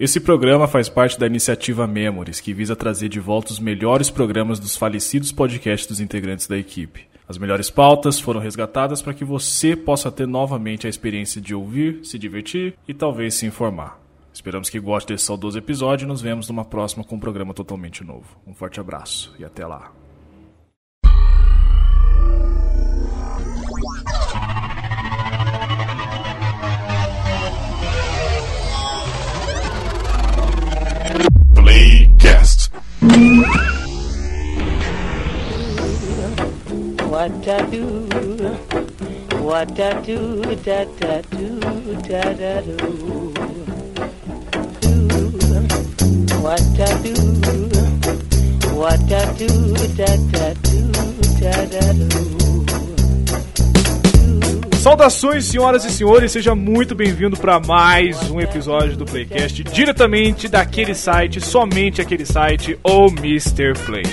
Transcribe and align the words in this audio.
Esse 0.00 0.18
programa 0.18 0.66
faz 0.66 0.88
parte 0.88 1.20
da 1.20 1.26
iniciativa 1.26 1.86
Memories, 1.86 2.40
que 2.40 2.54
visa 2.54 2.74
trazer 2.74 3.10
de 3.10 3.20
volta 3.20 3.52
os 3.52 3.60
melhores 3.60 4.08
programas 4.08 4.58
dos 4.58 4.74
falecidos 4.74 5.30
podcasts 5.30 5.86
dos 5.86 6.00
integrantes 6.00 6.46
da 6.46 6.56
equipe. 6.56 7.06
As 7.28 7.36
melhores 7.36 7.68
pautas 7.68 8.18
foram 8.18 8.40
resgatadas 8.40 9.02
para 9.02 9.12
que 9.12 9.26
você 9.26 9.76
possa 9.76 10.10
ter 10.10 10.26
novamente 10.26 10.86
a 10.86 10.90
experiência 10.90 11.38
de 11.38 11.54
ouvir, 11.54 12.00
se 12.02 12.18
divertir 12.18 12.78
e 12.88 12.94
talvez 12.94 13.34
se 13.34 13.44
informar. 13.44 14.00
Esperamos 14.32 14.70
que 14.70 14.80
goste 14.80 15.12
desse 15.12 15.26
saudoso 15.26 15.58
episódio 15.58 16.06
e 16.06 16.08
nos 16.08 16.22
vemos 16.22 16.48
numa 16.48 16.64
próxima 16.64 17.04
com 17.04 17.16
um 17.16 17.20
programa 17.20 17.52
totalmente 17.52 18.02
novo. 18.02 18.40
Um 18.46 18.54
forte 18.54 18.80
abraço 18.80 19.34
e 19.38 19.44
até 19.44 19.66
lá. 19.66 19.99
What 37.20 37.46
I 37.46 37.60
do, 37.66 38.08
what 39.44 39.78
I 39.78 39.92
do, 40.00 40.40
da 40.64 40.84
da 40.84 41.20
do, 41.28 41.60
da 42.08 42.32
da 42.32 42.62
do. 42.62 42.76
What 46.40 46.80
I 46.80 46.94
do, 47.02 47.14
what 48.74 49.12
I 49.12 49.26
do, 49.36 49.48
da 49.98 50.16
da 50.32 50.54
do, 50.62 50.80
da 51.40 51.56
da 51.66 51.92
do. 51.92 52.08
Saudações, 54.78 55.44
senhoras 55.44 55.84
e 55.84 55.90
senhores, 55.90 56.32
seja 56.32 56.54
muito 56.54 56.94
bem-vindo 56.94 57.36
para 57.36 57.60
mais 57.60 58.30
um 58.30 58.40
episódio 58.40 58.96
do 58.96 59.04
Playcast, 59.04 59.62
diretamente 59.64 60.48
daquele 60.48 60.94
site, 60.94 61.38
somente 61.38 62.00
aquele 62.00 62.24
site, 62.24 62.78
o 62.82 63.08
Mr. 63.08 63.74
Play. 63.84 64.04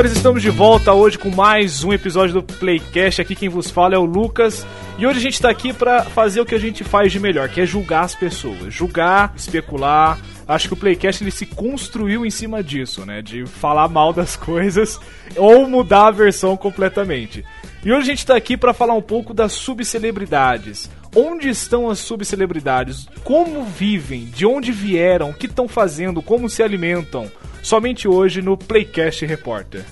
Senhores, 0.00 0.16
estamos 0.16 0.40
de 0.40 0.48
volta 0.48 0.94
hoje 0.94 1.18
com 1.18 1.28
mais 1.28 1.84
um 1.84 1.92
episódio 1.92 2.32
do 2.32 2.42
Playcast. 2.42 3.20
Aqui 3.20 3.34
quem 3.34 3.50
vos 3.50 3.70
fala 3.70 3.94
é 3.94 3.98
o 3.98 4.04
Lucas. 4.04 4.66
E 4.98 5.06
hoje 5.06 5.18
a 5.18 5.22
gente 5.22 5.38
tá 5.38 5.50
aqui 5.50 5.74
pra 5.74 6.04
fazer 6.04 6.40
o 6.40 6.46
que 6.46 6.54
a 6.54 6.58
gente 6.58 6.82
faz 6.82 7.12
de 7.12 7.20
melhor, 7.20 7.50
que 7.50 7.60
é 7.60 7.66
julgar 7.66 8.04
as 8.04 8.14
pessoas. 8.14 8.72
Julgar, 8.72 9.34
especular. 9.36 10.18
Acho 10.48 10.68
que 10.68 10.74
o 10.74 10.76
Playcast 10.76 11.22
ele 11.22 11.30
se 11.30 11.44
construiu 11.44 12.24
em 12.24 12.30
cima 12.30 12.62
disso, 12.62 13.04
né? 13.04 13.20
De 13.20 13.44
falar 13.44 13.88
mal 13.88 14.10
das 14.10 14.36
coisas 14.40 14.98
ou 15.36 15.68
mudar 15.68 16.06
a 16.06 16.12
versão 16.12 16.56
completamente. 16.56 17.44
E 17.84 17.92
hoje 17.92 18.00
a 18.00 18.14
gente 18.14 18.24
tá 18.24 18.36
aqui 18.36 18.56
pra 18.56 18.72
falar 18.72 18.94
um 18.94 19.02
pouco 19.02 19.34
das 19.34 19.52
subcelebridades. 19.52 20.88
Onde 21.14 21.50
estão 21.50 21.90
as 21.90 21.98
subcelebridades? 21.98 23.06
Como 23.22 23.64
vivem? 23.64 24.24
De 24.24 24.46
onde 24.46 24.72
vieram? 24.72 25.28
O 25.28 25.34
que 25.34 25.44
estão 25.44 25.68
fazendo? 25.68 26.22
Como 26.22 26.48
se 26.48 26.62
alimentam? 26.62 27.30
Somente 27.62 28.08
hoje 28.08 28.42
no 28.42 28.56
Playcast 28.56 29.24
Repórter. 29.26 29.84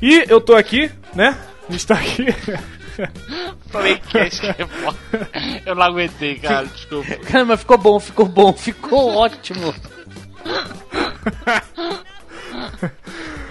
E 0.00 0.24
eu 0.28 0.40
tô 0.40 0.54
aqui, 0.54 0.90
né? 1.14 1.36
A 1.68 1.72
gente 1.72 1.86
tá 1.86 1.94
aqui. 1.94 2.26
Playcast 3.70 4.46
repórter. 4.46 5.28
Eu 5.66 5.74
não 5.74 5.82
aguentei, 5.82 6.36
cara, 6.36 6.66
desculpa. 6.66 7.14
Cara, 7.26 7.44
mas 7.44 7.60
ficou 7.60 7.78
bom, 7.78 7.98
ficou 7.98 8.26
bom, 8.26 8.52
ficou 8.52 9.14
ótimo. 9.14 9.74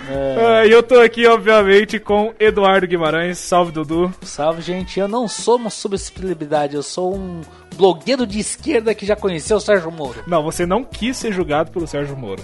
Ah, 0.07 0.65
E 0.67 0.71
eu 0.71 0.83
tô 0.83 0.99
aqui, 0.99 1.25
obviamente, 1.27 1.99
com 1.99 2.33
Eduardo 2.39 2.87
Guimarães. 2.87 3.37
Salve, 3.37 3.71
Dudu. 3.71 4.13
Salve, 4.21 4.61
gente. 4.61 4.99
Eu 4.99 5.07
não 5.07 5.27
sou 5.27 5.57
uma 5.57 5.69
subcelebridade, 5.69 6.75
eu 6.75 6.83
sou 6.83 7.15
um 7.15 7.41
blogueiro 7.75 8.25
de 8.27 8.39
esquerda 8.39 8.93
que 8.93 9.05
já 9.05 9.15
conheceu 9.15 9.57
o 9.57 9.61
Sérgio 9.61 9.91
Moro. 9.91 10.23
Não, 10.27 10.43
você 10.43 10.65
não 10.65 10.83
quis 10.83 11.17
ser 11.17 11.33
julgado 11.33 11.71
pelo 11.71 11.87
Sérgio 11.87 12.15
Moro. 12.15 12.43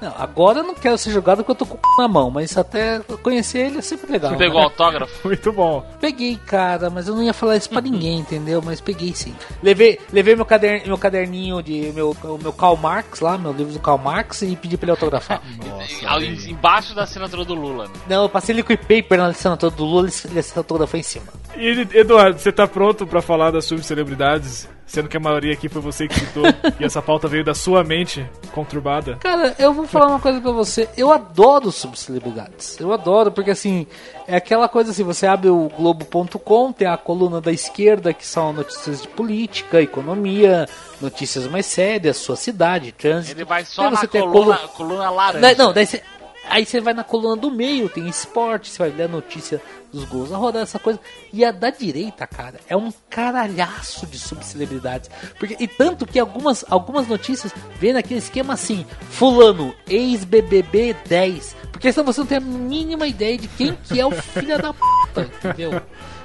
Não, 0.00 0.12
agora 0.16 0.60
eu 0.60 0.64
não 0.64 0.74
quero 0.74 0.98
ser 0.98 1.10
jogado 1.10 1.38
porque 1.38 1.52
eu 1.52 1.54
tô 1.54 1.66
com 1.66 1.76
o 1.76 1.94
c... 1.94 2.02
na 2.02 2.08
mão, 2.08 2.30
mas 2.30 2.56
até 2.56 3.00
conhecer 3.22 3.66
ele 3.66 3.78
é 3.78 3.82
sempre 3.82 4.12
legal. 4.12 4.30
Você 4.30 4.36
né? 4.36 4.44
pegou 4.44 4.60
autógrafo? 4.60 5.14
Muito 5.26 5.52
bom. 5.52 5.84
Peguei, 6.00 6.36
cara, 6.36 6.90
mas 6.90 7.08
eu 7.08 7.14
não 7.14 7.22
ia 7.22 7.32
falar 7.32 7.56
isso 7.56 7.70
pra 7.70 7.80
ninguém, 7.80 8.18
entendeu? 8.18 8.62
Mas 8.62 8.80
peguei 8.80 9.14
sim. 9.14 9.34
Levei, 9.62 9.98
levei 10.12 10.36
meu, 10.36 10.44
cader, 10.44 10.86
meu 10.86 10.98
caderninho 10.98 11.62
de. 11.62 11.92
Meu, 11.94 12.16
o 12.24 12.38
meu 12.38 12.52
Karl 12.52 12.76
Marx 12.76 13.20
lá, 13.20 13.38
meu 13.38 13.52
livro 13.52 13.72
do 13.72 13.80
Karl 13.80 13.98
Marx, 13.98 14.42
e 14.42 14.54
pedi 14.56 14.76
pra 14.76 14.86
ele 14.86 14.90
autografar. 14.92 15.40
Ali 16.06 16.50
Embaixo 16.50 16.94
da 16.94 17.02
assinatura 17.04 17.44
do 17.44 17.54
Lula. 17.54 17.84
Né? 17.84 17.90
não, 18.08 18.22
eu 18.24 18.28
passei 18.28 18.54
liquid 18.54 18.78
paper 18.80 19.18
na 19.18 19.26
assinatura 19.28 19.70
do 19.70 19.84
Lula 19.84 20.08
e 20.08 20.28
ele 20.28 20.44
autografou 20.56 20.98
em 20.98 21.02
cima. 21.02 21.26
E, 21.56 21.86
Eduardo, 21.94 22.38
você 22.38 22.52
tá 22.52 22.66
pronto 22.66 23.06
pra 23.06 23.22
falar 23.22 23.50
das 23.50 23.64
subcelebridades? 23.64 24.68
Sendo 24.86 25.08
que 25.08 25.16
a 25.16 25.20
maioria 25.20 25.52
aqui 25.52 25.68
foi 25.68 25.82
você 25.82 26.06
que 26.06 26.14
citou 26.14 26.44
e 26.78 26.84
essa 26.84 27.02
pauta 27.02 27.26
veio 27.26 27.42
da 27.44 27.54
sua 27.54 27.82
mente 27.82 28.24
conturbada. 28.52 29.16
Cara, 29.16 29.52
eu 29.58 29.72
vou 29.74 29.84
falar 29.86 30.06
uma 30.06 30.20
coisa 30.20 30.40
pra 30.40 30.52
você. 30.52 30.88
Eu 30.96 31.10
adoro 31.10 31.72
subcelebridades. 31.72 32.78
Eu 32.78 32.92
adoro, 32.92 33.32
porque 33.32 33.50
assim, 33.50 33.86
é 34.28 34.36
aquela 34.36 34.68
coisa 34.68 34.92
assim, 34.92 35.02
você 35.02 35.26
abre 35.26 35.48
o 35.50 35.68
Globo.com, 35.76 36.72
tem 36.72 36.86
a 36.86 36.96
coluna 36.96 37.40
da 37.40 37.50
esquerda, 37.50 38.14
que 38.14 38.24
são 38.26 38.52
notícias 38.52 39.02
de 39.02 39.08
política, 39.08 39.82
economia, 39.82 40.68
notícias 41.00 41.46
mais 41.48 41.66
sérias, 41.66 42.16
sua 42.16 42.36
cidade, 42.36 42.92
trânsito. 42.92 43.36
Ele 43.36 43.44
vai 43.44 43.64
só 43.64 43.82
Daí 43.90 43.92
na 43.92 44.06
coluna, 44.06 44.56
colu- 44.56 44.68
coluna 44.68 45.10
laranja. 45.10 45.54
Não, 45.56 45.72
daí 45.72 45.84
você. 45.84 46.00
Aí 46.48 46.64
você 46.64 46.80
vai 46.80 46.94
na 46.94 47.04
coluna 47.04 47.36
do 47.36 47.50
meio, 47.50 47.88
tem 47.88 48.08
esporte, 48.08 48.70
você 48.70 48.78
vai 48.78 48.90
ler 48.90 49.04
a 49.04 49.08
notícia 49.08 49.60
dos 49.92 50.04
gols 50.04 50.30
da 50.30 50.36
rodada, 50.36 50.62
essa 50.62 50.78
coisa. 50.78 51.00
E 51.32 51.44
a 51.44 51.50
da 51.50 51.70
direita, 51.70 52.26
cara, 52.26 52.60
é 52.68 52.76
um 52.76 52.92
caralhaço 53.10 54.06
de 54.06 54.18
subcelebridades. 54.18 55.10
Porque, 55.38 55.56
e 55.58 55.66
tanto 55.66 56.06
que 56.06 56.18
algumas, 56.18 56.64
algumas 56.70 57.06
notícias 57.06 57.52
vêm 57.78 57.92
naquele 57.92 58.18
esquema 58.18 58.54
assim: 58.54 58.86
Fulano, 59.10 59.74
ex-BBB 59.88 60.96
10. 61.06 61.56
Porque 61.72 61.92
senão 61.92 62.06
você 62.06 62.20
não 62.20 62.26
tem 62.26 62.38
a 62.38 62.40
mínima 62.40 63.06
ideia 63.06 63.36
de 63.36 63.48
quem 63.48 63.76
que 63.84 64.00
é 64.00 64.06
o 64.06 64.10
filho 64.10 64.60
da 64.60 64.72
puta, 64.72 65.22
entendeu? 65.22 65.82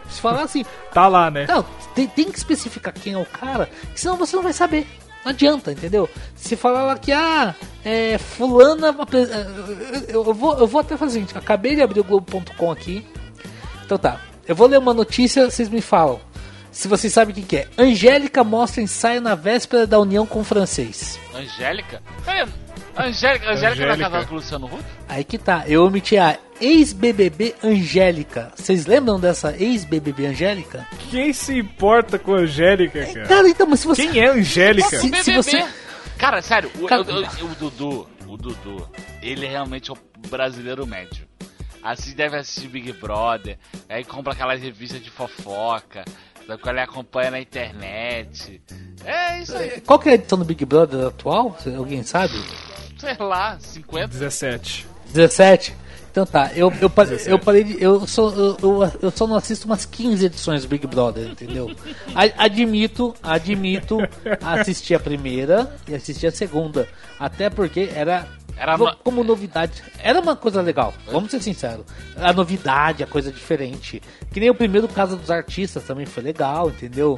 Se 0.10 0.20
falar 0.20 0.44
assim, 0.44 0.66
Tá 0.94 1.08
lá, 1.08 1.32
né? 1.32 1.46
não, 1.48 1.64
tem, 1.96 2.06
tem 2.08 2.30
que 2.30 2.38
especificar 2.38 2.94
quem 2.94 3.14
é 3.14 3.18
o 3.18 3.26
cara, 3.26 3.70
senão 3.96 4.18
você 4.18 4.36
não 4.36 4.44
vai 4.44 4.54
saber. 4.54 4.86
Não 5.24 5.32
adianta, 5.32 5.72
entendeu? 5.72 6.10
Se 6.36 6.56
falar 6.56 6.84
lá 6.84 6.98
que, 6.98 7.12
ah, 7.12 7.54
é, 7.86 8.18
fulana... 8.18 8.96
eh, 9.14 10.06
Eu, 10.14 10.24
vou, 10.34 10.58
eu 10.58 10.66
vou 10.68 10.82
até 10.82 10.98
fazer 10.98 11.12
o 11.12 11.14
seguinte, 11.14 11.38
acabei 11.38 11.76
de 11.76 11.82
abrir 11.82 12.00
o 12.00 12.04
Globo.com 12.04 12.72
aqui. 12.72 13.06
Então 13.86 13.98
tá, 13.98 14.20
eu 14.48 14.56
vou 14.56 14.68
ler 14.68 14.80
uma 14.80 14.94
notícia, 14.94 15.50
vocês 15.50 15.70
me 15.70 15.82
falam. 15.82 16.20
Se 16.72 16.88
vocês 16.88 17.12
sabem 17.12 17.36
o 17.36 17.46
que, 17.46 17.58
é. 17.58 17.68
Angélica 17.78 18.44
mostra 18.44 18.82
ensaio 18.82 19.20
na 19.22 19.36
véspera 19.36 19.86
da 19.86 20.00
união 20.00 20.26
com 20.26 20.40
o 20.40 20.44
francês. 20.44 21.20
Angélica? 21.36 22.02
Peraí, 22.26 22.48
Angélica, 22.96 23.52
Angélica 23.52 23.52
tá 23.52 23.72
Angélica. 23.72 23.98
casada 23.98 24.26
com 24.26 24.32
o 24.34 24.38
Luciano 24.38 24.66
Huck? 24.68 24.84
Aí 25.08 25.24
que 25.24 25.38
tá, 25.38 25.64
eu 25.68 25.84
omiti 25.86 26.18
a 26.18 26.38
ex-BBB 26.60 27.56
Angélica. 27.64 28.52
Vocês 28.56 28.86
lembram 28.86 29.20
dessa 29.20 29.56
ex-BBB 29.58 30.26
Angélica? 30.28 30.88
Quem 31.10 31.34
se 31.34 31.58
importa 31.58 32.20
com 32.20 32.36
a 32.36 32.40
Angélica, 32.40 33.06
cara? 33.06 33.28
Cara, 33.28 33.50
então, 33.50 33.68
mas 33.68 33.80
se 33.82 33.88
você... 33.88 34.08
Quem 34.08 34.20
é 34.22 34.28
a 34.30 34.34
Angélica? 34.34 34.90
Se- 35.00 35.24
se 35.24 35.34
você- 35.36 35.66
Cara, 36.18 36.42
sério, 36.42 36.70
o, 36.80 36.86
Cara- 36.86 37.02
o- 37.02 37.06
o- 37.46 37.52
o 37.52 37.56
Dudu, 37.56 38.08
o 38.28 38.38
Dudu, 38.38 38.88
ele 39.22 39.46
é 39.46 39.50
realmente 39.50 39.92
o 39.92 39.98
brasileiro 40.30 40.86
médio. 40.86 41.26
Assim 41.82 42.14
deve 42.14 42.38
assistir 42.38 42.68
Big 42.68 42.94
Brother, 42.94 43.58
aí 43.90 44.04
compra 44.06 44.34
aquelas 44.34 44.62
revistas 44.62 45.02
de 45.04 45.10
fofoca, 45.10 46.06
da 46.48 46.56
qual 46.60 46.76
ele 46.76 46.84
acompanha 46.84 47.32
na 47.32 47.40
internet. 47.40 48.62
É 49.04 49.42
isso 49.42 49.58
aí, 49.58 49.82
Qual 49.82 49.98
que 49.98 50.10
é 50.10 50.12
a 50.12 50.16
edição 50.16 50.38
do 50.38 50.46
Big 50.46 50.64
Brother 50.64 51.08
atual? 51.08 51.58
Alguém 51.76 52.04
sabe? 52.04 52.34
Sei 53.02 53.16
lá, 53.20 53.58
50. 53.60 54.08
17. 54.08 54.88
17? 55.14 55.76
Então 56.12 56.26
tá, 56.26 56.52
eu, 56.54 56.72
eu, 56.82 56.90
pa- 56.90 57.06
eu 57.26 57.40
parei 57.40 57.64
de. 57.64 57.82
Eu 57.82 58.06
só, 58.06 58.30
eu, 58.32 58.58
eu, 58.62 58.92
eu 59.02 59.12
só 59.12 59.26
não 59.26 59.36
assisto 59.38 59.66
umas 59.66 59.86
15 59.86 60.26
edições 60.26 60.64
do 60.64 60.68
Big 60.68 60.86
Brother, 60.86 61.26
entendeu? 61.26 61.72
A- 62.14 62.44
Admito, 62.46 63.16
admito 63.24 63.98
assistir 64.42 64.94
a 64.94 65.00
primeira 65.00 65.74
e 65.88 65.96
assistir 65.96 66.28
a 66.28 66.32
segunda. 66.32 66.88
Até 67.18 67.50
porque 67.50 67.90
era. 67.96 68.28
Era 68.58 68.78
no- 68.78 68.94
como 68.98 69.24
novidade. 69.24 69.82
Era 70.00 70.20
uma 70.20 70.36
coisa 70.36 70.62
legal, 70.62 70.94
vamos 71.10 71.32
ser 71.32 71.42
sinceros. 71.42 71.86
A 72.18 72.34
novidade, 72.34 73.02
a 73.04 73.08
coisa 73.08 73.32
diferente. 73.32 74.02
Que 74.34 74.40
nem 74.42 74.50
o 74.50 74.56
primeiro 74.56 74.90
Casa 74.90 75.16
dos 75.16 75.32
Artistas 75.32 75.84
também 75.84 76.06
foi 76.06 76.22
legal, 76.24 76.70
entendeu? 76.70 77.18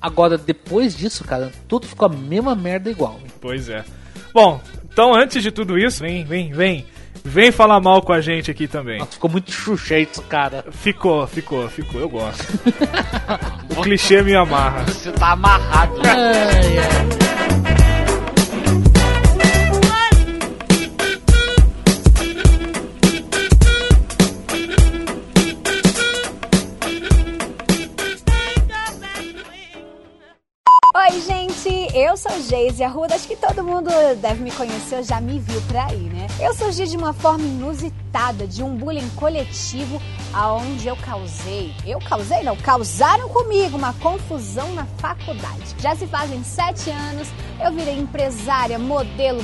Agora, 0.00 0.38
depois 0.38 0.96
disso, 0.96 1.24
cara, 1.24 1.50
tudo 1.66 1.88
ficou 1.88 2.06
a 2.06 2.08
mesma 2.08 2.54
merda 2.54 2.88
igual. 2.88 3.18
Pois 3.40 3.68
é. 3.68 3.84
Bom, 4.32 4.60
então 4.98 5.14
antes 5.14 5.44
de 5.44 5.52
tudo 5.52 5.78
isso, 5.78 6.02
vem, 6.02 6.24
vem, 6.24 6.52
vem. 6.52 6.84
Vem 7.24 7.52
falar 7.52 7.80
mal 7.80 8.02
com 8.02 8.12
a 8.12 8.20
gente 8.20 8.50
aqui 8.50 8.66
também. 8.66 8.98
Nossa, 8.98 9.12
ficou 9.12 9.30
muito 9.30 9.52
chucheito, 9.52 10.20
cara. 10.22 10.64
Ficou, 10.72 11.24
ficou, 11.28 11.68
ficou, 11.68 12.00
eu 12.00 12.08
gosto. 12.08 12.42
o 13.78 13.80
clichê 13.80 14.22
me 14.22 14.34
amarra. 14.34 14.82
Você 14.86 15.12
tá 15.12 15.34
amarrado. 15.34 16.00
Ai, 16.04 16.78
ai. 16.78 17.47
Sou 32.18 32.42
Geise 32.42 32.82
Arruda, 32.82 33.14
acho 33.14 33.28
que 33.28 33.36
todo 33.36 33.62
mundo 33.62 33.90
deve 34.20 34.42
me 34.42 34.50
conhecer 34.50 35.04
já 35.04 35.20
me 35.20 35.38
viu 35.38 35.60
por 35.62 35.76
aí, 35.76 35.96
né? 35.96 36.26
Eu 36.40 36.52
surgi 36.52 36.88
de 36.88 36.96
uma 36.96 37.12
forma 37.12 37.44
inusitada, 37.44 38.44
de 38.44 38.60
um 38.62 38.76
bullying 38.76 39.08
coletivo, 39.10 40.02
aonde 40.34 40.88
eu 40.88 40.96
causei. 40.96 41.72
Eu 41.86 42.00
causei? 42.00 42.42
Não, 42.42 42.56
causaram 42.56 43.28
comigo 43.28 43.76
uma 43.76 43.92
confusão 43.94 44.72
na 44.74 44.84
faculdade. 44.98 45.76
Já 45.78 45.94
se 45.94 46.08
fazem 46.08 46.42
sete 46.42 46.90
anos, 46.90 47.28
eu 47.64 47.72
virei 47.72 47.96
empresária, 47.98 48.78
modelo, 48.80 49.40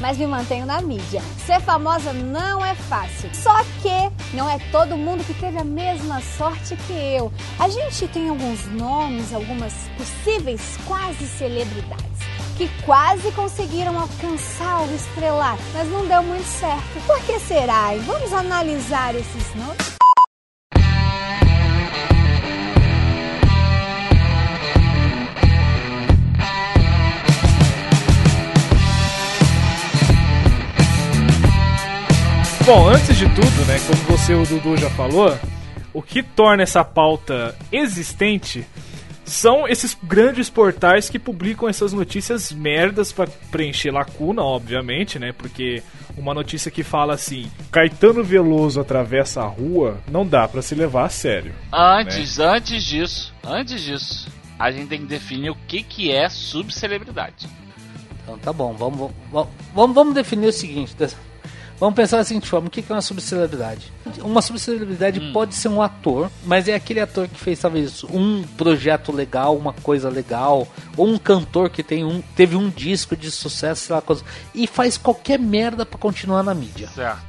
mas 0.00 0.16
me 0.18 0.26
mantenho 0.26 0.66
na 0.66 0.80
mídia. 0.80 1.22
Ser 1.44 1.60
famosa 1.60 2.12
não 2.12 2.64
é 2.64 2.74
fácil. 2.74 3.30
Só 3.34 3.62
que 3.82 4.36
não 4.36 4.48
é 4.48 4.58
todo 4.70 4.96
mundo 4.96 5.24
que 5.24 5.34
teve 5.34 5.58
a 5.58 5.64
mesma 5.64 6.20
sorte 6.20 6.76
que 6.86 6.92
eu. 6.92 7.32
A 7.58 7.68
gente 7.68 8.06
tem 8.08 8.28
alguns 8.28 8.66
nomes, 8.66 9.32
algumas 9.32 9.72
possíveis 9.96 10.78
quase 10.86 11.26
celebridades 11.26 12.08
que 12.56 12.68
quase 12.84 13.30
conseguiram 13.32 13.96
alcançar 13.96 14.82
o 14.82 14.92
estrelar, 14.92 15.56
mas 15.72 15.88
não 15.88 16.04
deu 16.08 16.24
muito 16.24 16.44
certo. 16.44 17.06
Por 17.06 17.20
que 17.20 17.38
será? 17.38 17.94
E 17.94 18.00
vamos 18.00 18.32
analisar 18.32 19.14
esses 19.14 19.54
nomes? 19.54 19.98
Bom, 32.68 32.86
antes 32.86 33.16
de 33.16 33.24
tudo, 33.30 33.64
né, 33.66 33.78
como 33.86 34.18
você 34.18 34.34
e 34.34 34.36
o 34.36 34.44
Dudu 34.44 34.76
já 34.76 34.90
falou, 34.90 35.34
o 35.90 36.02
que 36.02 36.22
torna 36.22 36.62
essa 36.62 36.84
pauta 36.84 37.56
existente 37.72 38.62
são 39.24 39.66
esses 39.66 39.96
grandes 40.02 40.50
portais 40.50 41.08
que 41.08 41.18
publicam 41.18 41.66
essas 41.66 41.94
notícias 41.94 42.52
merdas 42.52 43.10
para 43.10 43.30
preencher 43.50 43.90
lacuna, 43.90 44.42
obviamente, 44.42 45.18
né? 45.18 45.32
Porque 45.32 45.82
uma 46.14 46.34
notícia 46.34 46.70
que 46.70 46.82
fala 46.82 47.14
assim: 47.14 47.50
Caetano 47.72 48.22
Veloso 48.22 48.82
atravessa 48.82 49.40
a 49.40 49.46
rua, 49.46 49.96
não 50.06 50.26
dá 50.26 50.46
para 50.46 50.60
se 50.60 50.74
levar 50.74 51.06
a 51.06 51.08
sério. 51.08 51.54
Antes, 51.72 52.38
antes 52.38 52.84
disso, 52.84 53.32
antes 53.42 53.80
disso, 53.80 54.30
a 54.58 54.70
gente 54.70 54.88
tem 54.88 55.00
que 55.00 55.06
definir 55.06 55.48
o 55.48 55.56
que, 55.66 55.82
que 55.82 56.12
é 56.12 56.28
subcelebridade. 56.28 57.48
Então 58.22 58.36
tá 58.36 58.52
bom, 58.52 58.74
vamos, 58.74 59.10
vamos, 59.32 59.48
vamos, 59.74 59.94
vamos 59.94 60.14
definir 60.14 60.48
o 60.48 60.52
seguinte. 60.52 60.94
Vamos 61.80 61.94
pensar 61.94 62.16
da 62.18 62.24
seguinte 62.24 62.48
forma: 62.48 62.66
o 62.66 62.70
que 62.70 62.84
é 62.88 62.92
uma 62.94 63.00
subcelebridade? 63.02 63.92
Uma 64.22 64.42
subcelebridade 64.42 65.20
pode 65.32 65.54
ser 65.54 65.68
um 65.68 65.80
ator, 65.80 66.30
mas 66.44 66.66
é 66.68 66.74
aquele 66.74 67.00
ator 67.00 67.28
que 67.28 67.38
fez 67.38 67.58
talvez 67.60 68.02
um 68.04 68.42
projeto 68.56 69.12
legal, 69.12 69.56
uma 69.56 69.72
coisa 69.72 70.08
legal, 70.08 70.66
ou 70.96 71.06
um 71.06 71.16
cantor 71.18 71.70
que 71.70 71.82
tem 71.82 72.04
um, 72.04 72.20
teve 72.34 72.56
um 72.56 72.68
disco 72.68 73.16
de 73.16 73.30
sucesso, 73.30 73.86
sei 73.86 73.94
lá, 73.94 74.02
coisa, 74.02 74.24
e 74.54 74.66
faz 74.66 74.96
qualquer 74.98 75.38
merda 75.38 75.86
pra 75.86 75.98
continuar 75.98 76.42
na 76.42 76.52
mídia. 76.54 76.88
Certo. 76.88 77.28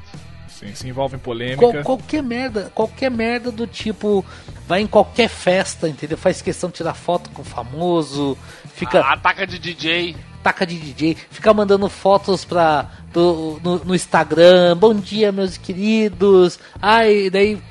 Sim, 0.50 0.76
se 0.76 0.88
envolve 0.90 1.16
em 1.16 1.20
polêmica. 1.20 1.60
Qual- 1.62 1.84
qualquer 1.84 2.22
merda, 2.22 2.72
qualquer 2.76 3.10
merda 3.10 3.50
do 3.50 3.66
tipo, 3.66 4.26
vai 4.68 4.82
em 4.82 4.88
qualquer 4.88 5.30
festa, 5.30 5.88
entendeu? 5.88 6.18
Faz 6.18 6.42
questão 6.42 6.70
de 6.70 6.76
tirar 6.76 6.96
foto 6.96 7.30
com 7.30 7.44
o 7.44 7.46
famoso, 7.46 8.38
fica 8.74 9.00
Ataca 9.00 9.48
de 9.48 9.58
DJ. 9.58 10.18
taca 10.44 10.66
de 10.66 10.78
DJ, 10.78 11.16
fica 11.32 11.54
mandando 11.54 11.88
fotos 11.88 12.44
pra, 12.44 12.90
pro- 13.12 13.60
no, 13.64 13.80
no 13.86 13.96
Instagram, 13.96 14.78
bom 14.78 14.94
dia 14.94 15.32
meus 15.32 15.58
queridos, 15.58 16.60
ai, 16.82 17.30
daí, 17.30 17.62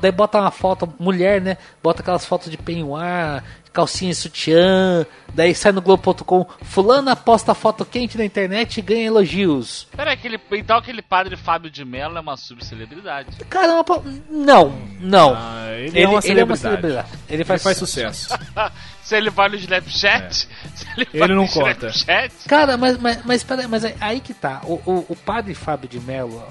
daí 0.00 0.12
bota 0.12 0.40
uma 0.40 0.50
foto, 0.50 0.92
mulher, 0.98 1.40
né, 1.40 1.56
bota 1.82 2.02
aquelas 2.02 2.24
fotos 2.24 2.50
de 2.50 2.56
peignoir, 2.56 3.42
calcinha 3.72 4.10
e 4.10 4.14
sutiã, 4.14 5.06
daí 5.34 5.54
sai 5.54 5.72
no 5.72 5.80
Globo.com, 5.80 6.46
fulana 6.62 7.14
posta 7.14 7.54
foto 7.54 7.84
quente 7.84 8.18
na 8.18 8.24
internet 8.24 8.78
e 8.78 8.82
ganha 8.82 9.06
elogios. 9.06 9.86
Pera 9.96 10.10
aí, 10.10 10.14
aquele, 10.16 10.40
então 10.52 10.76
aquele 10.76 11.02
padre 11.02 11.36
Fábio 11.36 11.70
de 11.70 11.84
Mello 11.84 12.16
é 12.16 12.20
uma 12.20 12.36
subcelebridade. 12.36 13.36
Caramba, 13.48 13.84
pô, 13.84 14.02
não, 14.28 14.74
não. 15.00 15.34
Ah, 15.36 15.68
ele 15.78 16.00
é 16.00 16.08
uma 16.08 16.20
celebridade. 16.20 16.78
Ele 17.28 17.36
Ele 17.36 17.44
faz, 17.44 17.62
faz 17.62 17.76
sucesso. 17.76 18.28
se 19.02 19.16
ele 19.16 19.30
vai 19.30 19.48
no 19.48 19.56
Snapchat, 19.56 20.34
se 20.74 20.86
ele, 20.96 21.04
vai 21.12 21.22
Ele 21.22 21.34
não 21.34 21.42
no 21.44 21.48
conta. 21.48 21.88
Snapchat, 21.88 22.48
Cara, 22.48 22.76
mas, 22.76 22.98
mas, 22.98 23.24
mas, 23.24 23.42
peraí, 23.44 23.66
mas 23.66 23.84
aí- 23.84 23.94
aí 24.00 24.20
que 24.20 24.34
tá. 24.34 24.60
O, 24.64 24.74
o, 24.84 25.06
o 25.10 25.16
padre 25.16 25.54
Fábio 25.54 25.88
de 25.88 26.00
Mello, 26.00 26.42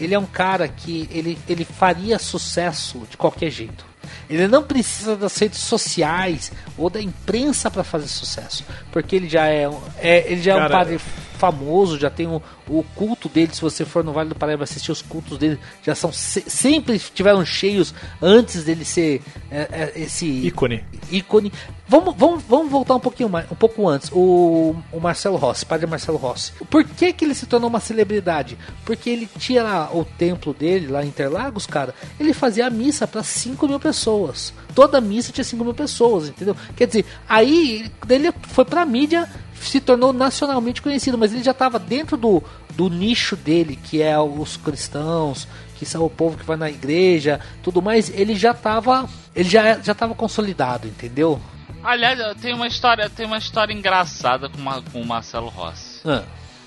ele 0.00 0.14
é 0.14 0.18
um 0.18 0.26
cara 0.26 0.68
que 0.68 1.08
ele, 1.10 1.38
ele 1.48 1.64
faria 1.64 2.18
sucesso 2.18 3.06
de 3.08 3.16
qualquer 3.16 3.50
jeito. 3.50 3.93
Ele 4.28 4.46
não 4.48 4.62
precisa 4.62 5.16
das 5.16 5.36
redes 5.38 5.58
sociais 5.60 6.52
ou 6.76 6.88
da 6.90 7.00
imprensa 7.00 7.70
para 7.70 7.84
fazer 7.84 8.08
sucesso, 8.08 8.64
porque 8.92 9.16
ele 9.16 9.28
já 9.28 9.46
é, 9.46 9.68
um- 9.68 9.80
é- 9.98 10.30
ele 10.32 10.42
já 10.42 10.52
é 10.52 10.54
um 10.56 10.58
Cara, 10.60 10.70
padre 10.72 11.00
famoso, 11.34 11.98
já 11.98 12.08
tem 12.10 12.26
o, 12.26 12.40
o 12.68 12.82
culto 12.94 13.28
dele. 13.28 13.54
Se 13.54 13.60
você 13.60 13.84
for 13.84 14.02
no 14.04 14.12
Vale 14.12 14.28
do 14.30 14.34
Paraíba 14.34 14.64
assistir 14.64 14.90
os 14.92 15.02
cultos 15.02 15.36
dele, 15.38 15.58
já 15.82 15.94
são 15.94 16.12
se- 16.12 16.44
sempre 16.46 16.98
tiveram 16.98 17.44
cheios 17.44 17.94
antes 18.22 18.64
dele 18.64 18.84
ser 18.84 19.22
é, 19.50 19.68
é, 19.70 19.92
esse 19.96 20.26
Ícone. 20.26 20.84
ícone. 21.10 21.52
Vamos, 21.86 22.14
vamos, 22.16 22.42
vamos 22.48 22.70
voltar 22.72 22.94
um 22.94 23.00
pouquinho 23.00 23.28
mais, 23.28 23.50
um 23.52 23.54
pouco 23.54 23.86
antes. 23.86 24.10
O, 24.10 24.74
o 24.90 24.98
Marcelo 25.00 25.36
Rossi, 25.36 25.66
padre 25.66 25.86
Marcelo 25.86 26.16
Rossi. 26.16 26.52
Por 26.70 26.82
que, 26.82 27.12
que 27.12 27.24
ele 27.26 27.34
se 27.34 27.44
tornou 27.44 27.68
uma 27.68 27.78
celebridade? 27.80 28.56
Porque 28.86 29.10
ele 29.10 29.28
tinha 29.38 29.62
lá 29.62 29.90
o 29.92 30.02
templo 30.02 30.54
dele, 30.54 30.86
lá 30.86 31.04
em 31.04 31.08
Interlagos, 31.08 31.66
cara. 31.66 31.94
Ele 32.18 32.32
fazia 32.32 32.66
a 32.66 32.70
missa 32.70 33.06
para 33.06 33.22
5 33.22 33.68
mil 33.68 33.78
pessoas. 33.78 34.54
Toda 34.74 34.98
missa 34.98 35.30
tinha 35.30 35.44
5 35.44 35.62
mil 35.62 35.74
pessoas, 35.74 36.28
entendeu? 36.28 36.56
Quer 36.74 36.86
dizer, 36.86 37.04
aí 37.28 37.90
ele 38.08 38.32
foi 38.48 38.64
pra 38.64 38.86
mídia, 38.86 39.30
se 39.68 39.80
tornou 39.80 40.12
nacionalmente 40.12 40.80
conhecido, 40.82 41.16
mas 41.18 41.32
ele 41.32 41.42
já 41.42 41.50
estava 41.52 41.78
dentro 41.78 42.16
do, 42.16 42.42
do 42.74 42.88
nicho 42.90 43.36
dele, 43.36 43.76
que 43.76 44.00
é 44.02 44.18
os 44.18 44.56
cristãos, 44.56 45.46
que 45.76 45.84
são 45.86 46.04
o 46.04 46.10
povo 46.10 46.36
que 46.38 46.44
vai 46.44 46.56
na 46.56 46.68
igreja, 46.70 47.40
tudo 47.62 47.80
mais, 47.82 48.08
ele 48.10 48.34
já 48.34 48.50
estava 48.52 49.08
ele 49.34 49.48
já 49.48 49.78
já 49.80 49.94
tava 49.94 50.14
consolidado, 50.14 50.86
entendeu? 50.86 51.40
Aliás, 51.82 52.18
eu 52.18 52.34
tenho 52.34 52.56
uma 52.56 52.66
história, 52.66 53.10
tem 53.10 53.26
uma 53.26 53.36
história 53.38 53.72
engraçada 53.72 54.48
com, 54.48 54.58
uma- 54.58 54.80
com 54.82 55.00
o 55.02 55.06
Marcelo 55.06 55.48
Rossi. 55.48 56.00
Ah, 56.06 56.22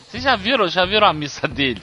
Vocês 0.07 0.21
já 0.23 0.35
viram, 0.35 0.67
já 0.67 0.85
viram 0.85 1.07
a 1.07 1.13
missa 1.13 1.47
dele 1.47 1.81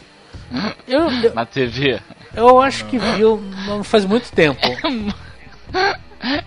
Eu, 0.86 1.10
eu, 1.10 1.34
na 1.34 1.44
TV? 1.44 2.00
eu 2.36 2.60
acho 2.60 2.84
que 2.86 2.98
viu 2.98 3.40
não 3.66 3.82
faz 3.82 4.04
muito 4.04 4.30
tempo. 4.30 4.60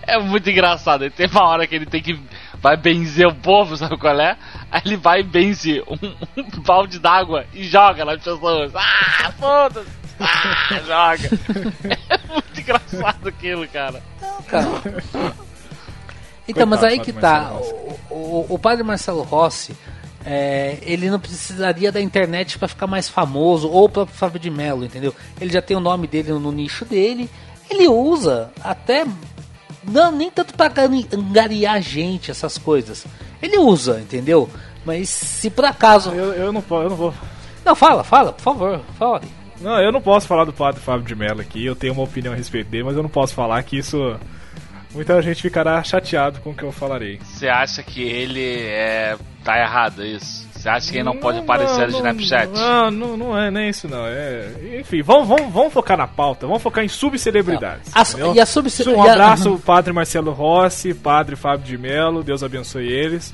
É 0.06 0.18
muito 0.18 0.48
engraçado. 0.50 1.08
Tem 1.10 1.26
uma 1.28 1.44
hora 1.44 1.66
que 1.66 1.74
ele 1.74 1.86
tem 1.86 2.02
que 2.02 2.18
vai 2.60 2.76
benzer 2.76 3.26
o 3.26 3.34
povo, 3.34 3.76
sabe 3.76 3.96
qual 3.96 4.18
é? 4.20 4.36
Aí 4.70 4.82
ele 4.84 4.96
vai 4.96 5.20
e 5.20 5.22
benze 5.22 5.82
um, 5.86 5.96
um 6.36 6.60
balde 6.62 6.98
d'água 6.98 7.44
e 7.52 7.64
joga 7.64 8.04
nas 8.04 8.22
pessoas. 8.22 8.72
Ah, 8.74 9.32
foda-se! 9.38 9.90
Ah, 10.20 10.80
joga! 10.86 11.30
É 12.10 12.32
muito 12.32 12.60
engraçado 12.60 13.28
aquilo, 13.28 13.66
cara. 13.68 14.02
Cara. 14.46 14.68
Então, 16.48 16.66
mas 16.66 16.80
Coitado 16.80 16.86
aí 16.86 16.98
do 16.98 17.04
que 17.04 17.12
tá. 17.12 17.52
O, 17.52 18.14
o, 18.14 18.46
o 18.54 18.58
padre 18.58 18.82
Marcelo 18.82 19.22
Rossi, 19.22 19.76
é, 20.24 20.78
ele 20.82 21.10
não 21.10 21.20
precisaria 21.20 21.92
da 21.92 22.00
internet 22.00 22.58
para 22.58 22.68
ficar 22.68 22.86
mais 22.86 23.08
famoso 23.08 23.68
ou 23.70 23.88
para 23.88 24.06
Fábio 24.06 24.40
de 24.40 24.50
Mello, 24.50 24.84
entendeu? 24.84 25.14
Ele 25.40 25.52
já 25.52 25.62
tem 25.62 25.76
o 25.76 25.80
nome 25.80 26.06
dele 26.06 26.32
no 26.32 26.50
nicho 26.50 26.84
dele. 26.84 27.30
Ele 27.70 27.86
usa 27.86 28.50
até. 28.62 29.06
Não, 29.90 30.12
nem 30.12 30.30
tanto 30.30 30.54
pra 30.54 30.72
angariar 31.12 31.80
gente, 31.80 32.30
essas 32.30 32.58
coisas. 32.58 33.06
Ele 33.42 33.58
usa, 33.58 34.00
entendeu? 34.00 34.48
Mas 34.84 35.08
se 35.08 35.50
por 35.50 35.64
acaso. 35.64 36.10
Eu, 36.10 36.32
eu 36.32 36.52
não 36.52 36.62
posso, 36.62 36.84
eu 36.84 36.90
não 36.90 36.96
vou. 36.96 37.14
Não, 37.64 37.74
fala, 37.74 38.02
fala, 38.02 38.32
por 38.32 38.42
favor, 38.42 38.80
fala. 38.98 39.20
Não, 39.60 39.78
eu 39.80 39.92
não 39.92 40.00
posso 40.00 40.26
falar 40.26 40.44
do 40.44 40.52
padre 40.52 40.80
Fábio 40.80 41.06
de 41.06 41.14
Mello 41.14 41.40
aqui. 41.40 41.64
Eu 41.64 41.76
tenho 41.76 41.92
uma 41.92 42.04
opinião 42.04 42.32
a 42.32 42.36
respeito 42.36 42.70
dele, 42.70 42.84
mas 42.84 42.96
eu 42.96 43.02
não 43.02 43.10
posso 43.10 43.34
falar 43.34 43.62
que 43.62 43.76
isso. 43.76 43.98
Muita 44.94 45.20
gente 45.20 45.42
ficará 45.42 45.82
chateado 45.82 46.40
com 46.40 46.50
o 46.50 46.54
que 46.54 46.62
eu 46.62 46.72
falarei. 46.72 47.18
Você 47.22 47.48
acha 47.48 47.82
que 47.82 48.02
ele 48.02 48.62
é. 48.62 49.16
tá 49.44 49.58
errado, 49.58 50.02
é 50.02 50.06
isso? 50.06 50.47
Você 50.58 50.68
acha 50.68 50.90
que 50.90 50.96
ele 50.96 51.04
não, 51.04 51.16
pode 51.16 51.38
aparecer 51.38 51.88
no 51.88 51.96
Snapchat? 51.98 52.48
Não, 52.52 52.90
não, 52.90 53.16
não 53.16 53.38
é 53.38 53.50
nem 53.50 53.68
isso 53.68 53.86
não. 53.88 54.04
É, 54.06 54.50
enfim, 54.80 55.02
vamos, 55.02 55.28
vamos, 55.28 55.52
vamos 55.52 55.72
focar 55.72 55.96
na 55.96 56.06
pauta. 56.08 56.46
Vamos 56.46 56.62
focar 56.62 56.84
em 56.84 56.88
subcelebridades. 56.88 57.90
A- 57.94 58.04
e 58.34 58.40
a 58.40 58.44
subce- 58.46 58.88
Um 58.88 59.02
a- 59.02 59.12
abraço 59.12 59.48
ao 59.50 59.58
padre 59.58 59.92
Marcelo 59.92 60.32
Rossi, 60.32 60.92
padre 60.94 61.36
Fábio 61.36 61.64
de 61.64 61.78
Mello. 61.78 62.22
Deus 62.24 62.42
abençoe 62.42 62.86
eles. 62.88 63.32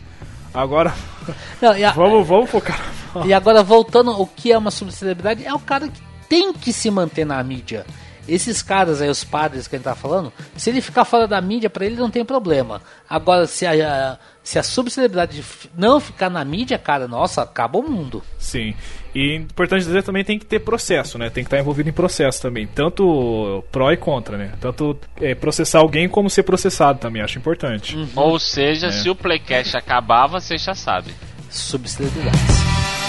Agora, 0.53 0.93
Não, 1.61 1.71
a- 1.71 1.93
vamos, 1.93 2.27
vamos 2.27 2.51
focar 2.51 2.79
na 2.79 3.13
pauta. 3.13 3.29
E 3.29 3.33
agora, 3.33 3.63
voltando, 3.63 4.11
o 4.21 4.27
que 4.27 4.53
é 4.53 4.59
uma 4.59 4.71
subcelebridade? 4.71 5.45
É 5.47 5.53
o 5.55 5.59
cara 5.59 5.89
que 5.89 6.01
tem 6.29 6.53
que 6.53 6.73
se 6.73 6.91
manter 6.91 7.25
na 7.25 7.43
mídia. 7.43 7.85
Esses 8.29 8.63
caras 8.63 9.01
aí, 9.03 9.09
os 9.09 9.25
padres 9.25 9.67
que 9.69 9.77
a 9.77 9.79
gente 9.79 9.85
tá 9.85 9.95
falando, 9.95 10.33
se 10.57 10.71
ele 10.71 10.81
ficar 10.81 11.05
fora 11.05 11.27
da 11.29 11.41
mídia, 11.41 11.69
pra 11.71 11.85
ele 11.85 11.97
não 11.97 12.11
tem 12.11 12.25
problema. 12.25 12.81
Agora, 13.09 13.47
se 13.47 13.67
a, 13.67 14.19
se 14.43 14.59
a 14.59 14.63
subcelebridade 14.63 15.45
não 15.77 16.01
ficar 16.01 16.29
na 16.31 16.45
mídia, 16.45 16.79
cara, 16.79 17.07
nossa, 17.09 17.43
acaba 17.43 17.79
o 17.79 17.83
mundo. 17.83 18.23
Sim. 18.39 18.75
E 19.15 19.37
importante 19.37 19.85
dizer 19.85 20.03
também 20.03 20.25
tem 20.25 20.39
que 20.39 20.45
ter 20.45 20.59
processo, 20.61 21.17
né? 21.19 21.31
Tem 21.31 21.45
que 21.45 21.49
estar 21.49 21.59
envolvido 21.59 21.89
em 21.89 21.93
processo 21.93 22.43
também. 22.43 22.67
Tanto 22.67 23.63
pró 23.71 23.93
e 23.93 23.97
contra, 23.97 24.37
né? 24.37 24.53
Tanto 24.61 24.99
é, 25.21 25.35
processar 25.35 25.79
alguém 25.79 26.09
como 26.09 26.29
ser 26.29 26.43
processado 26.43 26.99
também, 26.99 27.23
acho 27.23 27.39
importante. 27.39 27.97
Ou 28.17 28.39
seja, 28.41 28.89
É. 28.89 28.91
se 28.91 29.09
o 29.09 29.15
Playcast 29.15 29.77
acabar, 29.77 30.27
você 30.27 30.59
já 30.59 30.75
sabe. 30.75 31.15
Subcelebridades. 31.51 33.04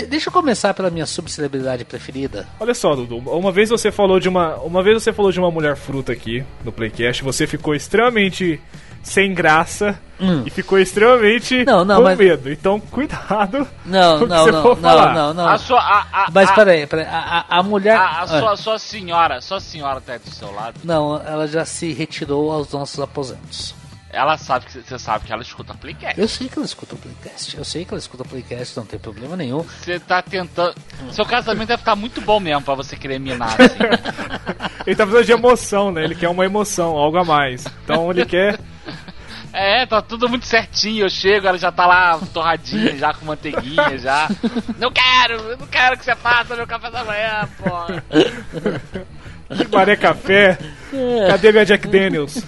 De- 0.00 0.06
deixa 0.06 0.28
eu 0.28 0.32
começar 0.32 0.72
pela 0.74 0.90
minha 0.90 1.06
subcelebridade 1.06 1.84
preferida. 1.84 2.46
Olha 2.60 2.74
só, 2.74 2.94
Dudu, 2.94 3.18
uma 3.18 3.52
vez 3.52 3.68
você 3.70 3.90
falou 3.92 4.18
de 4.18 4.28
uma, 4.28 4.56
uma 4.56 4.82
vez 4.82 5.02
você 5.02 5.12
falou 5.12 5.30
de 5.32 5.38
uma 5.38 5.50
mulher 5.50 5.76
fruta 5.76 6.12
aqui 6.12 6.44
no 6.64 6.72
Playcast, 6.72 7.22
você 7.22 7.46
ficou 7.46 7.74
extremamente 7.74 8.60
sem 9.02 9.34
graça 9.34 9.98
e 10.46 10.50
ficou 10.50 10.78
extremamente 10.78 11.62
Hum. 11.62 11.64
Não, 11.66 11.84
não, 11.84 11.96
com 11.96 12.02
mas- 12.04 12.16
medo. 12.18 12.50
Então, 12.52 12.78
cuidado. 12.78 13.66
Não, 13.84 14.18
com 14.20 14.24
o 14.24 14.28
que 14.28 14.34
não, 14.34 14.44
você 14.44 14.52
não, 14.52 14.62
for 14.62 14.76
não, 14.76 14.82
falar. 14.90 15.14
não, 15.14 15.34
não. 15.34 15.48
A 15.48 15.58
sua. 15.58 15.80
A, 15.80 16.06
a, 16.12 16.30
Mas 16.32 16.48
a, 16.48 16.52
peraí, 16.54 16.86
peraí. 16.86 17.06
A, 17.06 17.44
a, 17.48 17.58
a 17.58 17.62
mulher. 17.64 17.96
a, 17.96 18.00
a 18.04 18.22
Ah, 18.22 18.26
sua, 18.28 18.56
sua 18.56 18.78
senhora, 18.78 19.40
sua 19.40 19.58
senhora 19.58 20.00
tá 20.00 20.12
aí 20.12 20.18
do 20.20 20.30
seu 20.30 20.52
lado. 20.54 20.76
Não, 20.84 21.20
ela 21.26 21.48
já 21.48 21.64
se 21.64 21.92
retirou 21.92 22.52
aos 22.52 22.70
nossos 22.72 23.00
aposentos. 23.00 23.74
Ela 24.12 24.36
sabe 24.36 24.66
que 24.66 24.72
você 24.82 24.98
sabe 24.98 25.24
que 25.24 25.32
ela 25.32 25.40
escuta 25.40 25.72
Playcast. 25.72 26.20
Eu 26.20 26.28
sei 26.28 26.46
que 26.46 26.58
ela 26.58 26.66
escuta 26.66 26.94
Playcast. 26.94 27.56
Eu 27.56 27.64
sei 27.64 27.84
que 27.86 27.94
ela 27.94 27.98
escuta 27.98 28.22
Playcast, 28.22 28.76
não 28.76 28.84
tem 28.84 28.98
problema 28.98 29.34
nenhum. 29.36 29.62
Você 29.62 29.98
tá 29.98 30.20
tentando. 30.20 30.74
Seu 31.10 31.24
casamento 31.24 31.68
deve 31.68 31.78
ficar 31.78 31.96
muito 31.96 32.20
bom 32.20 32.38
mesmo 32.38 32.60
pra 32.60 32.74
você 32.74 32.94
querer 32.94 33.18
minar 33.18 33.56
assim. 33.58 33.78
Ele 34.86 34.96
tá 34.96 35.06
precisando 35.06 35.24
de 35.24 35.32
emoção, 35.32 35.90
né? 35.90 36.04
Ele 36.04 36.14
quer 36.14 36.28
uma 36.28 36.44
emoção, 36.44 36.94
algo 36.94 37.16
a 37.16 37.24
mais. 37.24 37.66
Então 37.84 38.10
ele 38.10 38.26
quer. 38.26 38.58
É, 39.52 39.86
tá 39.86 40.02
tudo 40.02 40.28
muito 40.28 40.46
certinho. 40.46 41.04
Eu 41.04 41.10
chego, 41.10 41.46
ela 41.46 41.58
já 41.58 41.70
tá 41.70 41.86
lá 41.86 42.18
torradinha, 42.32 42.96
já 42.96 43.14
com 43.14 43.26
manteiguinha, 43.26 43.98
já. 43.98 44.28
Não 44.78 44.90
quero, 44.90 45.34
eu 45.34 45.56
não 45.56 45.66
quero 45.66 45.96
que 45.96 46.04
você 46.04 46.16
faça 46.16 46.56
meu 46.56 46.66
café 46.66 46.90
da 46.90 47.04
manhã, 47.04 47.48
pô. 47.58 47.70
Maré 49.76 49.96
Café. 49.96 50.58
Cadê 51.28 51.52
minha 51.52 51.64
Jack 51.64 51.88
Daniels? 51.88 52.42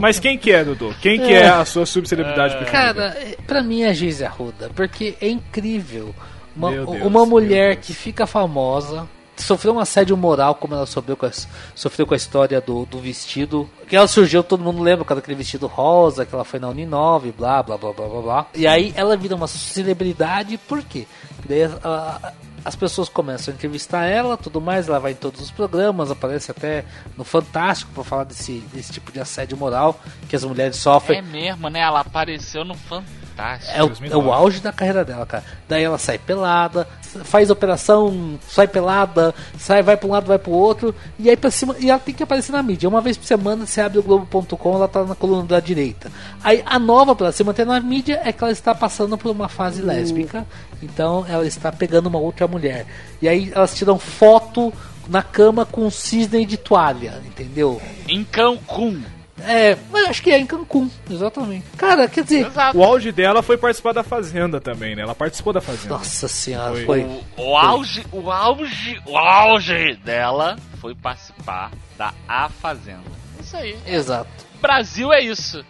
Mas 0.00 0.18
quem 0.18 0.36
que 0.38 0.52
é, 0.52 0.64
Dudu? 0.64 0.94
Quem 1.00 1.18
que 1.20 1.32
é 1.32 1.48
a 1.48 1.64
sua 1.64 1.86
subcelebridade 1.86 2.56
preferida? 2.56 2.94
Cara, 2.94 3.04
é- 3.18 3.36
pra 3.46 3.62
mim 3.62 3.82
é 3.82 3.88
a 3.88 3.92
Geise 3.92 4.24
Arruda, 4.24 4.70
porque 4.74 5.16
é 5.20 5.28
incrível. 5.28 6.14
Uma, 6.54 6.70
Deus, 6.70 6.88
uma 7.02 7.26
mulher 7.26 7.76
que 7.76 7.92
fica 7.92 8.26
famosa, 8.26 9.06
sofreu 9.36 9.74
um 9.74 9.78
assédio 9.78 10.16
moral, 10.16 10.54
como 10.54 10.74
ela 10.74 10.86
sofreu 10.86 11.14
com 11.16 11.26
a, 11.26 11.30
sofreu 11.74 12.06
com 12.06 12.14
a 12.14 12.16
história 12.16 12.60
do, 12.60 12.86
do 12.86 12.98
vestido. 12.98 13.68
Que 13.86 13.94
ela 13.94 14.08
surgiu, 14.08 14.42
todo 14.42 14.64
mundo 14.64 14.82
lembra, 14.82 15.04
com 15.04 15.12
aquele 15.12 15.36
vestido 15.36 15.66
rosa, 15.66 16.24
que 16.24 16.34
ela 16.34 16.44
foi 16.44 16.58
na 16.58 16.68
Uninove, 16.68 17.30
blá, 17.32 17.62
blá, 17.62 17.76
blá, 17.76 17.92
blá, 17.92 18.06
blá, 18.08 18.22
blá. 18.22 18.46
E 18.54 18.66
aí 18.66 18.92
ela 18.96 19.16
vira 19.16 19.34
uma 19.36 19.46
celebridade, 19.46 20.56
por 20.66 20.82
quê? 20.82 21.06
Porque 21.36 21.48
daí 21.48 21.64
a- 21.84 22.32
as 22.66 22.74
pessoas 22.74 23.08
começam 23.08 23.52
a 23.52 23.54
entrevistar 23.54 24.06
ela, 24.06 24.36
tudo 24.36 24.60
mais, 24.60 24.88
ela 24.88 24.98
vai 24.98 25.12
em 25.12 25.14
todos 25.14 25.40
os 25.40 25.52
programas, 25.52 26.10
aparece 26.10 26.50
até 26.50 26.84
no 27.16 27.22
Fantástico 27.22 27.92
pra 27.94 28.02
falar 28.02 28.24
desse, 28.24 28.58
desse 28.74 28.92
tipo 28.92 29.12
de 29.12 29.20
assédio 29.20 29.56
moral 29.56 30.00
que 30.28 30.34
as 30.34 30.42
mulheres 30.42 30.74
sofrem. 30.74 31.20
É 31.20 31.22
mesmo, 31.22 31.68
né? 31.68 31.78
Ela 31.78 32.00
apareceu 32.00 32.64
no 32.64 32.74
Fantástico. 32.74 33.72
É 33.72 33.84
o, 33.84 33.86
2009. 33.86 34.12
é 34.12 34.16
o 34.16 34.32
auge 34.32 34.58
da 34.58 34.72
carreira 34.72 35.04
dela, 35.04 35.24
cara. 35.24 35.44
Daí 35.68 35.84
ela 35.84 35.96
sai 35.96 36.18
pelada, 36.18 36.88
faz 37.24 37.50
operação, 37.50 38.38
sai 38.48 38.66
pelada, 38.66 39.34
sai, 39.58 39.82
vai 39.82 39.96
pra 39.96 40.08
um 40.08 40.12
lado, 40.12 40.26
vai 40.26 40.38
pro 40.38 40.52
outro, 40.52 40.94
e 41.18 41.28
aí 41.28 41.36
pra 41.36 41.50
cima, 41.50 41.74
e 41.78 41.90
ela 41.90 41.98
tem 41.98 42.14
que 42.14 42.22
aparecer 42.22 42.52
na 42.52 42.62
mídia. 42.62 42.88
Uma 42.88 43.00
vez 43.00 43.16
por 43.16 43.26
semana, 43.26 43.66
você 43.66 43.80
abre 43.80 43.98
o 43.98 44.02
Globo.com, 44.02 44.74
ela 44.74 44.88
tá 44.88 45.04
na 45.04 45.14
coluna 45.14 45.44
da 45.44 45.60
direita. 45.60 46.10
Aí 46.42 46.62
a 46.64 46.78
nova 46.78 47.14
pra 47.14 47.32
se 47.32 47.44
manter 47.44 47.66
na 47.66 47.80
mídia 47.80 48.20
é 48.24 48.32
que 48.32 48.42
ela 48.42 48.52
está 48.52 48.74
passando 48.74 49.16
por 49.16 49.30
uma 49.30 49.48
fase 49.48 49.82
lésbica, 49.82 50.46
então 50.82 51.24
ela 51.28 51.46
está 51.46 51.72
pegando 51.72 52.06
uma 52.06 52.18
outra 52.18 52.46
mulher. 52.46 52.86
E 53.20 53.28
aí 53.28 53.52
elas 53.54 53.74
tiram 53.74 53.98
foto 53.98 54.72
na 55.08 55.22
cama 55.22 55.64
com 55.64 55.86
um 55.86 55.90
cisne 55.90 56.44
de 56.44 56.56
toalha, 56.56 57.20
entendeu? 57.24 57.80
Em 58.08 58.24
Cancún. 58.24 59.02
É, 59.44 59.76
mas 59.92 60.08
acho 60.08 60.22
que 60.22 60.30
é 60.30 60.38
em 60.38 60.46
Cancún, 60.46 60.90
exatamente. 61.10 61.64
Cara, 61.76 62.08
quer 62.08 62.24
dizer, 62.24 62.46
Exato. 62.46 62.78
O 62.78 62.82
auge 62.82 63.12
dela 63.12 63.42
foi 63.42 63.56
participar 63.58 63.92
da 63.92 64.02
Fazenda 64.02 64.60
também, 64.60 64.96
né? 64.96 65.02
Ela 65.02 65.14
participou 65.14 65.52
da 65.52 65.60
Fazenda. 65.60 65.94
nossa 65.94 66.26
senhora, 66.26 66.72
Foi. 66.72 66.84
foi. 66.84 67.02
O, 67.36 67.50
o 67.50 67.56
auge, 67.56 68.06
o 68.12 68.30
auge, 68.30 69.00
o 69.06 69.16
auge 69.16 69.94
dela 70.04 70.56
foi 70.80 70.94
participar 70.94 71.70
da 71.98 72.14
A 72.26 72.48
Fazenda. 72.48 73.02
Isso 73.40 73.56
aí. 73.56 73.76
Exato. 73.86 74.30
Brasil 74.60 75.12
é 75.12 75.20
isso. 75.20 75.64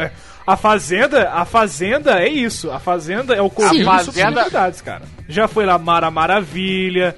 É, 0.00 0.10
A 0.46 0.56
Fazenda, 0.56 1.30
a 1.30 1.44
Fazenda 1.44 2.20
é 2.20 2.28
isso. 2.28 2.70
A 2.70 2.78
Fazenda 2.80 3.34
é 3.34 3.40
o 3.40 3.48
conjunto 3.48 3.78
de 3.78 4.04
subcelebridades, 4.04 4.80
cara. 4.80 5.02
Já 5.28 5.46
foi 5.48 5.64
lá 5.64 5.78
Mara 5.78 6.10
Maravilha, 6.10 7.14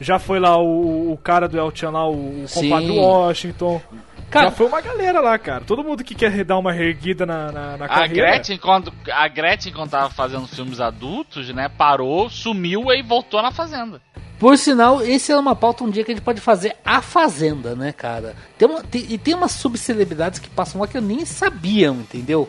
já 0.00 0.18
foi 0.18 0.38
lá 0.38 0.56
o, 0.58 1.12
o 1.12 1.16
cara 1.16 1.48
do 1.48 1.58
El 1.58 1.72
Chan 1.74 1.90
lá, 1.90 2.06
o, 2.06 2.44
o 2.44 2.46
compadre 2.52 2.90
Washington. 2.90 3.80
Cara- 4.30 4.46
já 4.46 4.50
foi 4.52 4.66
uma 4.66 4.80
galera 4.80 5.20
lá, 5.20 5.38
cara. 5.38 5.62
Todo 5.64 5.82
mundo 5.82 6.04
que 6.04 6.14
quer 6.14 6.44
dar 6.44 6.58
uma 6.58 6.76
erguida 6.76 7.24
na, 7.24 7.50
na, 7.50 7.76
na 7.78 7.84
A 7.86 7.88
carreira. 7.88 8.30
Gretchen, 8.32 8.58
quando, 8.58 8.92
a 9.12 9.26
Gretchen, 9.28 9.72
quando 9.72 9.90
tava 9.90 10.10
fazendo 10.10 10.46
filmes 10.46 10.80
adultos, 10.80 11.48
né, 11.54 11.68
parou, 11.68 12.28
sumiu 12.28 12.92
e 12.92 13.02
voltou 13.02 13.40
na 13.42 13.50
Fazenda. 13.50 14.00
Por 14.38 14.56
sinal, 14.56 15.02
esse 15.02 15.32
é 15.32 15.36
uma 15.36 15.56
pauta 15.56 15.82
um 15.82 15.90
dia 15.90 16.04
que 16.04 16.12
a 16.12 16.14
gente 16.14 16.22
pode 16.22 16.40
fazer 16.40 16.76
a 16.84 17.00
Fazenda, 17.02 17.74
né, 17.74 17.90
cara? 17.92 18.36
Tem 18.56 18.68
uma, 18.68 18.82
tem- 18.84 19.06
e 19.08 19.18
tem 19.18 19.34
umas 19.34 19.50
subcelebridades 19.52 20.38
que 20.38 20.48
passam 20.48 20.80
lá 20.80 20.86
que 20.86 20.96
eu 20.96 21.02
nem 21.02 21.24
sabiam, 21.24 21.96
entendeu? 21.96 22.48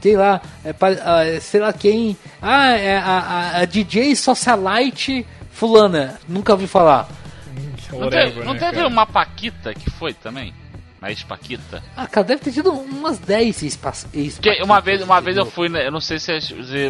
Tem 0.00 0.16
lá, 0.16 0.40
é, 0.64 0.72
ah, 1.04 1.24
é, 1.26 1.40
sei 1.40 1.60
lá 1.60 1.72
quem. 1.72 2.16
Ah, 2.40 2.68
é 2.76 2.96
a, 2.96 3.02
a- 3.18 3.56
a 3.58 3.64
DJ 3.64 4.14
Socialite 4.14 5.26
Fulana. 5.50 6.18
Nunca 6.28 6.52
ouvi 6.52 6.66
falar. 6.68 7.08
Não, 7.92 8.00
Whatever, 8.00 8.32
teve, 8.34 8.46
não 8.46 8.52
né, 8.54 8.60
teve 8.60 8.76
cara? 8.76 8.86
uma 8.88 9.04
Paquita 9.06 9.74
que 9.74 9.90
foi 9.90 10.14
também? 10.14 10.54
A 11.00 11.10
ex-Paquita? 11.10 11.82
Ah, 11.96 12.06
cara, 12.08 12.26
deve 12.26 12.42
ter 12.42 12.50
tido 12.52 12.72
umas 12.72 13.18
10 13.18 13.62
ex 13.62 13.78
Porque 14.34 14.60
uma 14.62 14.80
vez, 14.80 15.00
uma 15.00 15.20
vez 15.20 15.36
eu 15.36 15.46
fui, 15.46 15.68
né, 15.68 15.86
eu 15.86 15.92
não 15.92 16.00
sei 16.00 16.18
se, 16.18 16.32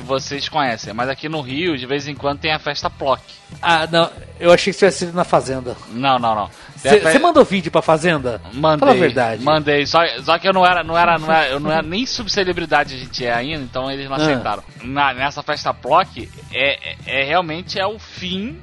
vocês 0.03 0.49
conhecem, 0.49 0.95
mas 0.95 1.11
aqui 1.11 1.29
no 1.29 1.43
Rio, 1.43 1.77
de 1.77 1.85
vez 1.85 2.09
em 2.09 2.15
quando, 2.15 2.39
tem 2.39 2.53
a 2.53 2.59
festa 2.59 2.89
Plock. 2.89 3.23
Ah, 3.61 3.87
não, 3.91 4.11
eu 4.41 4.51
achei 4.51 4.73
que 4.73 4.79
tivesse 4.79 5.01
sido 5.01 5.13
na 5.15 5.25
Fazenda. 5.25 5.77
Não, 5.91 6.19
não, 6.19 6.35
não. 6.35 6.51
Você 6.75 7.01
fe- 7.01 7.19
mandou 7.19 7.45
vídeo 7.45 7.71
pra 7.71 7.83
Fazenda? 7.83 8.41
Mandei. 8.55 8.79
Fala 8.79 8.93
a 8.93 8.95
verdade. 8.95 9.43
Mandei. 9.43 9.85
Só, 9.85 10.01
só 10.23 10.39
que 10.39 10.49
eu 10.49 10.53
não 10.53 10.65
era, 10.65 10.83
não 10.83 10.97
era, 10.97 11.19
não 11.19 11.31
era, 11.31 11.49
eu 11.49 11.61
não 11.61 11.71
era 11.71 11.83
nem 11.83 12.07
subcelebridade 12.07 12.95
a 12.95 12.99
gente 12.99 13.27
é 13.27 13.33
ainda, 13.35 13.63
então 13.63 13.91
eles 13.91 14.09
não 14.09 14.15
Ah. 14.17 14.21
aceitaram. 14.21 14.63
Na, 14.85 15.13
nessa 15.13 15.43
festa 15.43 15.75
Plock, 15.75 16.31
é, 16.53 16.93
é, 16.93 16.97
é 17.07 17.25
realmente 17.25 17.79
é 17.79 17.87
o 17.87 17.99
fim 17.99 18.59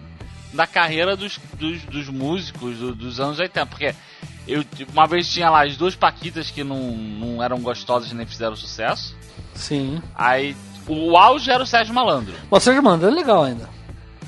da 0.54 0.66
carreira 0.66 1.16
dos, 1.16 1.38
dos, 1.54 1.84
dos 1.84 2.08
músicos 2.10 2.78
do- 2.78 2.96
dos 2.96 3.20
anos 3.20 3.38
80. 3.38 3.66
Porque 3.66 3.94
eu 4.48 4.64
uma 4.94 5.08
vez 5.08 5.28
tinha 5.32 5.50
lá 5.50 5.64
as 5.66 5.76
duas 5.78 5.96
Paquitas 5.96 6.50
que 6.52 6.64
não, 6.64 6.92
não 6.92 7.44
eram 7.44 7.60
gostosas 7.60 8.12
nem 8.12 8.26
fizeram 8.26 8.56
sucesso. 8.56 9.16
Sim. 9.54 10.02
Aí 10.14 10.56
o 10.88 11.18
auge 11.18 11.50
era 11.52 11.64
o 11.64 11.66
Sérgio 11.66 11.94
Malandro. 11.94 12.34
O 12.50 12.60
Sérgio 12.60 12.84
Manda 12.84 13.08
é 13.08 13.12
legal 13.12 13.44
ainda. 13.44 13.70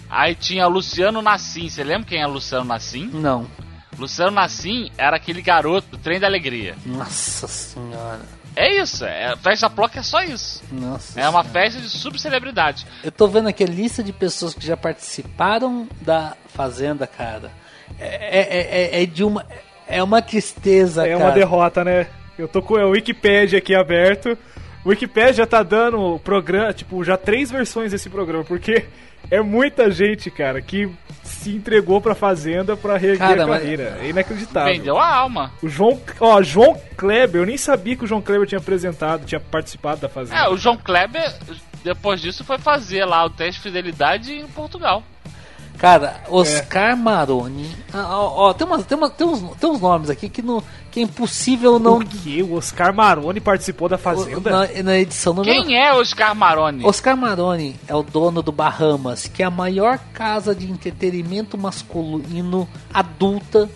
Aí 0.10 0.34
tinha 0.36 0.66
Luciano 0.68 1.22
Nassim. 1.22 1.70
Você 1.70 1.84
lembra 1.84 2.08
quem 2.08 2.22
é 2.22 2.26
Luciano 2.28 2.64
Nassim? 2.66 3.10
Não. 3.14 3.46
Luciano 3.98 4.32
Nassim 4.32 4.90
era 4.98 5.18
aquele 5.18 5.42
garoto 5.42 5.90
do 5.92 5.98
Trem 5.98 6.20
da 6.20 6.28
Alegria. 6.28 6.76
Nossa 6.86 7.48
senhora. 7.48 8.22
É 8.56 8.82
isso, 8.82 9.06
é, 9.06 9.34
a 9.34 9.38
festa 9.38 9.70
Plock 9.70 10.00
é 10.00 10.02
só 10.02 10.24
isso. 10.24 10.64
Nossa 10.72 11.20
É 11.20 11.30
uma 11.30 11.44
senhora. 11.44 11.50
festa 11.62 11.80
de 11.80 11.90
subcelebridade. 11.90 12.88
Eu 13.04 13.12
tô 13.12 13.28
vendo 13.28 13.48
aqui 13.48 13.64
a 13.64 13.68
lista 13.68 14.04
de 14.04 14.12
pessoas 14.12 14.56
que 14.56 14.66
já 14.66 14.76
participaram 14.76 15.88
da 16.02 16.36
Fazenda, 16.56 17.06
cara. 17.06 17.52
É, 18.00 18.40
é, 18.40 19.00
é, 19.00 19.04
é 19.04 19.06
de 19.06 19.24
uma. 19.24 19.46
É 19.88 20.04
uma 20.04 20.22
tristeza, 20.22 21.06
É 21.06 21.12
cara. 21.14 21.24
uma 21.26 21.32
derrota, 21.32 21.84
né? 21.84 22.08
Eu 22.38 22.48
tô 22.48 22.62
com 22.62 22.76
o 22.76 22.90
Wikipedia 22.92 23.58
aqui 23.60 23.74
aberto. 23.74 24.38
O 24.86 24.90
Wikipedia 24.90 25.34
já 25.34 25.46
tá 25.46 25.64
dando 25.64 26.00
o 26.00 26.20
programa, 26.20 26.72
tipo, 26.74 27.04
já 27.04 27.18
três 27.18 27.50
versões 27.52 27.92
desse 27.92 28.10
programa, 28.10 28.44
porque 28.44 28.86
é 29.32 29.42
muita 29.42 29.90
gente, 29.92 30.30
cara, 30.30 30.62
que 30.62 30.90
se 31.24 31.50
entregou 31.56 32.00
pra 32.00 32.14
Fazenda 32.16 32.78
pra 32.78 32.96
reerguer 32.98 33.28
Cara, 33.28 33.44
a 33.44 33.48
mas- 33.48 33.62
carreira. 33.62 33.98
É 34.02 34.08
inacreditável. 34.10 34.74
Vendeu 34.74 34.98
a 34.98 35.08
alma. 35.16 35.52
O 35.62 35.68
João, 35.68 36.00
ó, 36.20 36.42
João 36.42 36.80
Kleber, 36.96 37.42
eu 37.42 37.46
nem 37.46 37.58
sabia 37.58 37.96
que 37.96 38.04
o 38.04 38.08
João 38.08 38.22
Kleber 38.22 38.48
tinha 38.48 38.60
apresentado, 38.60 39.26
tinha 39.26 39.40
participado 39.40 40.00
da 40.02 40.08
Fazenda. 40.10 40.40
É, 40.42 40.48
o 40.50 40.58
João 40.58 40.78
Kleber, 40.78 41.34
depois 41.84 42.22
disso, 42.22 42.44
foi 42.44 42.58
fazer 42.58 43.04
lá 43.06 43.26
o 43.26 43.30
teste 43.30 43.56
de 43.62 43.64
fidelidade 43.64 44.34
em 44.34 44.48
Portugal. 44.48 45.04
Cara, 45.78 46.22
Oscar 46.30 46.98
Maroni. 46.98 47.70
Ah, 47.94 48.18
ó, 48.18 48.50
ó, 48.50 48.54
tem, 48.54 48.66
umas, 48.66 48.86
tem, 48.86 48.98
uma, 48.98 49.10
tem, 49.10 49.28
uns, 49.28 49.42
tem 49.58 49.70
uns 49.70 49.80
nomes 49.80 50.10
aqui 50.10 50.28
que, 50.28 50.42
não, 50.42 50.64
que 50.90 51.00
é 51.00 51.04
impossível 51.04 51.78
não. 51.78 52.00
O 52.00 52.06
que? 52.06 52.42
O 52.42 52.56
Oscar 52.56 52.94
Maroni 52.94 53.40
participou 53.40 53.88
da 53.88 53.98
Fazenda? 53.98 54.50
Na, 54.50 54.84
na 54.84 54.98
edição 54.98 55.34
número 55.34 55.54
Quem 55.54 55.78
é 55.78 55.94
Oscar 55.94 56.36
Maroni? 56.36 56.84
Oscar 56.84 57.16
Maroni 57.16 57.76
é 57.88 57.96
o 57.96 58.02
dono 58.02 58.42
do 58.42 58.52
Bahamas, 58.52 59.28
que 59.28 59.44
é 59.44 59.46
a 59.46 59.52
maior 59.52 60.00
casa 60.14 60.56
de 60.56 60.70
entretenimento 60.70 61.58
masculino 61.58 62.68
adulta 62.92 63.70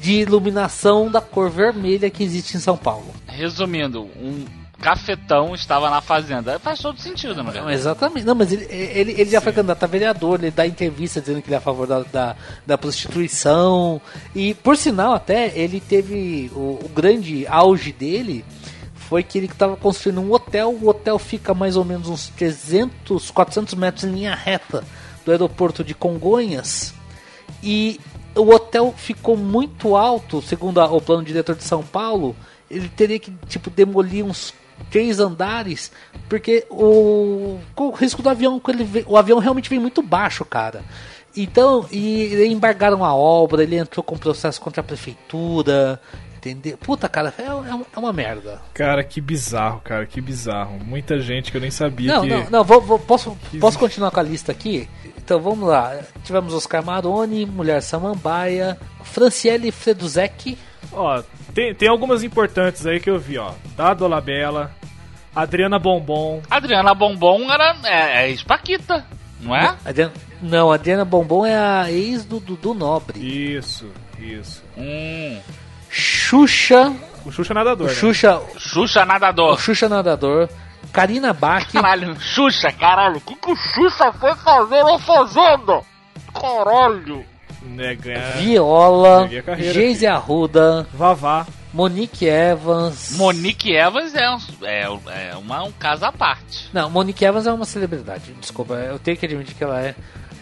de 0.00 0.20
iluminação 0.20 1.10
da 1.10 1.20
cor 1.20 1.50
vermelha 1.50 2.10
que 2.10 2.22
existe 2.22 2.56
em 2.56 2.60
São 2.60 2.76
Paulo. 2.76 3.12
Resumindo, 3.26 4.02
um 4.20 4.44
cafetão 4.84 5.54
estava 5.54 5.88
na 5.88 6.00
fazenda. 6.02 6.58
Faz 6.58 6.78
todo 6.78 7.00
sentido, 7.00 7.42
não 7.42 7.52
Não, 7.52 7.70
é? 7.70 7.72
exatamente. 7.74 8.24
Não, 8.26 8.34
mas 8.34 8.52
ele, 8.52 8.66
ele, 8.70 9.12
ele 9.12 9.30
já 9.30 9.40
foi 9.40 9.52
candidato 9.52 9.82
a 9.82 9.86
vereador, 9.86 10.38
ele 10.40 10.50
dá 10.50 10.66
entrevista 10.66 11.20
dizendo 11.20 11.40
que 11.40 11.48
ele 11.48 11.54
é 11.54 11.58
a 11.58 11.60
favor 11.60 11.86
da, 11.86 12.00
da, 12.00 12.36
da 12.66 12.76
prostituição. 12.78 14.00
E, 14.34 14.52
por 14.54 14.76
sinal, 14.76 15.14
até, 15.14 15.56
ele 15.58 15.80
teve 15.80 16.50
o, 16.54 16.78
o 16.84 16.90
grande 16.94 17.46
auge 17.46 17.92
dele 17.92 18.44
foi 18.94 19.22
que 19.22 19.38
ele 19.38 19.46
estava 19.46 19.76
construindo 19.76 20.20
um 20.20 20.32
hotel. 20.32 20.70
O 20.70 20.88
hotel 20.88 21.18
fica 21.18 21.54
mais 21.54 21.76
ou 21.76 21.84
menos 21.84 22.08
uns 22.08 22.28
300, 22.28 23.30
400 23.30 23.74
metros 23.74 24.04
em 24.04 24.12
linha 24.12 24.34
reta 24.34 24.84
do 25.24 25.30
aeroporto 25.30 25.82
de 25.82 25.94
Congonhas. 25.94 26.92
E 27.62 27.98
o 28.34 28.50
hotel 28.52 28.92
ficou 28.96 29.36
muito 29.36 29.96
alto, 29.96 30.42
segundo 30.42 30.80
a- 30.80 30.90
o 30.92 31.00
plano 31.00 31.22
diretor 31.22 31.54
de 31.54 31.64
São 31.64 31.82
Paulo. 31.82 32.36
Ele 32.70 32.88
teria 32.88 33.18
que 33.18 33.30
tipo 33.46 33.70
demolir 33.70 34.24
uns 34.24 34.52
três 34.90 35.18
andares, 35.20 35.90
porque 36.28 36.66
o, 36.70 37.58
com 37.74 37.88
o 37.88 37.92
risco 37.92 38.22
do 38.22 38.28
avião, 38.28 38.60
ele 38.68 39.04
o 39.06 39.16
avião 39.16 39.38
realmente 39.38 39.70
vem 39.70 39.78
muito 39.78 40.02
baixo, 40.02 40.44
cara. 40.44 40.82
Então, 41.36 41.84
e 41.90 42.44
embargaram 42.46 43.04
a 43.04 43.12
obra, 43.14 43.62
ele 43.62 43.76
entrou 43.76 44.02
com 44.04 44.16
processo 44.16 44.60
contra 44.60 44.80
a 44.80 44.84
prefeitura, 44.84 46.00
entendeu? 46.36 46.76
Puta, 46.78 47.08
cara, 47.08 47.34
é, 47.36 47.42
é- 47.42 47.86
é 47.96 47.98
uma 47.98 48.12
merda. 48.12 48.62
Cara, 48.72 49.02
que 49.02 49.20
bizarro, 49.20 49.80
cara, 49.82 50.06
que 50.06 50.20
bizarro. 50.20 50.78
Muita 50.84 51.18
gente 51.18 51.50
que 51.50 51.56
eu 51.56 51.60
nem 51.60 51.72
sabia 51.72 52.14
Não, 52.14 52.22
que. 52.22 52.28
não, 52.28 52.50
não, 52.50 52.64
vou, 52.64 52.80
vou- 52.80 52.98
posso, 53.00 53.36
posso 53.60 53.78
continuar 53.78 54.12
com 54.12 54.20
a 54.20 54.22
lista 54.22 54.52
aqui? 54.52 54.88
Então 55.16 55.40
vamos 55.40 55.68
lá. 55.68 55.98
Tivemos 56.22 56.54
Oscar 56.54 56.84
Maroni, 56.84 57.46
Mulher 57.46 57.82
Samambaia, 57.82 58.78
Franciele 59.02 59.72
Freduzek, 59.72 60.56
Ó, 60.92 61.20
tem, 61.54 61.74
tem 61.74 61.88
algumas 61.88 62.22
importantes 62.22 62.86
aí 62.86 62.98
que 63.00 63.08
eu 63.10 63.18
vi, 63.18 63.38
ó. 63.38 63.52
Da 63.76 63.94
Dolabella, 63.94 64.70
Adriana 65.34 65.78
Bombom. 65.78 66.42
Adriana 66.50 66.94
Bombom 66.94 67.50
era 67.50 67.76
é, 67.84 68.24
é 68.24 68.28
ex-Paquita, 68.30 69.04
não 69.40 69.54
é? 69.54 69.74
Adriana- 69.84 70.12
não, 70.42 70.70
Adriana 70.72 71.04
Bombom 71.04 71.46
é 71.46 71.56
a 71.56 71.90
ex 71.90 72.24
do 72.24 72.38
Dudu 72.40 72.74
Nobre. 72.74 73.18
Isso, 73.54 73.90
isso. 74.18 74.62
Hum. 74.76 75.38
Xuxa, 75.88 76.92
O 77.24 77.30
Xuxa 77.32 77.54
Nadador. 77.54 77.86
o 77.86 77.90
né? 77.90 77.94
Xuxa, 77.96 78.42
Xuxa 78.58 79.02
o 79.02 79.06
nadador. 79.06 79.60
Xuxa 79.60 79.88
Nadador, 79.88 80.48
Karina 80.92 81.32
Bach, 81.32 81.70
Caralho, 81.72 82.20
Xuxa, 82.20 82.70
caralho. 82.72 83.16
O 83.16 83.20
que, 83.20 83.34
que 83.36 83.50
o 83.50 83.56
Xuxa 83.56 84.12
foi 84.12 84.34
fazer 84.34 84.82
na 84.82 84.98
fazenda? 84.98 85.80
Caralho. 86.34 87.24
Né, 87.64 87.94
ganhar. 87.94 88.36
Viola, 88.36 89.28
Geise 89.58 90.06
Arruda, 90.06 90.86
Vavá. 90.92 91.46
Monique 91.72 92.26
Evans. 92.26 93.16
Monique 93.16 93.72
Evans 93.74 94.14
é, 94.14 94.30
um, 94.30 94.38
é, 94.62 95.30
é 95.30 95.36
uma, 95.36 95.64
um 95.64 95.72
caso 95.72 96.04
à 96.04 96.12
parte. 96.12 96.68
Não, 96.72 96.88
Monique 96.88 97.24
Evans 97.24 97.46
é 97.46 97.52
uma 97.52 97.64
celebridade, 97.64 98.32
desculpa, 98.40 98.74
eu 98.74 98.98
tenho 98.98 99.16
que 99.16 99.26
admitir 99.26 99.54
que 99.54 99.64
ela 99.64 99.80
é. 99.80 99.94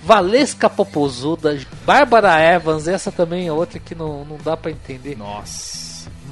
Valesca 0.03 0.69
Popozuda, 0.69 1.59
Bárbara 1.87 2.41
Evans, 2.41 2.89
essa 2.89 3.13
também 3.13 3.47
é 3.47 3.53
outra 3.53 3.79
que 3.79 3.95
não, 3.95 4.25
não 4.25 4.37
dá 4.37 4.57
pra 4.57 4.71
entender. 4.71 5.17
Nossa. 5.17 5.82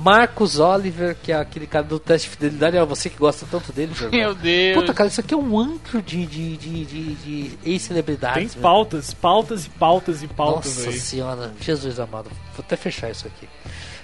Marcos 0.01 0.59
Oliver, 0.59 1.17
que 1.23 1.31
é 1.31 1.37
aquele 1.37 1.67
cara 1.67 1.85
do 1.85 1.99
teste 1.99 2.29
de 2.29 2.37
fidelidade, 2.37 2.77
é 2.77 2.85
você 2.85 3.11
que 3.11 3.19
gosta 3.19 3.47
tanto 3.51 3.73
dele, 3.73 3.93
Jorge. 3.97 4.17
Meu 4.17 4.35
Deus. 4.35 4.81
Puta, 4.81 4.95
cara, 4.95 5.09
isso 5.09 5.21
aqui 5.21 5.35
é 5.35 5.37
um 5.37 5.59
antro 5.59 6.01
de, 6.01 6.25
de, 6.27 6.57
de, 6.57 6.85
de, 6.85 7.15
de 7.15 7.57
Tem 7.57 7.73
ex-celebridades. 7.73 8.55
velho. 8.55 8.63
pautas, 8.63 9.13
pautas 9.13 9.67
e 9.67 9.71
pautas 9.71 10.23
e 10.23 10.27
pautas 10.29 10.77
Nossa 10.77 10.91
aí. 10.91 10.99
senhora, 10.99 11.53
Jesus 11.61 12.01
amado. 12.01 12.31
Vou 12.57 12.65
até 12.65 12.77
fechar 12.77 13.11
isso 13.11 13.27
aqui. 13.27 13.49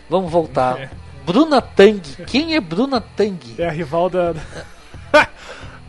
Vamos 0.08 0.30
voltar. 0.30 0.78
É. 0.80 0.90
Bruna 1.24 1.60
Tang. 1.60 2.00
Quem 2.26 2.54
é 2.54 2.60
Bruna 2.60 3.00
Tang? 3.00 3.38
É 3.58 3.66
a 3.66 3.70
rival 3.72 4.08
da. 4.08 4.34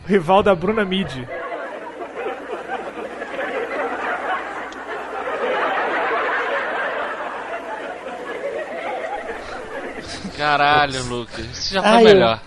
rival 0.07 0.41
da 0.41 0.55
Bruna 0.55 0.83
Midi. 0.85 1.27
Caralho, 10.37 11.03
Lucas. 11.05 11.45
Isso 11.51 11.73
já 11.73 11.81
foi 11.81 11.91
Ah, 11.91 12.01
melhor. 12.03 12.39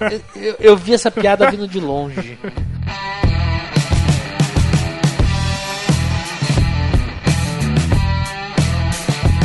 Eu, 0.00 0.22
eu- 0.36 0.56
eu 0.60 0.76
vi 0.76 0.94
essa 0.94 1.10
piada 1.10 1.50
vindo 1.50 1.66
de 1.68 1.80
longe. 1.80 2.38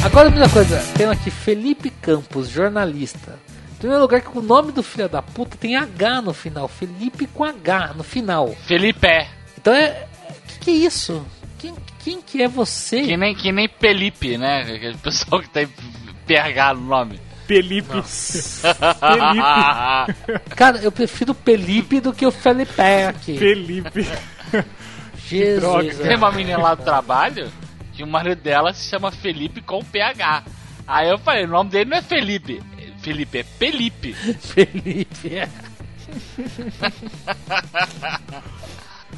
Agora, 0.05 0.27
a 0.27 0.31
mesma 0.31 0.49
coisa, 0.49 0.79
tem 0.97 1.07
aqui 1.07 1.31
Felipe 1.31 1.89
Campos, 1.89 2.49
jornalista. 2.49 3.39
Em 3.73 3.77
primeiro 3.77 4.01
lugar, 4.01 4.21
que 4.21 4.37
o 4.37 4.41
nome 4.41 4.71
do 4.71 4.83
filho 4.83 5.09
da 5.09 5.21
puta 5.21 5.57
tem 5.57 5.75
H 5.75 6.21
no 6.21 6.33
final. 6.33 6.67
Felipe 6.67 7.25
com 7.27 7.43
H 7.43 7.93
no 7.95 8.03
final. 8.03 8.49
Felipe. 8.65 9.07
Então 9.57 9.73
é. 9.73 10.05
Que 10.47 10.59
que 10.59 10.71
é 10.71 10.73
isso? 10.73 11.25
Quem, 11.57 11.73
quem 12.03 12.21
que 12.21 12.41
é 12.43 12.47
você? 12.47 13.01
Que 13.01 13.17
nem, 13.17 13.33
que 13.33 13.51
nem 13.51 13.67
Felipe, 13.79 14.37
né? 14.37 14.61
Aquele 14.61 14.97
pessoal 14.97 15.41
que 15.41 15.49
tem 15.49 15.67
PH 16.27 16.73
no 16.75 16.81
nome. 16.81 17.19
Felipe. 17.47 18.01
Felipe. 18.03 18.61
Cara, 20.55 20.77
eu 20.77 20.91
prefiro 20.91 21.33
Felipe 21.33 21.99
do 21.99 22.13
que 22.13 22.25
o 22.25 22.31
Felipe 22.31 22.81
aqui. 22.81 23.37
Felipe. 23.37 24.07
Jesus. 25.27 25.61
droga. 25.61 25.95
Tem 25.95 26.17
uma 26.17 26.31
menina 26.31 26.57
lá 26.57 26.75
do 26.75 26.83
trabalho 26.83 27.51
que 27.93 28.03
o 28.03 28.07
marido 28.07 28.41
dela 28.41 28.73
se 28.73 28.89
chama 28.89 29.11
Felipe 29.11 29.61
com 29.61 29.83
PH. 29.83 30.43
Aí 30.87 31.09
eu 31.09 31.17
falei, 31.17 31.45
o 31.45 31.47
nome 31.47 31.69
dele 31.69 31.89
não 31.89 31.97
é 31.97 32.01
Felipe. 32.01 32.61
Felipe 32.99 33.39
é 33.39 33.43
Felipe. 33.43 34.13
Felipe. 34.13 35.35
é. 35.35 35.49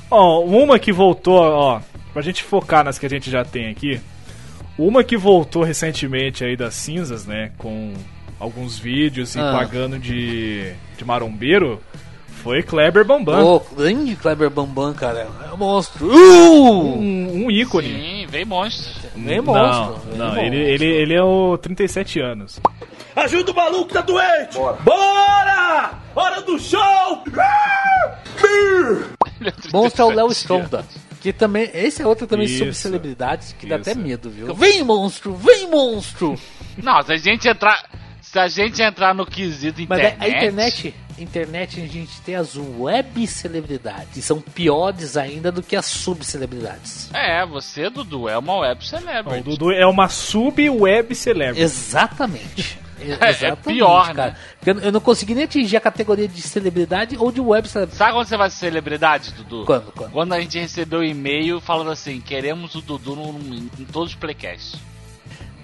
Ó, 0.09 0.43
uma 0.43 0.77
que 0.77 0.91
voltou, 0.91 1.39
ó, 1.39 1.81
pra 2.13 2.21
gente 2.21 2.43
focar 2.43 2.83
nas 2.83 2.99
que 2.99 3.05
a 3.05 3.09
gente 3.09 3.29
já 3.29 3.43
tem 3.43 3.69
aqui. 3.69 3.99
Uma 4.77 5.03
que 5.03 5.17
voltou 5.17 5.63
recentemente 5.63 6.43
aí 6.43 6.55
das 6.55 6.75
cinzas, 6.75 7.25
né, 7.25 7.51
com 7.57 7.93
alguns 8.39 8.77
vídeos 8.77 9.35
e 9.35 9.39
Ah. 9.39 9.51
pagando 9.53 9.97
de, 9.99 10.73
de 10.97 11.05
marombeiro, 11.05 11.81
foi 12.43 12.61
Kleber 12.61 13.03
Bambam. 13.05 13.43
Ô, 13.43 13.59
grande 13.59 14.15
Kleber 14.15 14.49
Bambam, 14.49 14.93
cara. 14.93 15.27
É 15.49 15.53
um 15.53 15.57
monstro. 15.57 16.05
Uh! 16.07 16.97
Um, 16.99 17.45
um 17.45 17.51
ícone. 17.51 17.87
Sim, 17.87 18.27
veio 18.29 18.45
monstro. 18.47 19.09
Não, 19.15 19.43
monstro. 19.43 20.09
nem 20.09 20.17
não, 20.17 20.25
monstro. 20.27 20.45
ele, 20.45 20.57
ele, 20.57 20.85
ele 20.85 21.13
é 21.13 21.23
o 21.23 21.57
37 21.57 22.19
anos. 22.19 22.59
Ajuda 23.15 23.51
o 23.51 23.55
maluco 23.55 23.87
que 23.87 23.93
tá 23.93 24.01
doente! 24.01 24.55
Bora! 24.55 24.77
Bora! 24.83 25.93
Hora 26.13 26.41
do 26.41 26.59
show! 26.59 27.23
É 29.41 29.53
Monstro 29.73 30.01
é 30.03 30.05
o 30.05 30.09
Léo 30.09 30.27
37 30.27 30.31
Stronda. 30.41 30.85
Que 31.21 31.33
também. 31.33 31.69
Esse 31.73 32.01
é 32.01 32.07
outro 32.07 32.27
também 32.27 32.47
sobre 32.47 32.73
celebridades 32.73 33.53
que 33.57 33.65
dá 33.67 33.77
Isso. 33.77 33.89
até 33.89 33.99
medo, 33.99 34.29
viu? 34.29 34.53
Vem, 34.53 34.83
monstro! 34.83 35.33
Vem, 35.33 35.69
monstro! 35.69 36.35
Não, 36.81 37.01
se 37.01 37.13
a 37.13 37.17
gente 37.17 37.47
entrar. 37.47 37.83
Se 38.35 38.39
a 38.39 38.49
gente 38.49 38.81
entrar 38.81 39.15
no 39.15 39.25
quesito 39.25 39.81
Mas 39.87 39.97
internet. 39.97 40.21
a 40.21 40.27
internet, 40.27 40.95
internet 41.17 41.81
a 41.81 41.87
gente 41.87 42.19
tem 42.19 42.35
as 42.35 42.57
web 42.57 43.25
celebridades. 43.25 44.09
Que 44.13 44.21
são 44.21 44.41
piores 44.41 45.15
ainda 45.15 45.53
do 45.53 45.63
que 45.63 45.73
as 45.73 45.85
subcelebridades. 45.85 47.09
É, 47.13 47.45
você, 47.45 47.89
Dudu, 47.89 48.27
é 48.27 48.37
uma 48.37 48.57
web 48.57 48.81
Ó, 48.81 48.83
o 48.83 48.87
celebrity. 48.99 49.41
Dudu 49.49 49.71
é 49.71 49.85
uma 49.87 50.09
sub-web 50.09 51.15
celebrity. 51.15 51.61
Exatamente. 51.61 52.77
É, 52.97 53.27
é 53.27 53.29
Exatamente, 53.29 53.61
pior, 53.77 54.13
cara. 54.15 54.31
né? 54.31 54.37
Porque 54.57 54.69
eu, 54.71 54.79
eu 54.79 54.91
não 54.91 55.01
consegui 55.01 55.35
nem 55.35 55.43
atingir 55.43 55.75
a 55.77 55.81
categoria 55.81 56.27
de 56.29 56.41
celebridade 56.41 57.17
ou 57.19 57.29
de 57.29 57.41
web 57.41 57.67
celebridade. 57.67 57.97
Sabe 57.97 58.13
quando 58.13 58.25
você 58.27 58.37
vai 58.37 58.49
ser 58.49 58.55
celebridade, 58.55 59.31
Dudu? 59.33 59.65
Quando? 59.65 59.91
Quando? 59.91 60.11
Quando 60.11 60.33
a 60.33 60.39
gente 60.39 60.57
recebeu 60.57 60.99
um 61.01 61.03
e-mail 61.03 61.59
falando 61.59 61.91
assim, 61.91 62.19
queremos 62.21 62.73
o 62.73 62.81
Dudu 62.81 63.15
no- 63.15 63.33
no- 63.33 63.55
em 63.55 63.85
todos 63.91 64.11
os 64.13 64.15
playcasts. 64.15 64.79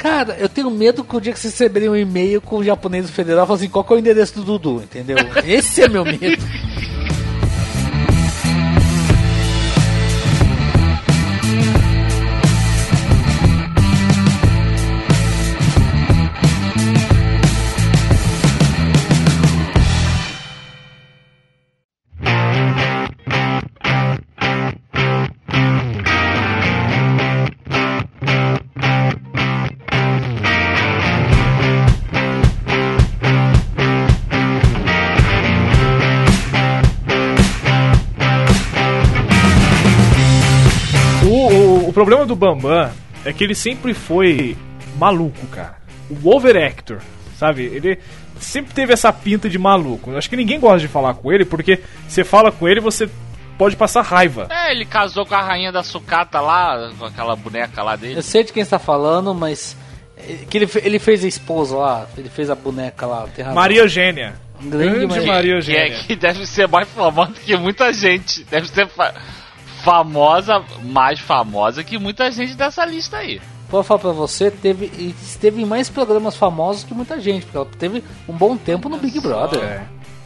Cara, 0.02 0.36
eu 0.40 0.50
tenho 0.50 0.72
medo 0.72 1.04
que 1.04 1.16
o 1.16 1.22
dia 1.22 1.32
que 1.32 1.40
vocês 1.40 1.54
receberem 1.54 1.88
um 1.88 1.96
e-mail 1.96 2.42
com 2.42 2.58
o 2.58 2.64
japonês 2.64 3.06
do 3.06 3.12
federal, 3.12 3.46
falando 3.46 3.62
assim, 3.62 3.70
qual 3.70 3.86
é 3.88 3.94
o 3.94 4.00
endereço 4.00 4.34
do 4.34 4.44
Dudu, 4.44 4.82
entendeu? 4.82 5.16
Esse 5.46 5.84
é 5.84 5.88
meu 5.88 6.04
medo. 6.04 6.44
problema 42.02 42.26
do 42.26 42.36
Bambam 42.36 42.90
é 43.26 43.32
que 43.32 43.44
ele 43.44 43.54
sempre 43.56 43.94
foi 43.94 44.58
maluco, 44.98 45.46
cara. 45.48 45.76
O 46.10 46.36
overactor, 46.36 47.00
sabe? 47.38 47.64
Ele 47.64 48.00
sempre 48.40 48.74
teve 48.74 48.92
essa 48.92 49.14
pinta 49.14 49.48
de 49.50 49.60
maluco. 49.60 50.10
Eu 50.12 50.18
acho 50.18 50.30
que 50.30 50.36
ninguém 50.36 50.60
gosta 50.60 50.80
de 50.80 50.88
falar 50.88 51.14
com 51.14 51.32
ele, 51.32 51.46
porque 51.46 51.80
você 52.08 52.24
fala 52.24 52.52
com 52.52 52.68
ele 52.68 52.80
você 52.80 53.08
pode 53.58 53.76
passar 53.76 54.02
raiva. 54.02 54.48
É, 54.50 54.72
ele 54.72 54.84
casou 54.86 55.26
com 55.26 55.36
a 55.36 55.42
rainha 55.42 55.72
da 55.72 55.84
sucata 55.84 56.42
lá, 56.42 56.92
com 56.98 57.06
aquela 57.06 57.36
boneca 57.36 57.84
lá 57.84 57.96
dele. 57.96 58.18
Eu 58.18 58.24
sei 58.24 58.44
de 58.44 58.52
quem 58.52 58.64
está 58.64 58.80
falando, 58.80 59.34
mas. 59.36 59.78
eh, 60.18 60.40
Que 60.50 60.58
ele, 60.58 60.70
ele 60.84 60.98
fez 61.00 61.24
a 61.24 61.28
esposa 61.28 61.78
lá, 61.78 62.08
ele 62.18 62.30
fez 62.30 62.50
a 62.50 62.56
boneca 62.56 63.06
lá. 63.06 63.28
Maria 63.54 63.82
Eugênia. 63.82 64.34
Grande 64.64 64.90
Grande 64.90 65.08
Maria- 65.08 65.28
Maria 65.34 65.62
que, 65.62 65.72
é, 65.72 65.86
Eugênia. 65.88 66.04
que 66.04 66.16
deve 66.16 66.46
ser 66.46 66.68
mais 66.68 66.88
famosa 66.90 67.32
que 67.46 67.56
muita 67.58 67.92
gente. 67.94 68.44
Deve 68.46 68.68
ser 68.68 68.88
fa- 68.88 69.14
famosa, 69.82 70.64
mais 70.84 71.20
famosa 71.20 71.84
que 71.84 71.98
muita 71.98 72.32
gente 72.32 72.56
dessa 72.56 72.86
lista 72.86 73.18
aí. 73.18 73.42
Vou 73.70 73.84
falar 73.84 74.00
pra 74.02 74.12
você, 74.12 74.52
teve, 74.52 74.92
e 74.98 75.16
esteve 75.24 75.62
em 75.62 75.66
mais 75.66 75.90
programas 75.90 76.36
famosos 76.36 76.84
que 76.84 76.94
muita 76.94 77.20
gente, 77.22 77.44
porque 77.46 77.58
ela 77.58 77.68
teve 77.80 78.04
um 78.28 78.34
bom 78.34 78.58
tempo 78.58 78.90
no 78.90 78.98
Big 78.98 79.20
Brother. 79.20 79.64
É. 79.64 79.82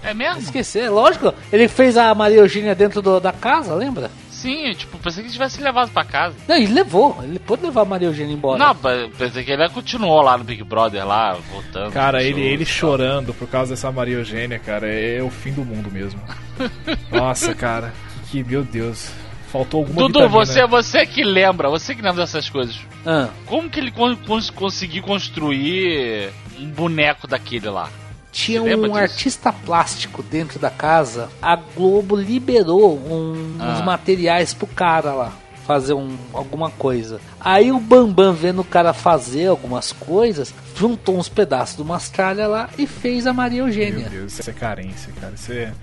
É 0.09 0.13
mesmo? 0.13 0.39
Esquecer, 0.39 0.89
lógico. 0.89 1.33
Ele 1.51 1.67
fez 1.67 1.97
a 1.97 2.13
Maria 2.13 2.37
Eugênia 2.39 2.75
dentro 2.75 3.01
do- 3.01 3.19
da 3.19 3.31
casa, 3.31 3.73
lembra? 3.73 4.11
Sim, 4.29 4.71
tipo, 4.73 4.99
pensei 4.99 5.23
que 5.23 5.31
tivesse 5.31 5.59
levado 5.61 5.89
pra 5.91 6.03
casa. 6.03 6.35
Não, 6.47 6.55
ele 6.55 6.71
levou. 6.73 7.17
Ele 7.23 7.39
pôde 7.39 7.63
levar 7.65 7.81
a 7.81 7.85
Maria 7.85 8.07
Eugênia 8.09 8.33
embora. 8.33 8.59
Não, 8.59 8.75
pe- 8.75 9.09
pensei 9.17 9.43
que 9.43 9.51
ele 9.51 9.67
continuou 9.69 10.21
lá 10.21 10.37
no 10.37 10.43
Big 10.43 10.63
Brother, 10.63 11.03
lá, 11.07 11.33
voltando. 11.51 11.91
Cara, 11.91 12.21
ele, 12.21 12.41
ele 12.41 12.65
chorando 12.65 13.33
por 13.33 13.47
causa 13.47 13.71
dessa 13.73 13.91
Maria 13.91 14.17
Eugênia, 14.17 14.59
cara, 14.59 14.87
é 14.87 15.23
o 15.23 15.29
fim 15.31 15.51
do 15.53 15.65
mundo 15.65 15.89
mesmo. 15.91 16.19
Nossa, 17.11 17.55
cara, 17.55 17.91
que 18.29 18.43
meu 18.43 18.63
Deus. 18.63 19.09
Faltou 19.57 19.79
alguma 19.81 20.01
Dudu, 20.01 20.19
vitamina. 20.19 20.45
você, 20.45 20.67
você 20.67 21.05
que 21.05 21.23
lembra, 21.23 21.69
você 21.69 21.95
que 21.95 22.01
lembra 22.01 22.23
dessas 22.25 22.49
coisas. 22.49 22.77
Ah, 23.05 23.29
Como 23.45 23.69
que 23.69 23.79
ele 23.79 23.91
con- 23.91 24.15
cons- 24.17 24.49
conseguiu 24.49 25.01
construir 25.03 26.29
um 26.59 26.67
boneco 26.69 27.25
daquele 27.27 27.69
lá? 27.69 27.89
tinha 28.33 28.61
um 28.61 28.65
disso? 28.81 28.95
artista 28.97 29.53
plástico 29.53 30.21
dentro 30.21 30.59
da 30.59 30.69
casa. 30.69 31.29
A 31.41 31.55
Globo 31.55 32.17
liberou 32.17 32.97
um- 32.97 33.55
Ah. 33.59 33.75
uns 33.77 33.81
materiais 33.85 34.53
pro 34.53 34.67
cara 34.67 35.13
lá. 35.13 35.31
Fazer 35.65 35.93
um, 35.93 36.15
alguma 36.33 36.69
coisa. 36.69 37.19
Aí 37.39 37.71
o 37.71 37.79
Bambam, 37.79 38.33
vendo 38.33 38.59
o 38.61 38.65
cara 38.65 38.91
fazer 38.93 39.47
algumas 39.47 39.91
coisas, 39.93 40.53
juntou 40.77 41.17
uns 41.17 41.27
pedaços 41.29 41.77
de 41.77 41.81
umas 41.81 42.07
tralhas 42.09 42.49
lá 42.49 42.69
e 42.77 42.85
fez 42.85 43.25
a 43.25 43.31
Maria 43.33 43.59
Meu 43.63 43.67
Eugênia. 43.69 44.09
Deus, 44.09 44.37
isso 44.37 44.49
é 44.49 44.53
carência, 44.53 45.11
cara. 45.19 45.33
Isso 45.33 45.51
é, 45.53 45.73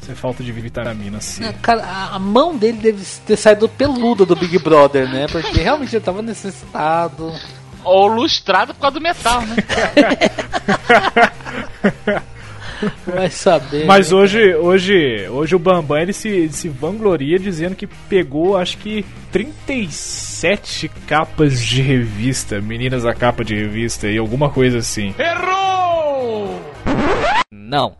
isso 0.00 0.12
é 0.12 0.14
falta 0.14 0.42
de 0.42 0.52
vitamina 0.52 1.20
C. 1.20 1.42
Né, 1.42 1.54
Cara, 1.60 1.84
a, 1.84 2.16
a 2.16 2.18
mão 2.18 2.56
dele 2.56 2.78
deve 2.78 3.04
ter 3.26 3.36
saído 3.36 3.68
peluda 3.68 4.24
do 4.24 4.34
Big 4.34 4.58
Brother, 4.58 5.08
né? 5.08 5.26
Porque 5.30 5.60
realmente 5.60 5.94
ele 5.94 6.04
tava 6.04 6.22
necessitado. 6.22 7.32
Ou 7.84 8.08
lustrado 8.08 8.74
por 8.74 8.80
causa 8.80 8.98
do 8.98 9.02
metal, 9.02 9.42
né? 9.42 9.56
Vai 13.06 13.28
saber. 13.28 13.84
Mas 13.84 14.10
né? 14.10 14.16
hoje, 14.16 14.54
hoje, 14.54 15.28
hoje 15.28 15.54
o 15.54 15.58
Bambam 15.58 15.98
ele 15.98 16.12
se, 16.12 16.28
ele 16.28 16.52
se 16.52 16.68
vangloria 16.68 17.38
dizendo 17.38 17.76
que 17.76 17.86
pegou 17.86 18.56
acho 18.56 18.78
que 18.78 19.04
37 19.30 20.88
capas 21.06 21.62
de 21.62 21.82
revista, 21.82 22.60
meninas 22.60 23.02
da 23.02 23.14
capa 23.14 23.44
de 23.44 23.54
revista 23.54 24.08
e 24.08 24.16
alguma 24.16 24.50
coisa 24.50 24.78
assim. 24.78 25.14
Não. 27.50 27.96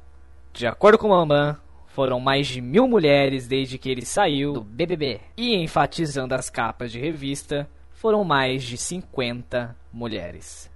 De 0.52 0.66
acordo 0.66 0.98
com 0.98 1.08
o 1.08 1.10
Mambam, 1.10 1.56
foram 1.94 2.18
mais 2.20 2.46
de 2.46 2.61
mil 2.61 2.87
mulheres 2.88 3.46
desde 3.46 3.76
que 3.79 3.90
ele 3.90 4.05
saiu 4.05 4.53
do 4.55 4.61
BBB. 4.62 5.20
E 5.37 5.55
enfatizando 5.57 6.35
as 6.35 6.48
capas 6.48 6.90
de 6.92 6.98
revista, 6.98 7.68
foram 7.92 8.24
mais 8.24 8.62
de 8.62 8.76
50 8.76 9.76
mulheres. 9.92 10.70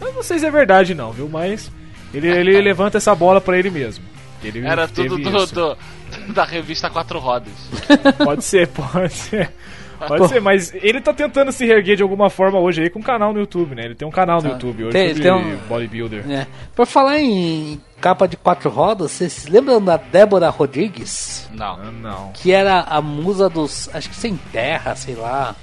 Eu 0.00 0.12
não 0.12 0.22
sei 0.22 0.38
se 0.38 0.46
é 0.46 0.50
verdade 0.50 0.94
não, 0.94 1.12
viu? 1.12 1.28
Mas 1.28 1.70
ele, 2.12 2.28
ele 2.28 2.58
levanta 2.62 2.96
essa 2.98 3.14
bola 3.14 3.40
pra 3.40 3.58
ele 3.58 3.70
mesmo. 3.70 4.04
Ele 4.42 4.66
Era 4.66 4.88
tudo 4.88 5.18
do, 5.18 5.46
do- 5.46 5.76
da 6.32 6.44
revista 6.44 6.88
Quatro 6.88 7.18
Rodas. 7.18 7.52
Pode 8.24 8.42
ser, 8.42 8.68
pode 8.68 9.12
ser. 9.12 9.52
Pode 10.08 10.28
ser, 10.28 10.40
mas 10.40 10.72
ele 10.74 11.00
tá 11.00 11.12
tentando 11.12 11.52
se 11.52 11.64
reerguer 11.66 11.96
de 11.96 12.02
alguma 12.02 12.28
forma 12.30 12.58
hoje 12.58 12.82
aí 12.82 12.90
com 12.90 12.98
um 12.98 13.02
canal 13.02 13.32
no 13.32 13.40
YouTube, 13.40 13.74
né? 13.74 13.84
Ele 13.84 13.94
tem 13.94 14.06
um 14.06 14.10
canal 14.10 14.40
no 14.42 14.50
YouTube 14.50 14.84
hoje 14.84 14.92
Tem- 14.92 15.14
tem 15.14 15.32
um- 15.32 15.56
bodybuilder. 15.68 16.30
É. 16.30 16.46
Por 16.74 16.86
falar 16.86 17.18
em 17.20 17.80
capa 18.00 18.26
de 18.26 18.36
quatro 18.36 18.70
rodas, 18.70 19.10
vocês 19.10 19.32
se 19.32 19.50
lembram 19.50 19.80
da 19.82 19.96
Débora 19.98 20.48
Rodrigues? 20.48 21.48
Não. 21.52 21.74
Ah, 21.74 21.90
não. 21.92 22.30
Que 22.32 22.50
era 22.52 22.80
a 22.80 23.00
musa 23.02 23.48
dos. 23.48 23.88
Acho 23.94 24.08
que 24.08 24.16
sem 24.16 24.36
terra, 24.52 24.94
sei 24.96 25.14
lá. 25.14 25.54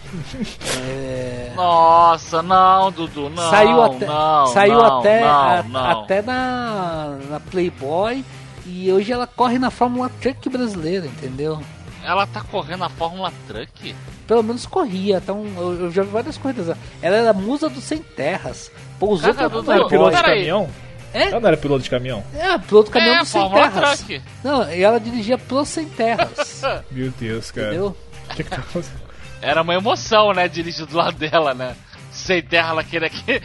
É, 0.88 1.52
Nossa, 1.56 2.42
não, 2.42 2.92
Dudu, 2.92 3.30
não. 3.30 3.50
saiu 3.50 3.82
até, 3.82 4.06
não, 4.06 4.46
saiu 4.48 4.74
não, 4.78 5.00
até, 5.00 5.22
não, 5.22 5.30
a- 5.30 5.64
não. 5.64 5.90
até 6.04 6.22
na, 6.22 7.18
na 7.30 7.40
Playboy. 7.40 8.24
E 8.70 8.92
hoje 8.92 9.12
ela 9.14 9.26
corre 9.26 9.58
na 9.58 9.72
Fórmula 9.72 10.10
Truck 10.22 10.50
brasileira, 10.50 11.06
entendeu? 11.06 11.60
Ela 12.08 12.26
tá 12.26 12.40
correndo 12.40 12.86
a 12.86 12.90
Fórmula 12.90 13.34
Truck? 13.46 13.94
Pelo 14.26 14.42
menos 14.42 14.66
corria, 14.66 15.18
então 15.18 15.46
eu, 15.58 15.74
eu 15.82 15.92
já 15.92 16.04
vi 16.04 16.10
várias 16.10 16.38
corridas. 16.38 16.70
Ela 17.02 17.18
era 17.18 17.30
a 17.32 17.34
musa 17.34 17.68
dos 17.68 17.84
sem 17.84 17.98
terras. 17.98 18.72
Pousou 18.98 19.34
Cara, 19.34 19.50
pra 19.50 19.62
Não 19.62 19.74
era 19.74 19.88
piloto 19.90 20.16
de 20.16 20.24
caminhão? 20.24 20.70
É? 21.14 21.24
Ela 21.24 21.40
não 21.42 21.48
era 21.50 21.58
piloto 21.58 21.84
de 21.84 21.90
caminhão? 21.90 22.24
É, 22.34 22.58
piloto 22.60 22.92
caminhão 22.92 23.16
é, 23.16 23.20
dos 23.20 23.28
sem 23.28 23.42
Fórmula 23.42 23.70
terras. 23.70 24.00
Truck. 24.00 24.22
Não, 24.42 24.72
e 24.72 24.84
ela 24.84 25.00
dirigia 25.02 25.38
pro 25.38 25.66
sem 25.66 25.86
terras. 25.90 26.62
Meu 26.90 27.12
Deus, 27.12 27.52
cara. 27.52 27.68
entendeu? 27.68 27.98
O 28.30 28.36
que 28.36 28.44
que 28.46 28.50
tá 28.52 28.62
fazendo? 28.62 29.02
Era 29.42 29.62
uma 29.62 29.74
emoção, 29.74 30.32
né, 30.32 30.48
dirigir 30.48 30.86
do 30.86 30.96
lado 30.96 31.18
dela, 31.18 31.54
né? 31.54 31.76
Sem 32.10 32.42
terra, 32.42 32.70
ela 32.70 32.84
queria 32.86 33.10
que... 33.10 33.42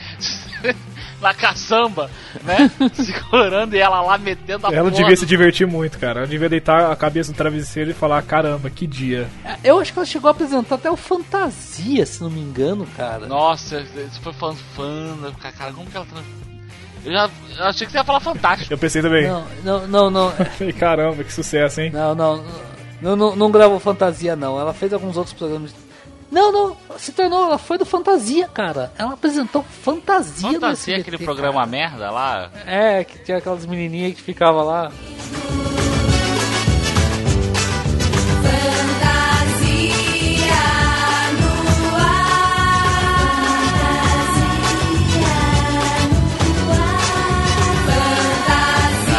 na 1.22 1.32
caçamba, 1.32 2.10
né? 2.42 2.70
Segurando 2.92 3.74
e 3.74 3.78
ela 3.78 4.02
lá 4.02 4.18
metendo 4.18 4.66
a 4.66 4.70
Ela 4.72 4.90
porra 4.90 5.02
devia 5.02 5.16
se 5.16 5.24
divertir 5.24 5.66
muito, 5.66 5.98
cara. 5.98 6.20
Ela 6.20 6.28
devia 6.28 6.48
deitar 6.48 6.90
a 6.90 6.96
cabeça 6.96 7.30
no 7.30 7.36
travesseiro 7.36 7.90
e 7.90 7.94
falar: 7.94 8.20
caramba, 8.22 8.68
que 8.68 8.86
dia. 8.86 9.28
Eu 9.62 9.78
acho 9.78 9.92
que 9.92 9.98
ela 9.98 10.06
chegou 10.06 10.28
a 10.28 10.32
apresentar 10.32 10.74
até 10.74 10.90
o 10.90 10.96
Fantasia, 10.96 12.04
se 12.04 12.22
não 12.22 12.30
me 12.30 12.40
engano, 12.40 12.86
cara. 12.96 13.26
Nossa, 13.26 13.80
isso 13.80 14.20
foi 14.20 14.32
fã, 14.32 14.54
fã, 14.74 15.32
cara, 15.56 15.72
como 15.72 15.88
que 15.88 15.96
ela... 15.96 16.06
Eu 17.04 17.12
já 17.12 17.30
eu 17.58 17.64
achei 17.64 17.86
que 17.86 17.92
você 17.92 17.98
ia 17.98 18.04
falar 18.04 18.20
fantástico. 18.20 18.72
Eu 18.72 18.78
pensei 18.78 19.02
também. 19.02 19.26
Não, 19.26 19.44
não, 19.64 19.88
não, 19.88 20.10
não. 20.10 20.30
Falei, 20.58 20.72
caramba, 20.72 21.24
que 21.24 21.32
sucesso, 21.32 21.80
hein? 21.80 21.90
Não, 21.92 22.14
não. 22.14 22.44
Não, 23.00 23.16
não, 23.16 23.36
não 23.36 23.50
gravou 23.50 23.80
Fantasia, 23.80 24.36
não. 24.36 24.58
Ela 24.58 24.72
fez 24.72 24.92
alguns 24.92 25.16
outros 25.16 25.34
programas. 25.34 25.74
Não, 26.32 26.50
não. 26.50 26.76
Se 26.98 27.12
tornou. 27.12 27.44
Ela 27.44 27.58
foi 27.58 27.76
do 27.76 27.84
Fantasia, 27.84 28.48
cara. 28.48 28.90
Ela 28.96 29.12
apresentou 29.12 29.62
Fantasia 29.62 30.48
do 30.48 30.54
Fantasia, 30.54 30.94
SBT, 30.94 31.00
aquele 31.00 31.18
programa 31.18 31.60
cara. 31.60 31.66
merda 31.66 32.10
lá. 32.10 32.50
É, 32.66 33.04
que 33.04 33.18
tinha 33.18 33.36
aquelas 33.36 33.66
menininhas 33.66 34.14
que 34.14 34.22
ficavam 34.22 34.64
lá. 34.64 34.90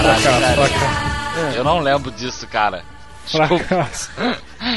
Fracasso, 0.01 0.53
fracasso. 0.55 1.55
Eu 1.55 1.63
não 1.63 1.79
lembro 1.79 2.11
disso, 2.11 2.47
cara. 2.47 2.83
Desculpa. 3.25 3.89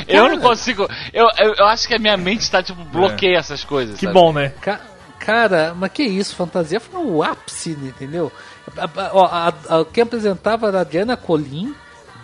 Eu 0.09 0.29
não 0.29 0.41
consigo. 0.41 0.89
Eu, 1.13 1.27
eu, 1.39 1.55
eu 1.55 1.65
acho 1.67 1.87
que 1.87 1.95
a 1.95 1.99
minha 1.99 2.17
mente 2.17 2.51
tá, 2.51 2.63
tipo, 2.63 2.83
bloqueia 2.85 3.39
essas 3.39 3.65
coisas. 3.65 3.99
Que 3.99 4.07
sabe? 4.07 4.15
bom, 4.15 4.33
né? 4.33 4.53
Ca- 4.61 4.81
Cara, 5.19 5.75
mas 5.77 5.91
que 5.93 6.03
isso? 6.05 6.37
Fantasia 6.37 6.79
foi 6.79 7.01
o 7.05 7.23
ápice, 7.23 7.71
entendeu? 7.71 8.31
A- 8.77 8.85
a- 8.85 9.11
ó, 9.13 9.25
a- 9.27 9.49
a- 9.81 9.85
quem 9.93 10.03
apresentava 10.03 10.69
era 10.69 10.81
a 10.83 10.85
Diana 10.85 11.17
Colim, 11.17 11.75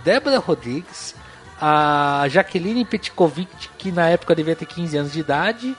Débora 0.04 0.38
Rodrigues, 0.38 1.14
a 1.60 2.24
Jaqueline 2.28 2.84
Petkovic, 2.84 3.70
que 3.78 3.90
na 3.90 4.08
época 4.08 4.34
devia 4.34 4.54
ter 4.54 4.66
15 4.66 4.96
anos 4.96 5.12
de 5.12 5.20
idade, 5.20 5.76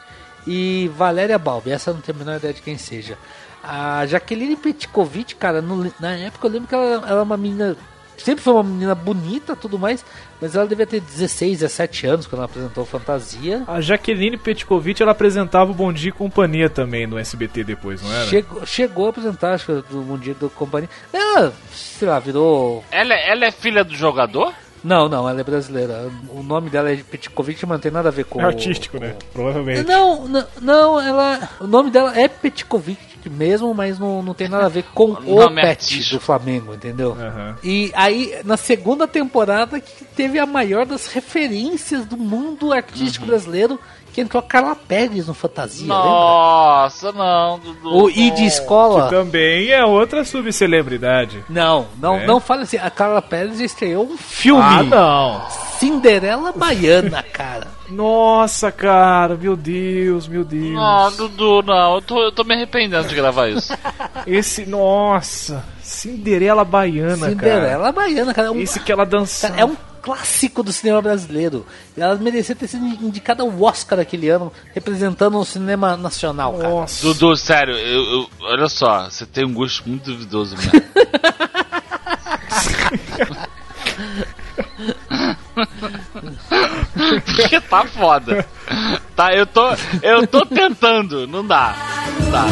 e 0.47 0.91
Valéria 0.97 1.37
Balbi. 1.37 1.71
Essa 1.71 1.91
eu 1.91 1.93
não 1.93 2.01
tenho 2.01 2.17
a 2.17 2.19
menor 2.19 2.37
ideia 2.37 2.53
de 2.53 2.61
quem 2.61 2.77
seja. 2.77 3.17
A 3.63 4.05
Jaqueline 4.07 4.55
Petkovic, 4.57 5.35
cara, 5.35 5.61
no- 5.61 5.93
na 5.99 6.11
época 6.15 6.47
eu 6.47 6.51
lembro 6.51 6.67
que 6.67 6.75
ela, 6.75 6.85
ela 6.95 7.07
era 7.07 7.23
uma 7.23 7.37
menina. 7.37 7.77
Sempre 8.17 8.43
foi 8.43 8.53
uma 8.53 8.63
menina 8.63 8.95
bonita 8.95 9.55
tudo 9.55 9.77
mais, 9.77 10.05
mas 10.39 10.55
ela 10.55 10.67
devia 10.67 10.85
ter 10.85 11.01
16, 11.01 11.59
17 11.59 12.07
anos 12.07 12.27
quando 12.27 12.39
ela 12.39 12.45
apresentou 12.45 12.85
Fantasia. 12.85 13.63
A 13.67 13.81
Jaqueline 13.81 14.37
Petkovic, 14.37 15.01
ela 15.01 15.11
apresentava 15.11 15.71
o 15.71 15.73
Bom 15.73 15.91
Dia 15.91 16.09
e 16.09 16.11
Companhia 16.11 16.69
também 16.69 17.07
no 17.07 17.17
SBT 17.17 17.63
depois, 17.63 18.01
não 18.01 18.13
era? 18.13 18.27
Chegou, 18.27 18.65
chegou 18.65 19.05
a 19.07 19.09
apresentar, 19.09 19.53
acho 19.53 19.65
que 19.65 19.93
do 19.93 20.01
Bom 20.01 20.17
Dia 20.17 20.33
do 20.33 20.49
Companhia. 20.49 20.89
Ela, 21.11 21.53
sei 21.71 22.07
lá, 22.07 22.19
virou. 22.19 22.83
Ela, 22.91 23.13
ela 23.13 23.45
é 23.45 23.51
filha 23.51 23.83
do 23.83 23.95
jogador? 23.95 24.53
Não, 24.83 25.07
não, 25.07 25.27
ela 25.27 25.39
é 25.39 25.43
brasileira. 25.43 26.11
O 26.29 26.43
nome 26.43 26.69
dela 26.69 26.91
é 26.91 26.97
Petkovic, 26.97 27.65
não 27.65 27.79
tem 27.79 27.91
nada 27.91 28.09
a 28.09 28.11
ver 28.11 28.25
com. 28.25 28.41
É 28.41 28.45
artístico, 28.45 28.99
né? 28.99 29.15
Provavelmente. 29.31 29.87
Não, 29.87 30.27
não, 30.27 30.45
não, 30.61 31.01
ela. 31.01 31.49
O 31.61 31.67
nome 31.67 31.89
dela 31.89 32.17
é 32.19 32.27
Petkovic 32.27 33.12
mesmo, 33.29 33.73
mas 33.73 33.99
não, 33.99 34.21
não 34.21 34.33
tem 34.33 34.47
nada 34.47 34.65
a 34.65 34.69
ver 34.69 34.83
com 34.93 35.11
o, 35.25 35.35
nome 35.35 35.61
é 35.61 35.67
Pet 35.67 36.09
do 36.11 36.19
Flamengo, 36.19 36.73
entendeu? 36.73 37.11
Aham. 37.11 37.55
E 37.63 37.91
aí, 37.95 38.35
na 38.43 38.57
segunda 38.57 39.07
temporada, 39.07 39.79
que 39.79 40.05
teve 40.05 40.39
a 40.39 40.45
maior 40.45 40.85
das 40.85 41.07
referências 41.07 42.05
do 42.05 42.17
mundo 42.17 42.73
artístico 42.73 43.25
brasileiro, 43.25 43.79
que 44.13 44.21
entrou 44.21 44.39
a 44.39 44.43
Carla 44.43 44.75
Pérez 44.75 45.27
no 45.27 45.33
Fantasia, 45.33 45.81
lembra? 45.91 45.97
Nossa, 46.09 47.11
não, 47.11 47.59
Dudu. 47.59 48.03
O 48.03 48.09
I 48.09 48.31
de 48.31 48.45
escola. 48.45 49.09
Também 49.09 49.71
é 49.71 49.83
outra 49.83 50.23
subcelebridade. 50.23 51.43
Não, 51.49 51.87
não, 51.99 52.15
É? 52.17 52.25
não 52.25 52.39
fale 52.39 52.61
assim. 52.63 52.77
A 52.77 52.89
Carla 52.89 53.21
Pérez 53.21 53.59
estreou 53.59 54.05
um 54.05 54.17
filme. 54.17 54.61
Ah, 54.63 54.83
não. 54.83 55.41
Cinderela 55.79 56.51
Baiana, 56.53 57.23
cara. 57.23 57.67
Nossa, 57.89 58.71
cara, 58.71 59.35
meu 59.35 59.55
Deus, 59.55 60.27
meu 60.27 60.43
Deus. 60.43 60.73
Não, 60.73 61.11
Dudu, 61.11 61.61
não. 61.63 61.95
Eu 61.95 62.01
tô, 62.01 62.21
eu 62.23 62.31
tô 62.31 62.43
me 62.43 62.53
arrependendo 62.55 63.07
de 63.07 63.15
gravar 63.15 63.49
isso. 63.49 63.73
Esse, 64.25 64.65
nossa, 64.65 65.63
Cinderela 65.81 66.63
Baiana, 66.63 67.29
Cinderela 67.29 67.91
Baiana, 67.91 68.33
cara. 68.33 68.47
É 68.47 68.51
cara. 68.51 68.51
um, 68.51 68.61
Esse 68.61 68.79
que 68.79 68.91
ela 68.91 69.05
cara, 69.05 69.53
é 69.57 69.65
um 69.65 69.75
clássico 70.03 70.61
do 70.61 70.71
cinema 70.73 71.01
brasileiro. 71.01 71.65
Ela 71.97 72.15
merecia 72.17 72.53
ter 72.53 72.67
sido 72.67 72.85
indicada 72.85 73.41
ao 73.41 73.61
Oscar 73.63 73.99
aquele 73.99 74.27
ano, 74.29 74.51
representando 74.75 75.39
o 75.39 75.45
cinema 75.45 75.95
nacional, 75.97 76.53
cara. 76.57 76.69
Nossa. 76.69 77.01
Dudu, 77.07 77.35
sério, 77.37 77.73
eu, 77.73 78.03
eu- 78.03 78.29
olha 78.41 78.67
só, 78.67 79.09
você 79.09 79.25
tem 79.25 79.45
um 79.45 79.53
gosto 79.53 79.87
muito 79.87 80.03
duvidoso 80.11 80.55
mesmo. 80.57 80.71
Porque 87.25 87.59
tá 87.61 87.85
foda. 87.85 88.45
Tá, 89.15 89.33
eu 89.33 89.45
tô, 89.45 89.69
eu 90.01 90.27
tô 90.27 90.45
tentando, 90.45 91.27
não 91.27 91.45
dá. 91.45 91.75
Não 92.19 92.31
dá. 92.31 92.45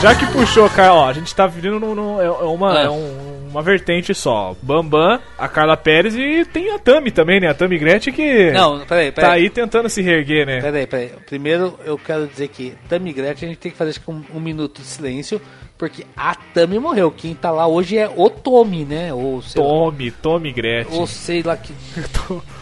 Já 0.00 0.14
que 0.14 0.26
puxou, 0.26 0.70
cara, 0.70 0.94
ó, 0.94 1.08
a 1.08 1.12
gente 1.12 1.34
tá 1.34 1.46
vivendo 1.46 1.80
num, 1.80 1.94
num- 1.94 2.20
é 2.20 2.26
é 2.26 2.30
uma, 2.30 2.80
É. 2.80 2.84
é 2.84 2.90
um- 2.90 3.48
uma 3.50 3.62
vertente 3.62 4.14
só. 4.14 4.54
Bambam, 4.62 5.18
a 5.36 5.48
Carla 5.48 5.76
Pérez 5.76 6.14
e 6.14 6.44
tem 6.44 6.70
a 6.72 6.78
Tami 6.78 7.10
também, 7.10 7.40
né? 7.40 7.48
A 7.48 7.54
Tami 7.54 7.76
Gretchen 7.78 8.12
que 8.12 8.50
Não, 8.52 8.78
peraí, 8.86 9.10
tá 9.10 9.22
peraí. 9.22 9.42
aí 9.44 9.50
tentando 9.50 9.88
se 9.88 10.00
reerguer, 10.00 10.46
né? 10.46 10.60
Peraí, 10.60 10.86
peraí. 10.86 11.10
Primeiro 11.26 11.74
eu 11.84 11.98
quero 11.98 12.28
dizer 12.28 12.46
que 12.48 12.74
Tami 12.88 13.12
Gretchen 13.12 13.48
a 13.48 13.52
gente 13.52 13.58
tem 13.58 13.72
que 13.72 13.78
fazer 13.78 13.90
acho 13.90 14.00
que 14.00 14.10
um, 14.10 14.22
um 14.34 14.38
minuto 14.40 14.80
de 14.82 14.86
silêncio, 14.86 15.40
porque 15.76 16.06
a 16.16 16.34
Tami 16.54 16.78
morreu. 16.78 17.10
Quem 17.10 17.34
tá 17.34 17.50
lá 17.50 17.66
hoje 17.66 17.98
é 17.98 18.08
o 18.14 18.30
Tommy, 18.30 18.84
né? 18.84 19.12
Ou 19.12 19.42
sei, 19.42 19.60
lá, 19.60 19.68
Tome, 19.68 20.10
Tome 20.12 20.52
Gretchen. 20.52 20.96
ou 21.00 21.06
sei 21.08 21.42
lá 21.42 21.56
que. 21.56 21.72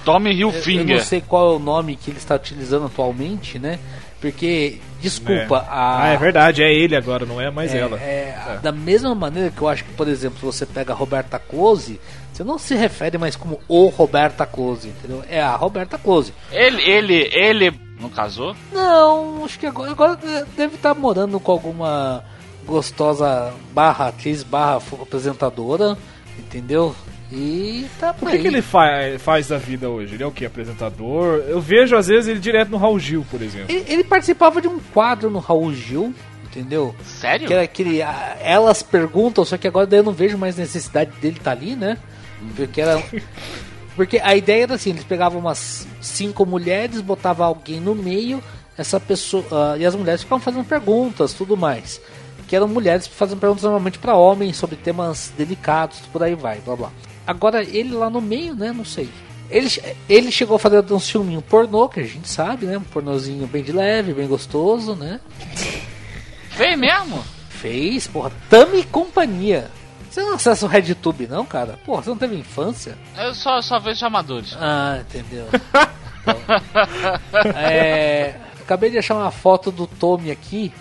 Tome 0.07 0.31
Eu 0.41 0.49
não 0.49 0.55
Hilfinger. 0.55 1.05
sei 1.05 1.21
qual 1.21 1.53
é 1.53 1.57
o 1.57 1.59
nome 1.59 1.97
que 1.97 2.11
ele 2.11 2.19
está 2.19 2.35
utilizando 2.37 2.87
atualmente, 2.87 3.59
né? 3.59 3.79
Porque, 4.21 4.81
desculpa, 5.01 5.59
É. 5.69 5.71
a. 5.71 6.03
Ah, 6.05 6.09
é 6.09 6.17
verdade, 6.17 6.63
é 6.63 6.73
ele 6.73 6.97
agora, 6.97 7.27
não 7.27 7.41
é 7.41 7.51
mais 7.51 7.75
É, 7.75 7.79
ela. 7.79 7.99
é, 8.01 8.35
a- 8.35 8.55
Da 8.57 8.73
mesma 8.73 9.15
maneira 9.15 9.51
que 9.51 9.61
eu 9.61 9.69
acho 9.69 9.85
que, 9.85 9.93
por 9.93 10.09
exemplo, 10.09 10.39
se 10.39 10.45
você 10.45 10.67
pega 10.67 10.93
a 10.93 10.97
Roberta 10.97 11.39
Close, 11.39 12.01
você 12.33 12.43
não 12.43 12.59
se 12.59 12.75
refere 12.75 13.19
mais 13.19 13.37
como 13.37 13.61
o 13.69 13.87
Roberta 13.89 14.47
Close, 14.47 14.89
entendeu? 14.89 15.23
É 15.29 15.41
a 15.41 15.55
Roberta 15.55 15.99
Close. 15.99 16.33
Ele, 16.51 16.83
ele, 16.83 17.31
ele 17.33 17.79
não 18.01 18.09
casou? 18.09 18.57
Não, 18.73 19.45
acho 19.45 19.59
que 19.59 19.67
agora, 19.67 19.91
agora 19.91 20.17
deve 20.57 20.77
estar 20.77 20.95
morando 20.95 21.39
com 21.39 21.53
alguma 21.53 22.25
gostosa 22.67 23.53
barra 23.73 24.09
atriz, 24.09 24.43
barra 24.43 24.81
apresentadora, 25.01 25.97
entendeu? 26.39 26.95
E 27.33 27.87
tá 27.99 28.15
por 28.15 28.29
O 28.29 28.31
que, 28.31 28.37
aí. 28.37 28.43
que 28.43 28.49
ele 28.49 28.63
fa 28.63 28.87
faz 29.19 29.49
da 29.49 29.59
vida 29.59 29.89
hoje? 29.89 30.15
Ele 30.15 30.23
é 30.23 30.27
o 30.27 30.31
que? 30.31 30.45
Apresentador? 30.47 31.43
Eu 31.49 31.61
vejo 31.61 31.97
às 31.97 32.07
vezes 32.07 32.29
ele 32.29 32.39
direto 32.39 32.71
no 32.71 32.77
Raul 32.77 32.99
Gil, 33.01 33.27
por 33.31 33.43
exemplo. 33.43 33.67
Ele, 33.69 33.85
ele 33.89 34.05
participava 34.05 34.61
de 34.61 34.69
um 34.69 34.79
quadro 34.79 35.29
no 35.29 35.41
Raul 35.41 35.73
Gil, 35.75 36.15
entendeu? 36.45 36.95
Sério? 37.05 37.49
Que 37.49 37.53
era 37.53 37.63
aquele. 37.65 38.01
Elas 38.41 38.83
perguntam, 38.83 39.45
só 39.45 39.57
que 39.57 39.67
agora 39.67 39.87
daí 39.87 39.99
eu 40.01 40.05
não 40.05 40.13
vejo 40.13 40.39
mais 40.39 40.57
necessidade 40.57 41.11
dele 41.21 41.37
estar 41.39 41.51
ali, 41.53 41.75
né? 41.75 41.99
Porque 42.55 42.81
era. 42.81 43.03
Porque 43.97 44.21
a 44.23 44.37
ideia 44.37 44.65
era 44.65 44.75
assim, 44.75 44.91
eles 44.91 45.05
pegavam 45.05 45.41
umas 45.41 45.87
cinco 46.03 46.45
mulheres, 46.45 47.01
botavam 47.01 47.47
alguém 47.47 47.81
no 47.81 47.95
meio, 47.95 48.43
essa 48.77 49.01
pessoa. 49.01 49.45
ah, 49.51 49.77
e 49.79 49.85
as 49.87 49.95
mulheres 49.95 50.23
ficavam 50.23 50.43
fazendo 50.45 50.65
perguntas, 50.65 51.33
tudo 51.33 51.57
mais. 51.57 52.01
Que 52.47 52.55
eram 52.55 52.69
mulheres 52.69 53.07
fazendo 53.09 53.41
perguntas 53.41 53.65
normalmente 53.65 53.99
para 53.99 54.15
homens 54.15 54.57
sobre 54.59 54.77
temas 54.77 55.33
delicados, 55.37 55.99
por 56.13 56.23
aí 56.23 56.35
vai, 56.37 56.59
blá 56.61 56.77
blá. 56.77 56.93
Agora 57.27 57.63
ele 57.63 57.93
lá 57.95 58.09
no 58.09 58.21
meio, 58.21 58.55
né? 58.55 58.73
Não 58.73 58.85
sei. 58.85 59.09
Ele, 59.51 59.71
ele 60.09 60.31
chegou 60.33 60.57
a 60.57 60.59
fazer 60.59 60.85
um 60.93 60.99
filminho 61.01 61.41
pornô, 61.43 61.89
que 61.89 62.01
a 62.01 62.05
gente 62.05 62.29
sabe, 62.29 62.67
né? 62.67 62.77
Um 62.79 62.83
pornozinho 62.83 63.47
bem 63.47 63.63
de 63.63 63.73
leve, 63.73 64.13
bem 64.13 64.27
gostoso, 64.27 64.95
né? 64.95 65.21
Fez 66.51 66.79
mesmo? 66.79 67.23
Fez, 67.51 68.07
porra, 68.07 68.33
Tami 68.51 68.81
e 68.81 68.85
Companhia. 68.85 69.71
Você 70.11 70.21
não 70.23 70.35
acessa 70.35 70.65
o 70.67 70.69
RedTube 70.69 71.27
não, 71.27 71.45
cara? 71.45 71.79
Porra, 71.85 72.03
você 72.03 72.11
não 72.11 72.17
teve 72.17 72.37
infância? 72.37 72.97
Eu 73.19 73.35
só, 73.35 73.61
só 73.61 73.79
vejo 73.79 74.01
chamadores. 74.01 74.57
Ah, 74.59 74.99
entendeu. 75.01 75.47
Então, 76.23 77.51
é, 77.55 78.35
acabei 78.61 78.91
de 78.91 78.99
achar 78.99 79.15
uma 79.15 79.31
foto 79.31 79.71
do 79.71 79.87
Tommy 79.87 80.31
aqui. 80.31 80.73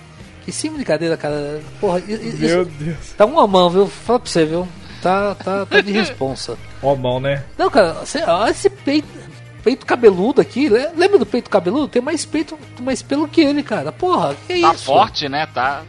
Que 0.43 0.51
sem 0.51 0.71
brincadeira, 0.71 1.17
cara. 1.17 1.61
Porra, 1.79 1.99
i- 1.99 2.13
i- 2.13 2.33
Meu 2.37 2.61
isso 2.63 2.71
Deus. 2.79 2.97
tá 3.17 3.25
uma 3.25 3.45
mão, 3.47 3.69
viu? 3.69 3.87
Fala 3.87 4.19
pra 4.19 4.29
você, 4.29 4.45
viu? 4.45 4.67
Tá, 5.05 5.35
tá, 5.35 5.65
tá 5.67 5.81
de 5.81 5.91
responsa. 5.91 6.57
Ó, 6.81 6.95
mão, 6.95 7.19
né? 7.19 7.43
Não, 7.59 7.69
cara, 7.69 7.93
você, 7.93 8.23
olha 8.23 8.49
esse 8.49 8.67
peito, 8.71 9.07
peito 9.63 9.85
cabeludo 9.85 10.41
aqui. 10.41 10.67
le- 10.67 10.89
Lembra 10.95 11.19
do 11.19 11.27
peito 11.27 11.47
cabeludo? 11.47 11.87
Tem 11.87 12.01
mais 12.01 12.25
peito, 12.25 12.57
mais 12.81 13.03
pelo 13.03 13.27
que 13.27 13.39
ele, 13.41 13.61
cara. 13.61 13.91
Porra, 13.91 14.33
que 14.47 14.59
Tá 14.59 14.73
isso? 14.73 14.85
forte, 14.85 15.29
né? 15.29 15.45
Tá 15.53 15.83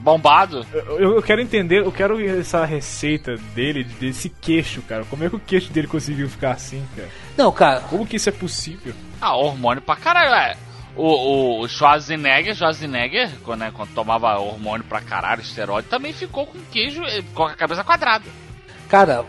bombado. 0.00 0.66
Eu, 0.72 1.14
eu 1.14 1.22
quero 1.22 1.40
entender, 1.40 1.78
eu 1.84 1.92
quero 1.92 2.20
essa 2.40 2.64
receita 2.64 3.36
dele, 3.54 3.84
desse 3.84 4.28
queixo, 4.28 4.82
cara. 4.82 5.04
Como 5.04 5.22
é 5.22 5.28
que 5.28 5.36
o 5.36 5.40
queixo 5.40 5.72
dele 5.72 5.86
conseguiu 5.86 6.28
ficar 6.28 6.50
assim, 6.50 6.84
cara? 6.96 7.08
Não, 7.36 7.52
cara, 7.52 7.80
Como 7.88 8.04
que 8.04 8.16
isso 8.16 8.28
é 8.28 8.32
possível? 8.32 8.92
Ah, 9.20 9.36
hormônio 9.36 9.80
pra 9.80 9.94
caralho, 9.94 10.34
é. 10.34 10.56
O, 10.96 11.60
o 11.62 11.68
Schwarzenegger, 11.68 12.54
Schwarzenegger, 12.56 13.30
quando, 13.44 13.60
né, 13.60 13.70
quando 13.72 13.94
tomava 13.94 14.38
hormônio 14.40 14.84
pra 14.88 15.00
caralho, 15.00 15.40
esteroide, 15.42 15.86
também 15.88 16.12
ficou 16.12 16.46
com 16.46 16.58
queijo, 16.72 17.04
eh, 17.04 17.22
com 17.32 17.44
a 17.44 17.54
cabeça 17.54 17.84
quadrada. 17.84 18.24
Cara, 18.88 19.24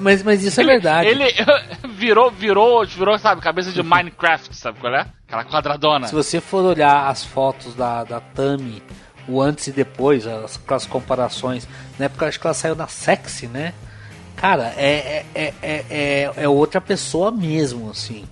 mas, 0.00 0.22
mas 0.22 0.42
isso 0.42 0.60
é 0.60 0.64
Ele- 0.64 0.72
verdade. 0.72 1.08
Ele 1.08 1.24
virou, 1.94 2.30
virou, 2.30 2.86
virou, 2.86 3.18
sabe, 3.18 3.40
cabeça 3.40 3.70
de 3.72 3.82
Minecraft, 3.82 4.54
sabe 4.56 4.80
qual 4.80 4.94
é? 4.94 5.06
Aquela 5.26 5.44
quadradona. 5.44 6.06
Se 6.08 6.14
você 6.14 6.40
for 6.40 6.64
olhar 6.64 7.08
as 7.08 7.24
fotos 7.24 7.74
da, 7.74 8.04
da 8.04 8.20
Tami, 8.20 8.82
o 9.28 9.40
antes 9.40 9.66
e 9.68 9.72
depois, 9.72 10.26
as, 10.26 10.56
aquelas 10.56 10.86
comparações, 10.86 11.68
na 11.98 12.06
época 12.06 12.26
acho 12.26 12.38
que 12.40 12.46
ela 12.46 12.54
saiu 12.54 12.74
na 12.74 12.86
Sexy, 12.88 13.46
né? 13.46 13.72
Cara, 14.36 14.74
é, 14.76 14.86
é, 14.86 15.26
é, 15.34 15.54
é, 15.62 15.84
é, 15.90 16.32
é 16.36 16.48
outra 16.48 16.80
pessoa 16.80 17.30
mesmo, 17.30 17.90
assim. 17.90 18.24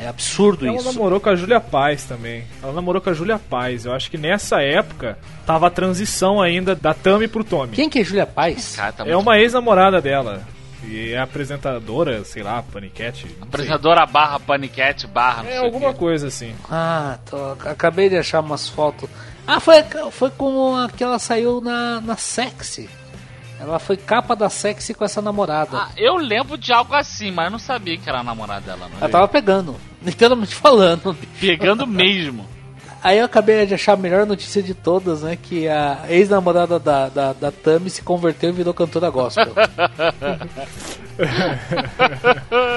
É 0.00 0.06
absurdo 0.08 0.66
Ela 0.66 0.76
isso. 0.76 0.84
namorou 0.92 1.18
com 1.20 1.28
a 1.28 1.34
Júlia 1.34 1.60
Paz 1.60 2.04
também. 2.04 2.44
Ela 2.62 2.72
namorou 2.72 3.02
com 3.02 3.10
a 3.10 3.12
Júlia 3.12 3.38
Paz. 3.38 3.84
Eu 3.84 3.92
acho 3.92 4.10
que 4.10 4.16
nessa 4.16 4.60
época 4.62 5.18
tava 5.44 5.66
a 5.66 5.70
transição 5.70 6.40
ainda 6.40 6.74
da 6.74 6.94
Tami 6.94 7.26
pro 7.26 7.42
Tommy. 7.42 7.72
Quem 7.72 7.90
que 7.90 7.98
é 7.98 8.04
Julia 8.04 8.26
Paz? 8.26 8.76
Cara, 8.76 8.92
tá 8.92 9.04
É 9.06 9.16
uma 9.16 9.38
ex-namorada 9.38 10.00
dela. 10.00 10.42
E 10.84 11.12
é 11.12 11.18
apresentadora, 11.18 12.22
sei 12.24 12.42
lá, 12.44 12.62
paniquete. 12.62 13.24
não 13.24 13.32
sei. 13.32 13.42
Apresentadora 13.42 14.06
barra 14.06 14.38
paniquete 14.38 15.08
barra 15.08 15.42
não 15.42 15.50
É 15.50 15.56
alguma 15.58 15.92
quê. 15.92 15.98
coisa 15.98 16.28
assim. 16.28 16.54
Ah, 16.70 17.18
tô, 17.28 17.36
acabei 17.68 18.08
de 18.08 18.16
achar 18.16 18.38
umas 18.40 18.68
fotos. 18.68 19.10
Ah, 19.44 19.58
foi, 19.58 19.82
foi 20.12 20.30
com 20.30 20.76
a 20.76 20.88
que 20.88 21.02
ela 21.02 21.18
saiu 21.18 21.60
na, 21.60 22.00
na 22.00 22.16
Sexy. 22.16 22.88
Ela 23.60 23.78
foi 23.78 23.96
capa 23.96 24.36
da 24.36 24.48
Sexy 24.48 24.94
com 24.94 25.04
essa 25.04 25.20
namorada. 25.20 25.76
Ah, 25.78 25.88
eu 25.96 26.16
lembro 26.16 26.56
de 26.56 26.72
algo 26.72 26.94
assim, 26.94 27.30
mas 27.32 27.46
eu 27.46 27.50
não 27.50 27.58
sabia 27.58 27.96
que 27.98 28.08
era 28.08 28.20
a 28.20 28.22
namorada 28.22 28.60
dela, 28.66 28.88
não. 28.90 28.98
ela 29.00 29.08
tava 29.08 29.26
pegando, 29.28 29.74
literalmente 30.02 30.54
falando. 30.54 31.16
Pegando 31.40 31.84
mesmo. 31.88 32.46
Aí 33.02 33.18
eu 33.18 33.24
acabei 33.24 33.64
de 33.64 33.74
achar 33.74 33.92
a 33.92 33.96
melhor 33.96 34.26
notícia 34.26 34.60
de 34.62 34.74
todas, 34.74 35.22
né? 35.22 35.36
Que 35.40 35.68
a 35.68 36.00
ex-namorada 36.08 36.78
da, 36.80 37.08
da, 37.08 37.32
da 37.32 37.52
Tami 37.52 37.90
se 37.90 38.02
converteu 38.02 38.50
e 38.50 38.52
virou 38.52 38.74
cantora 38.74 39.08
gospel. 39.08 39.52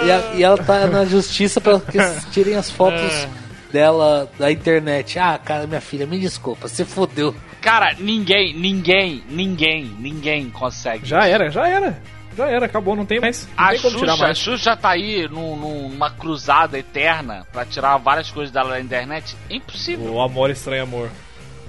e, 0.05 0.11
a- 0.11 0.33
e 0.35 0.43
ela 0.43 0.57
tá 0.57 0.87
na 0.87 1.05
justiça 1.05 1.59
para 1.61 1.79
que 1.79 1.97
tirem 2.31 2.55
as 2.55 2.69
fotos 2.69 3.27
dela 3.71 4.29
da 4.37 4.51
internet. 4.51 5.17
Ah, 5.19 5.37
cara, 5.37 5.65
minha 5.67 5.81
filha, 5.81 6.05
me 6.05 6.19
desculpa, 6.19 6.67
você 6.67 6.83
fodeu. 6.85 7.33
Cara, 7.61 7.95
ninguém, 7.99 8.53
ninguém, 8.57 9.23
ninguém, 9.29 9.85
ninguém 9.99 10.49
consegue. 10.49 11.05
Já 11.07 11.27
era, 11.27 11.49
já 11.49 11.67
era. 11.67 12.01
Já 12.35 12.47
era, 12.47 12.65
acabou, 12.65 12.95
não 12.95 13.05
tem 13.05 13.19
mais. 13.19 13.45
Não 13.57 13.65
A 13.65 13.69
tem 13.71 13.79
como 13.81 13.97
tirar 13.97 14.11
Xuxa, 14.13 14.23
a 14.23 14.27
mais. 14.27 14.37
Xuxa 14.37 14.77
tá 14.77 14.89
aí 14.91 15.27
num- 15.27 15.55
num- 15.57 15.89
numa 15.89 16.09
cruzada 16.09 16.79
eterna 16.79 17.45
pra 17.51 17.65
tirar 17.65 17.97
várias 17.97 18.31
coisas 18.31 18.51
dela 18.53 18.69
da 18.69 18.79
internet. 18.79 19.35
Impossível. 19.49 20.13
O 20.13 20.21
Amor 20.21 20.49
Estranho 20.49 20.83
Amor. 20.83 21.09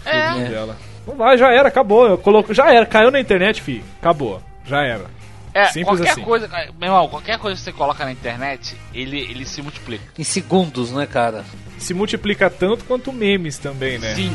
É. 0.04 0.48
dela. 0.48 0.76
Não 1.06 1.16
vai, 1.16 1.36
já 1.36 1.50
era, 1.52 1.68
acabou. 1.68 2.06
Eu 2.06 2.16
coloco, 2.18 2.54
já 2.54 2.72
era, 2.72 2.86
caiu 2.86 3.10
na 3.10 3.18
internet, 3.20 3.60
fi. 3.60 3.82
Acabou. 4.00 4.40
Já 4.64 4.82
era. 4.84 5.06
É, 5.52 5.64
Simples 5.66 5.98
qualquer 5.98 6.12
assim. 6.12 6.22
coisa, 6.22 6.48
meu 6.48 6.88
irmão, 6.88 7.08
qualquer 7.08 7.38
coisa 7.38 7.56
que 7.58 7.62
você 7.64 7.72
coloca 7.72 8.04
na 8.04 8.12
internet, 8.12 8.74
ele, 8.94 9.18
ele 9.20 9.44
se 9.44 9.60
multiplica. 9.60 10.04
Em 10.18 10.24
segundos, 10.24 10.92
né, 10.92 11.06
cara? 11.06 11.44
Se 11.82 11.92
multiplica 11.92 12.48
tanto 12.48 12.84
quanto 12.84 13.12
memes 13.12 13.58
também, 13.58 13.98
né? 13.98 14.14
Sim. 14.14 14.30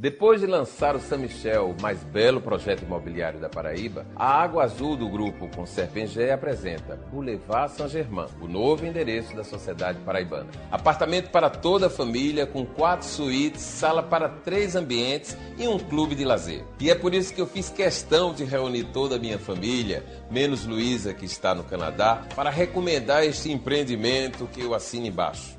Depois 0.00 0.40
de 0.40 0.46
lançar 0.46 0.94
o 0.94 1.00
San 1.00 1.16
Michel, 1.16 1.70
o 1.70 1.82
mais 1.82 2.04
belo 2.04 2.40
projeto 2.40 2.84
imobiliário 2.84 3.40
da 3.40 3.48
Paraíba, 3.48 4.06
a 4.14 4.40
Água 4.40 4.62
Azul 4.62 4.96
do 4.96 5.08
grupo 5.08 5.48
com 5.48 5.66
Serpengé 5.66 6.30
apresenta 6.30 6.94
Boulevard 7.10 7.72
Saint-Germain, 7.72 8.28
o 8.40 8.46
novo 8.46 8.86
endereço 8.86 9.34
da 9.34 9.42
sociedade 9.42 9.98
paraibana. 10.04 10.46
Apartamento 10.70 11.30
para 11.30 11.50
toda 11.50 11.88
a 11.88 11.90
família, 11.90 12.46
com 12.46 12.64
quatro 12.64 13.08
suítes, 13.08 13.60
sala 13.60 14.00
para 14.00 14.28
três 14.28 14.76
ambientes 14.76 15.36
e 15.58 15.66
um 15.66 15.80
clube 15.80 16.14
de 16.14 16.24
lazer. 16.24 16.62
E 16.78 16.92
é 16.92 16.94
por 16.94 17.12
isso 17.12 17.34
que 17.34 17.40
eu 17.40 17.46
fiz 17.48 17.68
questão 17.68 18.32
de 18.32 18.44
reunir 18.44 18.84
toda 18.92 19.16
a 19.16 19.18
minha 19.18 19.36
família, 19.36 20.04
menos 20.30 20.64
Luísa, 20.64 21.12
que 21.12 21.24
está 21.24 21.56
no 21.56 21.64
Canadá, 21.64 22.22
para 22.36 22.50
recomendar 22.50 23.24
este 23.24 23.50
empreendimento 23.50 24.46
que 24.46 24.60
eu 24.60 24.74
assino 24.74 25.06
embaixo. 25.06 25.57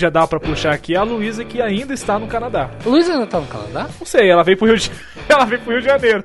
Já 0.00 0.10
dá 0.10 0.26
pra 0.26 0.40
puxar 0.40 0.72
aqui 0.72 0.94
é 0.94 0.98
a 0.98 1.02
Luísa, 1.02 1.44
que 1.44 1.60
ainda 1.60 1.92
está 1.94 2.18
no 2.18 2.26
Canadá. 2.26 2.70
Luísa 2.84 3.12
ainda 3.12 3.26
tá 3.26 3.40
no 3.40 3.46
Canadá? 3.46 3.88
Não 3.98 4.06
sei, 4.06 4.28
ela 4.30 4.42
veio 4.42 4.56
pro 4.56 4.66
Rio 4.66 4.76
de, 4.76 4.90
ela 5.28 5.44
veio 5.44 5.60
pro 5.60 5.72
Rio 5.72 5.80
de 5.80 5.86
Janeiro. 5.86 6.24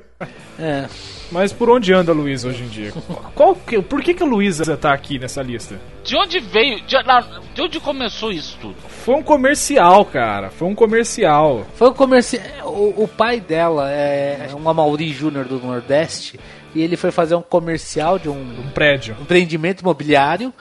É. 0.58 0.86
Mas 1.30 1.52
por 1.52 1.68
onde 1.68 1.92
anda 1.92 2.12
a 2.12 2.14
Luísa 2.14 2.48
hoje 2.48 2.62
em 2.62 2.68
dia? 2.68 2.92
Qual 3.34 3.54
que, 3.56 3.82
por 3.82 4.00
que, 4.00 4.14
que 4.14 4.22
a 4.22 4.26
Luísa 4.26 4.76
tá 4.76 4.92
aqui 4.92 5.18
nessa 5.18 5.42
lista? 5.42 5.76
De 6.04 6.16
onde 6.16 6.38
veio? 6.38 6.80
De, 6.82 6.96
de 7.52 7.62
onde 7.62 7.80
começou 7.80 8.30
isso 8.30 8.56
tudo? 8.60 8.76
Foi 8.88 9.16
um 9.16 9.22
comercial, 9.24 10.04
cara. 10.04 10.50
Foi 10.50 10.68
um 10.68 10.74
comercial. 10.74 11.66
Foi 11.74 11.88
o 11.88 11.92
comercial. 11.94 12.44
O, 12.64 13.02
o 13.02 13.08
pai 13.08 13.40
dela 13.40 13.90
é 13.90 14.48
um 14.54 14.68
Amauri 14.68 15.12
Júnior 15.12 15.46
do 15.46 15.58
Nordeste. 15.58 16.38
E 16.72 16.80
ele 16.80 16.96
foi 16.96 17.10
fazer 17.10 17.34
um 17.34 17.42
comercial 17.42 18.18
de 18.20 18.28
um 18.28 18.34
Um 18.38 18.70
prédio. 18.72 19.16
empreendimento 19.20 19.80
imobiliário. 19.80 20.54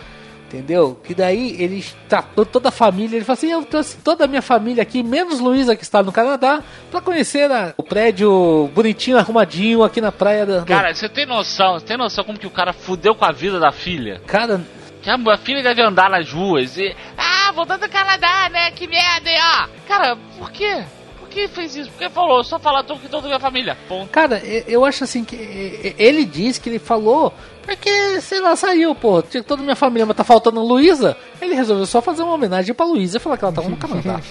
Entendeu? 0.47 0.99
Que 1.03 1.13
daí 1.15 1.55
ele 1.61 1.83
tratou 2.07 2.45
toda 2.45 2.69
a 2.69 2.71
família. 2.71 3.15
Ele 3.17 3.25
falou 3.25 3.37
assim: 3.37 3.51
Eu 3.51 3.63
trouxe 3.65 3.97
toda 3.97 4.25
a 4.25 4.27
minha 4.27 4.41
família 4.41 4.83
aqui, 4.83 5.01
menos 5.01 5.39
Luísa, 5.39 5.75
que 5.75 5.83
está 5.83 6.03
no 6.03 6.11
Canadá, 6.11 6.63
pra 6.91 7.01
conhecer 7.01 7.51
a- 7.51 7.73
o 7.75 7.83
prédio 7.83 8.69
bonitinho, 8.73 9.17
arrumadinho 9.17 9.83
aqui 9.83 9.99
na 9.99 10.11
praia 10.11 10.45
da. 10.45 10.61
Cara, 10.63 10.93
você 10.93 11.09
tem 11.09 11.25
noção, 11.25 11.73
você 11.79 11.85
tem 11.85 11.97
noção 11.97 12.23
como 12.23 12.37
que 12.37 12.47
o 12.47 12.51
cara 12.51 12.71
fudeu 12.73 13.15
com 13.15 13.25
a 13.25 13.31
vida 13.31 13.59
da 13.59 13.71
filha? 13.71 14.21
Cara, 14.27 14.61
Que 15.01 15.09
a, 15.09 15.37
filha 15.37 15.61
deve 15.61 15.81
andar 15.81 16.09
nas 16.09 16.31
ruas 16.31 16.77
e. 16.77 16.95
Ah, 17.17 17.51
voltando 17.51 17.81
do 17.81 17.89
Canadá, 17.89 18.47
né? 18.49 18.71
Que 18.71 18.87
merda, 18.87 19.29
hein, 19.29 19.37
ó. 19.41 19.67
Cara, 19.87 20.15
por 20.37 20.51
quê? 20.51 20.83
Por 21.35 21.41
que 21.41 21.47
fez 21.49 21.75
isso? 21.75 21.91
Por 21.91 21.99
que 21.99 22.09
falou? 22.09 22.41
Só 22.45 22.57
falar 22.57 22.83
tudo 22.83 23.01
que 23.01 23.09
toda 23.09 23.25
a 23.25 23.27
minha 23.27 23.39
família. 23.41 23.77
Ponto. 23.89 24.09
Cara, 24.09 24.41
eu 24.67 24.85
acho 24.85 25.03
assim 25.03 25.25
que 25.25 25.35
ele 25.97 26.23
diz 26.23 26.57
que 26.57 26.69
ele 26.69 26.79
falou 26.79 27.33
porque, 27.61 28.21
sei 28.21 28.39
lá, 28.39 28.55
saiu, 28.55 28.95
pô. 28.95 29.21
Tinha 29.21 29.43
toda 29.43 29.61
a 29.61 29.63
minha 29.65 29.75
família, 29.75 30.05
mas 30.05 30.15
tá 30.15 30.23
faltando 30.23 30.61
a 30.61 30.63
Luísa. 30.63 31.17
Ele 31.41 31.53
resolveu 31.55 31.85
só 31.85 32.01
fazer 32.01 32.23
uma 32.23 32.33
homenagem 32.33 32.73
pra 32.73 32.85
Luísa 32.85 33.17
e 33.17 33.19
falar 33.19 33.37
que 33.37 33.43
ela 33.43 33.53
tava 33.53 33.67
no 33.67 33.75
Canadá. 33.77 34.21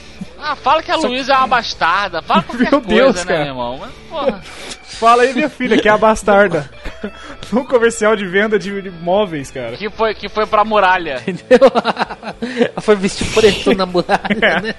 Ah, 0.41 0.57
fala 0.57 0.83
que 0.83 0.91
a 0.91 0.97
Luísa 0.97 1.35
é 1.35 1.37
uma 1.37 1.47
bastarda. 1.49 2.23
Fala 2.23 2.43
qualquer 2.49 2.71
Meu 2.71 2.81
coisa, 2.81 2.95
Deus, 3.03 3.17
né, 3.17 3.25
cara. 3.25 3.39
meu 3.41 3.49
irmão? 3.49 3.79
Mas, 3.81 3.91
porra. 4.09 4.43
Fala 4.83 5.23
aí, 5.25 5.35
minha 5.35 5.49
filha, 5.51 5.77
que 5.77 5.89
é 5.89 5.93
a 5.93 5.99
bastarda. 5.99 6.71
um 7.53 7.65
comercial 7.65 8.15
de 8.17 8.25
venda 8.27 8.59
de, 8.59 8.81
de 8.81 8.91
móveis, 8.91 9.51
cara. 9.51 9.77
Que 9.77 9.91
foi, 9.91 10.15
que 10.15 10.29
foi 10.29 10.47
pra 10.47 10.65
muralha. 10.65 11.21
Entendeu? 11.27 11.69
ela 12.71 12.81
foi 12.81 12.95
vestir 12.95 13.27
preto 13.35 13.75
na 13.75 13.85
muralha, 13.85 14.61
né? 14.63 14.75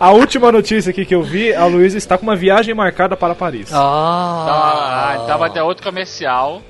A 0.00 0.10
última 0.12 0.50
notícia 0.50 0.90
aqui 0.90 1.04
que 1.04 1.14
eu 1.14 1.22
vi, 1.22 1.54
a 1.54 1.66
Luísa 1.66 1.98
está 1.98 2.16
com 2.16 2.22
uma 2.22 2.34
viagem 2.34 2.74
marcada 2.74 3.16
para 3.16 3.34
Paris. 3.34 3.70
Ah, 3.72 5.10
Ah, 5.12 5.20
então 5.22 5.38
vai 5.38 5.50
ter 5.50 5.60
outro 5.60 5.84
comercial, 5.84 6.62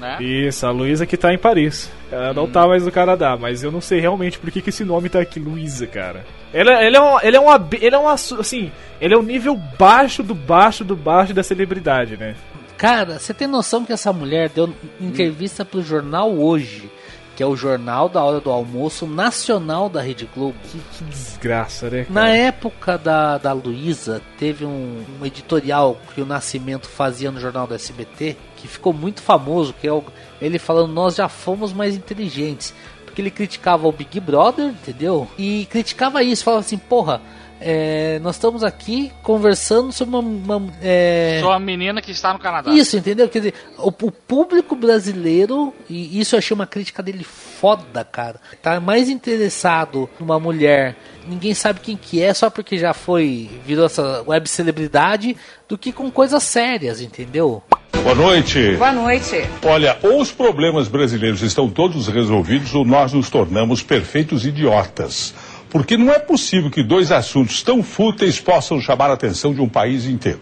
né? 0.00 0.18
Isso, 0.20 0.64
a 0.64 0.70
Luísa 0.70 1.04
que 1.04 1.16
tá 1.16 1.32
em 1.34 1.38
Paris. 1.38 1.90
Ela 2.12 2.32
não 2.32 2.46
tá 2.48 2.64
mais 2.68 2.84
no 2.84 2.92
Canadá, 2.92 3.36
mas 3.36 3.64
eu 3.64 3.72
não 3.72 3.80
sei 3.80 3.98
realmente 3.98 4.38
por 4.38 4.48
que, 4.52 4.62
que 4.62 4.70
esse 4.70 4.84
nome 4.84 5.08
tá 5.08 5.18
aqui, 5.18 5.40
Luísa, 5.40 5.84
cara. 5.88 6.24
Ela, 6.54 6.80
ele 6.84 6.96
é 6.96 7.00
um, 7.02 7.20
ele 7.20 7.36
é 7.36 7.40
um, 7.40 7.50
ab- 7.50 7.76
ele 7.82 7.94
é 7.96 7.98
um, 7.98 8.08
assim, 8.08 8.70
ele 9.00 9.12
é 9.14 9.18
o 9.18 9.22
nível 9.22 9.56
baixo 9.76 10.22
do 10.22 10.34
baixo 10.34 10.84
do 10.84 10.94
baixo 10.94 11.34
da 11.34 11.42
celebridade, 11.42 12.16
né? 12.16 12.36
Cara, 12.78 13.18
você 13.18 13.34
tem 13.34 13.48
noção 13.48 13.84
que 13.84 13.92
essa 13.92 14.12
mulher 14.12 14.48
deu 14.50 14.72
entrevista 15.00 15.64
pro 15.64 15.82
jornal 15.82 16.30
hoje, 16.30 16.88
que 17.36 17.42
é 17.42 17.46
o 17.46 17.54
jornal 17.54 18.08
da 18.08 18.24
hora 18.24 18.40
do 18.40 18.50
almoço 18.50 19.06
nacional 19.06 19.88
da 19.90 20.00
Rede 20.00 20.28
Globo. 20.34 20.56
Que, 20.64 20.78
que 20.78 21.04
desgraça, 21.04 21.90
né? 21.90 22.06
Na 22.08 22.22
cara? 22.22 22.36
época 22.36 22.96
da, 22.98 23.36
da 23.38 23.52
Luísa, 23.52 24.22
teve 24.38 24.64
um, 24.64 25.04
um 25.20 25.26
editorial 25.26 25.98
que 26.14 26.20
o 26.22 26.26
Nascimento 26.26 26.88
fazia 26.88 27.30
no 27.30 27.38
jornal 27.38 27.66
do 27.66 27.74
SBT, 27.74 28.36
que 28.56 28.66
ficou 28.66 28.92
muito 28.92 29.20
famoso, 29.20 29.74
que 29.78 29.86
é 29.86 29.92
o- 29.92 30.02
ele 30.40 30.58
falando, 30.58 30.92
nós 30.92 31.14
já 31.16 31.28
fomos 31.28 31.72
mais 31.74 31.94
inteligentes. 31.94 32.74
Porque 33.04 33.20
ele 33.22 33.30
criticava 33.30 33.86
o 33.86 33.92
Big 33.92 34.18
Brother, 34.20 34.66
entendeu? 34.66 35.28
E 35.38 35.66
criticava 35.70 36.22
isso, 36.22 36.42
falava 36.44 36.60
assim, 36.60 36.76
porra, 36.78 37.20
é, 37.60 38.18
nós 38.20 38.36
estamos 38.36 38.62
aqui 38.62 39.12
conversando 39.22 39.92
sobre 39.92 40.16
uma... 40.16 40.58
uma, 40.58 40.72
é, 40.82 41.38
Sou 41.40 41.52
a 41.52 41.58
menina 41.58 42.02
que 42.02 42.10
está 42.10 42.32
no 42.32 42.38
Canadá. 42.38 42.72
isso, 42.72 42.96
entendeu? 42.96 43.28
Quer 43.28 43.38
dizer, 43.38 43.54
o, 43.78 43.88
o 43.88 44.12
público 44.12 44.76
brasileiro, 44.76 45.72
e 45.88 46.20
isso 46.20 46.34
eu 46.34 46.38
achei 46.38 46.54
uma 46.54 46.66
crítica 46.66 47.02
dele 47.02 47.24
foda, 47.24 48.04
cara. 48.04 48.40
Tá 48.62 48.80
mais 48.80 49.08
interessado 49.08 50.08
numa 50.20 50.38
mulher, 50.38 50.96
ninguém 51.26 51.54
sabe 51.54 51.80
quem 51.80 51.96
que 51.96 52.22
é, 52.22 52.32
só 52.34 52.50
porque 52.50 52.78
já 52.78 52.92
foi, 52.92 53.50
virou 53.64 53.86
essa 53.86 54.22
web 54.26 54.48
celebridade, 54.48 55.36
do 55.68 55.76
que 55.76 55.92
com 55.92 56.10
coisas 56.10 56.42
sérias, 56.42 57.00
entendeu? 57.00 57.62
Boa 58.02 58.14
noite. 58.14 58.76
Boa 58.76 58.92
noite. 58.92 59.34
Olha, 59.64 59.98
ou 60.00 60.20
os 60.20 60.30
problemas 60.30 60.86
brasileiros 60.86 61.42
estão 61.42 61.68
todos 61.68 62.06
resolvidos 62.06 62.72
ou 62.72 62.84
nós 62.84 63.12
nos 63.12 63.28
tornamos 63.28 63.82
perfeitos 63.82 64.46
idiotas. 64.46 65.34
Porque 65.76 65.98
não 65.98 66.10
é 66.10 66.18
possível 66.18 66.70
que 66.70 66.82
dois 66.82 67.12
assuntos 67.12 67.62
tão 67.62 67.82
fúteis 67.82 68.40
possam 68.40 68.80
chamar 68.80 69.10
a 69.10 69.12
atenção 69.12 69.52
de 69.52 69.60
um 69.60 69.68
país 69.68 70.06
inteiro. 70.06 70.40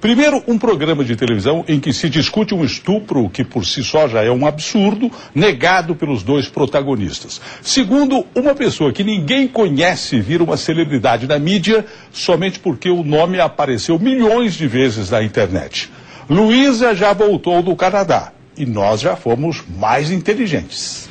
Primeiro, 0.00 0.40
um 0.46 0.56
programa 0.56 1.04
de 1.04 1.16
televisão 1.16 1.64
em 1.66 1.80
que 1.80 1.92
se 1.92 2.08
discute 2.08 2.54
um 2.54 2.64
estupro 2.64 3.28
que 3.28 3.42
por 3.42 3.66
si 3.66 3.82
só 3.82 4.06
já 4.06 4.22
é 4.22 4.30
um 4.30 4.46
absurdo, 4.46 5.10
negado 5.34 5.96
pelos 5.96 6.22
dois 6.22 6.48
protagonistas. 6.48 7.40
Segundo, 7.60 8.24
uma 8.36 8.54
pessoa 8.54 8.92
que 8.92 9.02
ninguém 9.02 9.48
conhece 9.48 10.20
vira 10.20 10.44
uma 10.44 10.56
celebridade 10.56 11.26
na 11.26 11.40
mídia 11.40 11.84
somente 12.12 12.60
porque 12.60 12.88
o 12.88 13.02
nome 13.02 13.40
apareceu 13.40 13.98
milhões 13.98 14.54
de 14.54 14.68
vezes 14.68 15.10
na 15.10 15.24
internet. 15.24 15.90
Luísa 16.30 16.94
já 16.94 17.12
voltou 17.12 17.64
do 17.64 17.74
Canadá 17.74 18.32
e 18.56 18.64
nós 18.64 19.00
já 19.00 19.16
fomos 19.16 19.64
mais 19.76 20.12
inteligentes. 20.12 21.08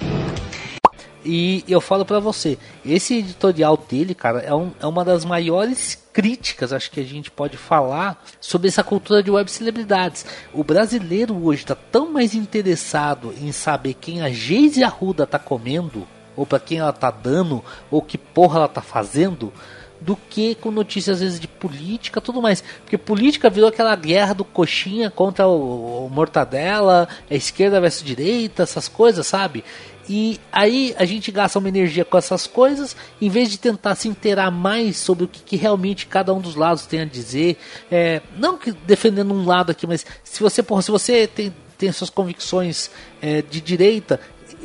E 1.29 1.65
eu 1.67 1.81
falo 1.81 2.05
pra 2.05 2.21
você, 2.21 2.57
esse 2.85 3.15
editorial 3.15 3.75
dele, 3.75 4.15
cara, 4.15 4.39
é, 4.39 4.55
um- 4.55 4.71
é 4.79 4.85
uma 4.87 5.03
das 5.03 5.25
maiores 5.25 6.01
críticas, 6.13 6.71
acho 6.71 6.89
que 6.89 7.01
a 7.01 7.03
gente 7.03 7.29
pode 7.29 7.57
falar, 7.57 8.23
sobre 8.39 8.69
essa 8.69 8.81
cultura 8.81 9.21
de 9.21 9.29
web 9.29 9.51
celebridades. 9.51 10.25
O 10.53 10.63
brasileiro 10.63 11.35
hoje 11.45 11.65
tá 11.65 11.75
tão 11.75 12.09
mais 12.13 12.33
interessado 12.33 13.33
em 13.41 13.51
saber 13.51 13.93
quem 13.95 14.21
a 14.21 14.29
Geise 14.29 14.85
Arruda 14.85 15.27
tá 15.27 15.37
comendo, 15.37 16.07
ou 16.33 16.45
pra 16.45 16.61
quem 16.61 16.79
ela 16.79 16.93
tá 16.93 17.11
dando, 17.11 17.61
ou 17.91 18.01
que 18.01 18.17
porra 18.17 18.59
ela 18.59 18.67
tá 18.69 18.81
fazendo, 18.81 19.51
do 19.99 20.15
que 20.15 20.53
com 20.55 20.69
notícias 20.71 21.15
às 21.15 21.21
vezes 21.23 21.39
de 21.39 21.47
política 21.47 22.21
tudo 22.21 22.41
mais. 22.41 22.63
Porque 22.83 22.97
política 22.97 23.49
virou 23.49 23.67
aquela 23.67 23.95
guerra 23.95 24.33
do 24.33 24.45
coxinha 24.45 25.09
contra 25.09 25.47
o, 25.47 26.05
o 26.05 26.09
mortadela, 26.09 27.07
a 27.29 27.33
esquerda 27.35 27.81
versus 27.81 28.03
direita, 28.03 28.63
essas 28.63 28.87
coisas, 28.87 29.25
sabe? 29.27 29.63
E 30.09 30.39
aí 30.51 30.95
a 30.97 31.05
gente 31.05 31.31
gasta 31.31 31.59
uma 31.59 31.67
energia 31.67 32.05
com 32.05 32.17
essas 32.17 32.47
coisas, 32.47 32.95
em 33.21 33.29
vez 33.29 33.49
de 33.49 33.57
tentar 33.57 33.95
se 33.95 34.07
inteirar 34.07 34.49
mais 34.51 34.97
sobre 34.97 35.25
o 35.25 35.27
que, 35.27 35.41
que 35.41 35.55
realmente 35.55 36.05
cada 36.05 36.33
um 36.33 36.39
dos 36.39 36.55
lados 36.55 36.85
tem 36.85 37.01
a 37.01 37.05
dizer. 37.05 37.57
É, 37.91 38.21
não 38.37 38.57
que 38.57 38.71
defendendo 38.71 39.33
um 39.33 39.45
lado 39.45 39.71
aqui, 39.71 39.85
mas 39.85 40.05
se 40.23 40.41
você, 40.41 40.63
porra, 40.63 40.81
se 40.81 40.91
você 40.91 41.27
tem, 41.27 41.53
tem 41.77 41.91
suas 41.91 42.09
convicções 42.09 42.89
é, 43.21 43.41
de 43.41 43.59
direita, 43.59 44.19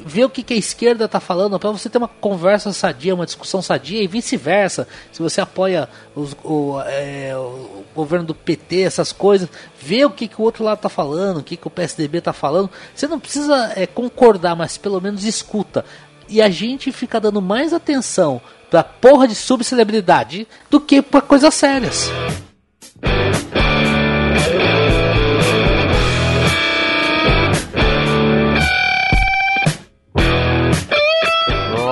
ver 0.04 0.24
o 0.24 0.30
que, 0.30 0.42
que 0.42 0.54
a 0.54 0.56
esquerda 0.56 1.04
está 1.06 1.18
falando 1.20 1.58
para 1.58 1.70
você 1.70 1.88
ter 1.88 1.98
uma 1.98 2.08
conversa 2.08 2.72
sadia, 2.72 3.14
uma 3.14 3.24
discussão 3.26 3.60
sadia 3.62 4.02
e 4.02 4.06
vice-versa. 4.06 4.86
Se 5.12 5.22
você 5.22 5.40
apoia 5.40 5.88
os- 6.14 6.36
o, 6.44 6.80
é, 6.86 7.32
o 7.36 7.84
governo 7.94 8.26
do 8.26 8.34
PT, 8.34 8.82
essas 8.82 9.12
coisas, 9.12 9.48
ver 9.80 10.04
o 10.04 10.10
que, 10.10 10.28
que 10.28 10.40
o 10.40 10.44
outro 10.44 10.64
lado 10.64 10.76
está 10.78 10.88
falando, 10.88 11.38
o 11.38 11.42
que, 11.42 11.56
que 11.56 11.66
o 11.66 11.70
PSDB 11.70 12.18
está 12.18 12.32
falando. 12.32 12.70
Você 12.94 13.06
não 13.06 13.18
precisa 13.20 13.72
é, 13.76 13.86
concordar, 13.86 14.54
mas 14.56 14.76
pelo 14.76 15.00
menos 15.00 15.24
escuta. 15.24 15.84
E 16.28 16.40
a 16.40 16.48
gente 16.50 16.90
fica 16.92 17.20
dando 17.20 17.42
mais 17.42 17.72
atenção 17.72 18.40
pra 18.70 18.82
porra 18.82 19.28
de 19.28 19.34
subcelebridade 19.34 20.46
do 20.70 20.80
que 20.80 21.02
pra 21.02 21.20
coisas 21.20 21.52
sérias. 21.54 22.10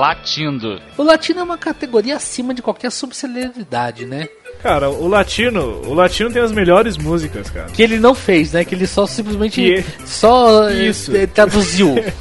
Latindo. 0.01 0.81
O 0.97 1.03
latino 1.03 1.41
é 1.41 1.43
uma 1.43 1.59
categoria 1.59 2.15
acima 2.15 2.55
de 2.55 2.61
qualquer 2.63 2.91
subcelebridade, 2.91 4.03
né? 4.07 4.27
Cara, 4.63 4.89
o 4.89 5.07
latino, 5.07 5.79
o 5.85 5.93
latino 5.93 6.31
tem 6.31 6.41
as 6.41 6.51
melhores 6.51 6.97
músicas, 6.97 7.51
cara. 7.51 7.67
Que 7.69 7.83
ele 7.83 7.99
não 7.99 8.15
fez, 8.15 8.51
né? 8.51 8.65
Que 8.65 8.73
ele 8.73 8.87
só 8.87 9.05
simplesmente. 9.05 9.61
Que- 9.61 9.83
Só 10.07 10.67
eh, 10.69 10.85
Isso. 10.87 11.15
eh, 11.15 11.27
traduziu. 11.27 11.95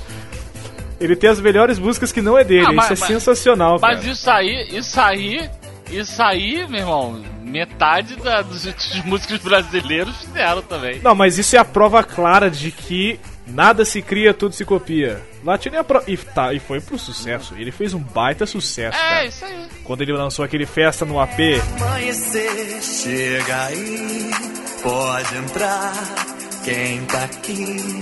Ele 1.01 1.17
tem 1.17 1.31
as 1.31 1.41
melhores 1.41 1.79
músicas 1.79 2.13
que 2.13 2.21
não 2.21 2.37
é 2.37 2.45
dele. 2.45 2.67
Ah, 2.69 2.73
mas- 2.75 2.85
isso 2.91 2.93
é 2.93 2.99
mas- 3.01 3.09
sensacional, 3.09 3.79
Mas 3.81 4.01
cara. 4.01 4.13
isso 4.13 4.31
aí, 4.31 4.69
isso 4.71 5.01
aí, 5.01 5.51
isso 5.91 6.23
aí, 6.23 6.67
meu 6.69 6.81
irmão, 6.81 7.23
metade 7.43 8.17
da, 8.17 8.43
dos, 8.43 8.65
dos 8.65 9.05
músicos 9.07 9.39
brasileiros 9.39 10.15
fizeram 10.19 10.61
também. 10.61 11.01
Não, 11.03 11.15
mas 11.15 11.39
isso 11.39 11.57
é 11.57 11.59
a 11.59 11.65
prova 11.65 12.03
clara 12.05 12.51
de 12.51 12.71
que 12.71 13.19
nada 13.53 13.85
se 13.85 14.01
cria, 14.03 14.33
tudo 14.35 14.55
se 14.55 14.65
copia. 14.65 15.21
Latino 15.45 15.77
é 15.77 15.79
a 15.79 15.85
prova. 15.85 16.05
E, 16.11 16.17
tá, 16.17 16.53
e 16.53 16.59
foi 16.59 16.81
pro 16.81 16.99
sucesso. 16.99 17.55
Ele 17.57 17.71
fez 17.73 17.95
um 17.95 17.99
baita 18.01 18.47
sucesso, 18.47 18.97
É, 18.97 19.01
cara. 19.01 19.27
isso 19.27 19.45
aí. 19.45 19.67
Quando 19.85 20.03
ele 20.03 20.13
lançou 20.13 20.45
aquele 20.45 20.67
Festa 20.67 21.05
no 21.05 21.19
AP. 21.21 21.39
Amanhecer, 21.81 22.83
chega 22.83 23.65
aí, 23.67 24.31
pode 24.83 25.37
entrar. 25.37 25.93
Quem 26.65 27.05
tá 27.07 27.25
aqui, 27.25 28.01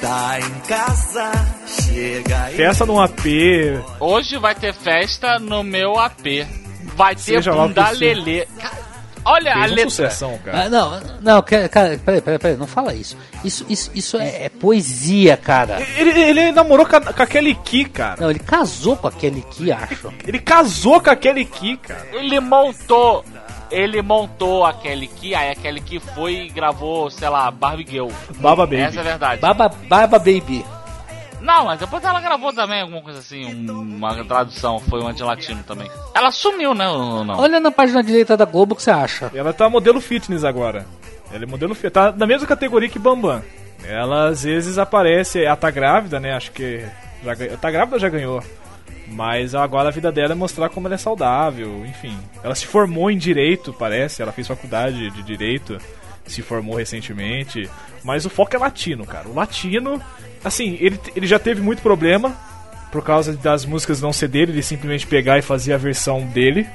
tá 0.00 0.38
em 0.40 0.60
casa, 0.66 1.30
chega 1.66 2.44
aí. 2.44 2.56
Festa 2.56 2.86
no 2.86 2.98
AP. 3.00 3.24
Hoje 4.00 4.38
vai 4.38 4.54
ter 4.54 4.72
festa 4.72 5.38
no 5.38 5.62
meu 5.62 5.98
AP. 5.98 6.46
Vai 6.96 7.14
ter 7.14 7.20
Seja 7.20 7.52
bunda 7.52 7.90
lelê. 7.90 8.46
Cara, 8.58 8.77
Olha 9.30 9.50
a 9.52 9.54
Fez 9.54 9.66
uma 9.66 9.76
letra. 9.76 9.90
sucessão, 9.90 10.38
cara. 10.44 10.64
Ah, 10.64 10.68
não, 10.68 11.00
não, 11.20 11.42
cara, 11.42 11.68
peraí, 11.68 12.20
peraí, 12.20 12.38
peraí, 12.38 12.56
não 12.56 12.66
fala 12.66 12.94
isso. 12.94 13.16
Isso, 13.44 13.64
isso, 13.68 13.90
isso 13.94 14.16
é, 14.18 14.44
é 14.44 14.48
poesia, 14.48 15.36
cara. 15.36 15.80
Ele, 15.96 16.18
ele 16.20 16.52
namorou 16.52 16.86
com 16.86 16.96
a, 16.96 17.00
com 17.00 17.22
a 17.22 17.26
Kelly 17.26 17.54
Key, 17.56 17.84
cara. 17.86 18.20
Não, 18.20 18.30
ele 18.30 18.38
casou 18.38 18.96
com 18.96 19.06
aquele 19.08 19.42
que 19.42 19.70
acho. 19.70 20.12
Ele 20.26 20.38
casou 20.38 21.00
com 21.00 21.10
a 21.10 21.16
Kelly 21.16 21.44
Key, 21.44 21.76
cara. 21.76 22.06
Ele 22.12 22.40
montou. 22.40 23.24
Ele 23.70 24.00
montou 24.00 24.64
a 24.64 24.72
Kelly 24.72 25.08
Key, 25.08 25.34
aí 25.34 25.50
a 25.50 25.54
Kelly 25.54 25.82
Key 25.82 26.00
foi 26.00 26.46
e 26.46 26.48
gravou, 26.48 27.10
sei 27.10 27.28
lá, 27.28 27.50
Barbie 27.50 27.86
Girl. 27.86 28.08
Baba 28.36 28.64
Baby. 28.64 28.80
Essa 28.80 28.96
é 28.96 29.00
a 29.00 29.04
verdade. 29.04 29.40
Baba, 29.42 29.68
Baba 29.68 30.18
Baby. 30.18 30.64
Não, 31.40 31.64
mas 31.66 31.78
depois 31.78 32.02
ela 32.04 32.20
gravou 32.20 32.52
também 32.52 32.80
alguma 32.80 33.00
coisa 33.00 33.20
assim, 33.20 33.44
um- 33.70 33.96
uma 33.96 34.24
tradução, 34.24 34.78
foi 34.80 35.00
um 35.00 35.08
anti-latino 35.08 35.62
também. 35.64 35.88
Ela 36.14 36.30
sumiu, 36.30 36.74
né? 36.74 36.88
Ou 36.88 37.24
não? 37.24 37.38
Olha 37.38 37.60
na 37.60 37.70
página 37.70 38.02
direita 38.02 38.36
da 38.36 38.44
Globo 38.44 38.72
o 38.72 38.76
que 38.76 38.82
você 38.82 38.90
acha. 38.90 39.30
Ela 39.34 39.52
tá 39.52 39.68
modelo 39.68 40.00
fitness 40.00 40.44
agora. 40.44 40.86
Ela 41.32 41.44
é 41.44 41.46
modelo 41.46 41.74
fitness. 41.74 41.92
Tá 41.92 42.12
na 42.12 42.26
mesma 42.26 42.46
categoria 42.46 42.88
que 42.88 42.98
Bambam. 42.98 43.42
Ela 43.84 44.28
às 44.28 44.42
vezes 44.42 44.78
aparece. 44.78 45.42
Ela 45.44 45.56
tá 45.56 45.70
grávida, 45.70 46.18
né? 46.18 46.34
Acho 46.34 46.50
que. 46.50 46.84
Já, 47.24 47.34
tá 47.56 47.70
grávida 47.70 47.96
ou 47.96 48.00
já 48.00 48.08
ganhou? 48.08 48.42
Mas 49.06 49.54
agora 49.54 49.88
a 49.88 49.92
vida 49.92 50.12
dela 50.12 50.32
é 50.32 50.34
mostrar 50.34 50.68
como 50.68 50.86
ela 50.86 50.94
é 50.94 50.98
saudável, 50.98 51.84
enfim. 51.86 52.16
Ela 52.42 52.54
se 52.54 52.66
formou 52.66 53.10
em 53.10 53.16
direito, 53.16 53.72
parece. 53.72 54.20
Ela 54.20 54.32
fez 54.32 54.46
faculdade 54.46 55.10
de 55.10 55.22
direito. 55.22 55.78
Se 56.28 56.42
formou 56.42 56.76
recentemente. 56.76 57.68
Mas 58.04 58.24
o 58.24 58.30
foco 58.30 58.54
é 58.54 58.58
latino, 58.58 59.06
cara. 59.06 59.28
O 59.28 59.34
latino, 59.34 60.00
assim, 60.44 60.76
ele, 60.80 60.98
ele 61.16 61.26
já 61.26 61.38
teve 61.38 61.60
muito 61.60 61.82
problema 61.82 62.36
por 62.90 63.02
causa 63.02 63.36
das 63.36 63.64
músicas 63.64 64.00
não 64.00 64.12
ser 64.12 64.28
dele, 64.28 64.52
ele 64.52 64.62
simplesmente 64.62 65.06
pegar 65.06 65.38
e 65.38 65.42
fazer 65.42 65.72
a 65.74 65.78
versão 65.78 66.26
dele. 66.26 66.66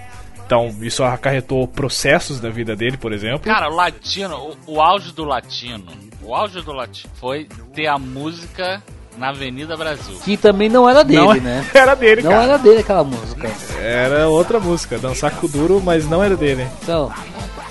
Então, 0.46 0.76
isso 0.82 1.04
acarretou 1.04 1.68
processos 1.68 2.40
da 2.40 2.50
vida 2.50 2.76
dele, 2.76 2.98
por 2.98 3.14
exemplo. 3.14 3.42
Cara, 3.42 3.70
o 3.70 3.76
latino, 3.76 4.56
o, 4.68 4.74
o 4.74 4.82
auge 4.82 5.12
do 5.14 5.24
latino, 5.24 5.86
o 6.22 6.36
auge 6.36 6.62
do 6.62 6.74
latino 6.74 7.12
foi 7.16 7.48
ter 7.74 7.88
a 7.88 7.98
música 7.98 8.84
na 9.18 9.30
Avenida 9.30 9.76
Brasil. 9.78 10.16
Que 10.24 10.36
também 10.38 10.70
não 10.70 10.90
era 10.90 11.04
dele, 11.04 11.20
não 11.22 11.34
né? 11.36 11.66
era 11.74 11.96
dele, 11.96 12.22
Não 12.22 12.32
cara. 12.32 12.44
era 12.44 12.58
dele 12.58 12.80
aquela 12.80 13.04
música. 13.04 13.50
Era 13.80 14.28
outra 14.28 14.60
música, 14.60 14.98
Dançar 14.98 15.32
com 15.36 15.46
o 15.46 15.50
Duro, 15.50 15.82
mas 15.84 16.08
não 16.08 16.24
era 16.24 16.36
dele. 16.36 16.68
Então, 16.82 17.12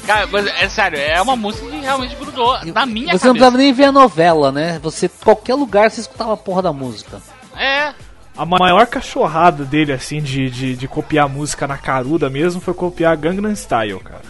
Cara, 0.07 0.27
mas 0.33 0.47
é 0.47 0.69
sério, 0.69 0.99
é 0.99 1.21
uma 1.23 1.37
música 1.37 1.65
que 1.69 1.77
realmente 1.79 2.17
grudou 2.17 2.59
na 2.75 2.85
minha 2.85 3.07
você 3.17 3.29
não 3.29 3.35
cabeça. 3.35 3.51
precisava 3.51 3.57
nem 3.57 3.73
ver 3.73 3.85
a 3.85 3.93
novela, 3.93 4.51
né? 4.51 4.81
Você, 4.83 5.09
qualquer 5.09 5.55
lugar, 5.55 5.89
você 5.91 6.01
escutava 6.01 6.33
a 6.35 6.37
porra 6.37 6.61
da 6.63 6.73
música. 6.73 7.21
É, 7.57 7.93
A 8.37 8.45
maior 8.45 8.85
cachorrada 8.89 9.65
dele, 9.65 9.93
assim, 9.93 10.21
de, 10.21 10.51
de, 10.51 10.75
de 10.75 10.89
copiar 10.89 11.29
música 11.29 11.69
na 11.69 11.77
caruda 11.79 12.29
mesmo, 12.29 12.61
foi 12.61 12.75
copiar 12.75 13.17
Gangnam 13.17 13.55
Style, 13.55 14.01
cara. 14.01 14.23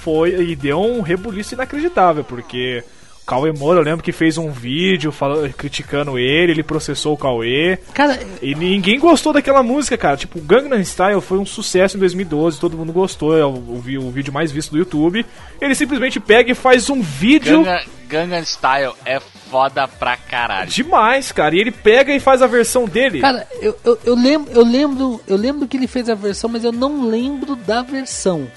Foi, 0.00 0.30
e 0.30 0.56
deu 0.56 0.80
um 0.80 1.02
rebuliço 1.02 1.54
inacreditável, 1.54 2.24
porque 2.24 2.82
Cauê 3.28 3.52
Moura, 3.52 3.80
eu 3.80 3.84
lembro 3.84 4.02
que 4.02 4.10
fez 4.10 4.38
um 4.38 4.50
vídeo 4.50 5.12
falando, 5.12 5.52
criticando 5.52 6.18
ele, 6.18 6.52
ele 6.52 6.62
processou 6.62 7.12
o 7.12 7.16
Cauê. 7.18 7.78
Cara, 7.92 8.18
E 8.40 8.54
ninguém 8.54 8.98
gostou 8.98 9.34
daquela 9.34 9.62
música, 9.62 9.98
cara. 9.98 10.16
Tipo, 10.16 10.40
Gangnam 10.40 10.80
Style 10.82 11.20
foi 11.20 11.36
um 11.38 11.44
sucesso 11.44 11.96
em 11.96 12.00
2012, 12.00 12.58
todo 12.58 12.76
mundo 12.78 12.90
gostou, 12.92 13.36
é 13.36 13.44
o, 13.44 13.50
o, 13.50 13.78
vi- 13.80 13.98
o 13.98 14.10
vídeo 14.10 14.32
mais 14.32 14.50
visto 14.50 14.70
do 14.72 14.78
YouTube. 14.78 15.26
Ele 15.60 15.74
simplesmente 15.74 16.18
pega 16.18 16.50
e 16.50 16.54
faz 16.54 16.88
um 16.88 17.02
vídeo 17.02 17.62
Gangnam, 17.62 17.84
Gangnam 18.08 18.42
Style 18.44 18.92
é 19.04 19.20
foda 19.20 19.86
pra 19.86 20.16
caralho. 20.16 20.70
demais, 20.70 21.30
cara. 21.30 21.54
E 21.54 21.58
ele 21.60 21.70
pega 21.70 22.14
e 22.14 22.18
faz 22.20 22.40
a 22.40 22.46
versão 22.46 22.86
dele. 22.86 23.20
cara, 23.20 23.46
eu, 23.60 23.76
eu, 23.84 23.98
eu 24.06 24.14
lembro, 24.14 24.50
eu 24.52 24.64
lembro, 24.64 25.20
eu 25.26 25.36
lembro 25.36 25.68
que 25.68 25.76
ele 25.76 25.86
fez 25.86 26.08
a 26.08 26.14
versão, 26.14 26.48
mas 26.48 26.64
eu 26.64 26.72
não 26.72 27.06
lembro 27.06 27.54
da 27.56 27.82
versão. 27.82 28.50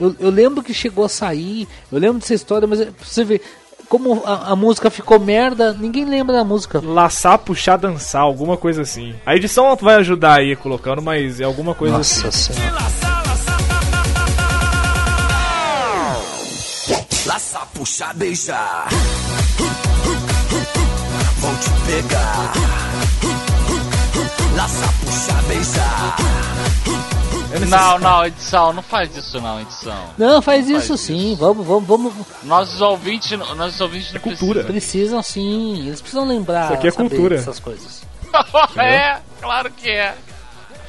Eu, 0.00 0.16
eu 0.18 0.30
lembro 0.30 0.62
que 0.62 0.72
chegou 0.72 1.04
a 1.04 1.08
sair, 1.10 1.66
eu 1.92 1.98
lembro 1.98 2.20
dessa 2.20 2.32
história, 2.34 2.66
mas 2.66 2.80
é- 2.80 2.86
pra 2.86 3.04
você 3.04 3.22
ver 3.24 3.42
como 3.88 4.22
a, 4.24 4.52
a 4.52 4.56
música 4.56 4.90
ficou 4.90 5.18
merda, 5.18 5.72
ninguém 5.72 6.04
lembra 6.04 6.36
da 6.36 6.44
música. 6.44 6.80
Laçar, 6.84 7.38
puxar, 7.38 7.76
dançar, 7.76 8.22
alguma 8.22 8.56
coisa 8.56 8.82
assim. 8.82 9.14
A 9.24 9.34
edição 9.34 9.74
vai 9.76 9.96
ajudar 9.96 10.38
aí 10.38 10.54
colocando, 10.54 11.00
mas 11.00 11.40
é 11.40 11.44
alguma 11.44 11.74
coisa 11.74 11.96
assim. 11.96 12.24
Nossa 12.24 12.52
senhora. 12.52 12.78
Laça, 17.26 17.60
puxa, 17.74 18.12
beijar. 18.14 18.88
Vou 21.38 21.54
te 21.56 21.70
pegar. 21.86 22.52
Laça, 24.56 24.94
puxa, 25.04 25.42
beijar. 25.46 26.16
Não, 27.68 27.98
não, 27.98 28.26
edição, 28.26 28.72
não 28.72 28.82
faz 28.82 29.16
isso 29.16 29.40
não, 29.40 29.60
edição. 29.60 30.10
Não, 30.18 30.42
faz 30.42 30.68
Não 30.68 30.78
isso 30.78 30.96
sim, 30.96 31.34
vamos, 31.38 31.66
vamos, 31.66 31.88
vamos. 31.88 32.14
Nossos 32.42 32.80
ouvintes, 32.80 33.30
nossos 33.56 33.80
ouvintes 33.80 34.12
não 34.12 34.20
cultura. 34.20 34.64
Precisam 34.64 35.22
sim, 35.22 35.86
eles 35.86 36.00
precisam 36.00 36.26
lembrar. 36.26 36.64
Isso 36.64 36.74
aqui 36.74 36.88
é 36.88 36.92
cultura. 36.92 37.36
Essas 37.36 37.58
coisas. 37.58 38.02
é, 38.76 39.18
claro 39.40 39.70
que 39.70 39.88
é. 39.88 40.14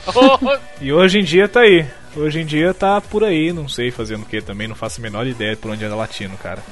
E 0.81 0.91
hoje 0.91 1.19
em 1.19 1.23
dia 1.23 1.47
tá 1.47 1.61
aí. 1.61 1.85
Hoje 2.15 2.41
em 2.41 2.45
dia 2.45 2.73
tá 2.73 2.99
por 2.99 3.23
aí, 3.23 3.53
não 3.53 3.69
sei 3.69 3.91
fazendo 3.91 4.23
o 4.23 4.25
que 4.25 4.41
também, 4.41 4.67
não 4.67 4.75
faço 4.75 4.99
a 4.99 5.03
menor 5.03 5.27
ideia 5.27 5.55
por 5.55 5.71
onde 5.71 5.85
era 5.85 5.95
latino, 5.95 6.35
cara. 6.37 6.63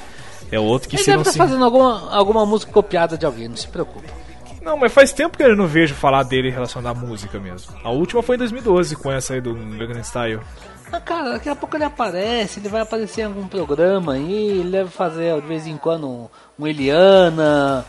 É 0.51 0.59
outro 0.59 0.89
que 0.89 0.95
Ele 0.95 1.03
se 1.03 1.07
deve 1.07 1.17
não 1.17 1.21
estar 1.21 1.33
se... 1.33 1.37
fazendo 1.37 1.63
alguma, 1.63 2.11
alguma 2.13 2.45
música 2.45 2.71
copiada 2.71 3.17
de 3.17 3.25
alguém, 3.25 3.47
não 3.47 3.55
se 3.55 3.67
preocupa. 3.67 4.11
Não, 4.67 4.75
mas 4.75 4.91
faz 4.91 5.13
tempo 5.13 5.37
que 5.37 5.43
eu 5.43 5.55
não 5.55 5.65
vejo 5.65 5.95
falar 5.95 6.23
dele 6.23 6.49
relacionado 6.49 6.97
à 6.97 6.99
música 6.99 7.39
mesmo. 7.39 7.73
A 7.85 7.89
última 7.89 8.21
foi 8.21 8.35
em 8.35 8.39
2012 8.39 8.97
com 8.97 9.09
essa 9.09 9.33
aí 9.33 9.39
do 9.39 9.53
Gangnam 9.53 10.03
Style. 10.03 10.41
Ah, 10.91 10.99
cara, 10.99 11.31
daqui 11.31 11.47
a 11.47 11.55
pouco 11.55 11.77
ele 11.77 11.85
aparece, 11.85 12.59
ele 12.59 12.67
vai 12.67 12.81
aparecer 12.81 13.21
em 13.21 13.25
algum 13.25 13.47
programa 13.47 14.15
aí, 14.15 14.59
ele 14.59 14.69
deve 14.69 14.89
fazer 14.89 15.39
de 15.39 15.47
vez 15.47 15.65
em 15.65 15.77
quando 15.77 16.05
um, 16.05 16.27
um 16.59 16.67
Eliana. 16.67 17.85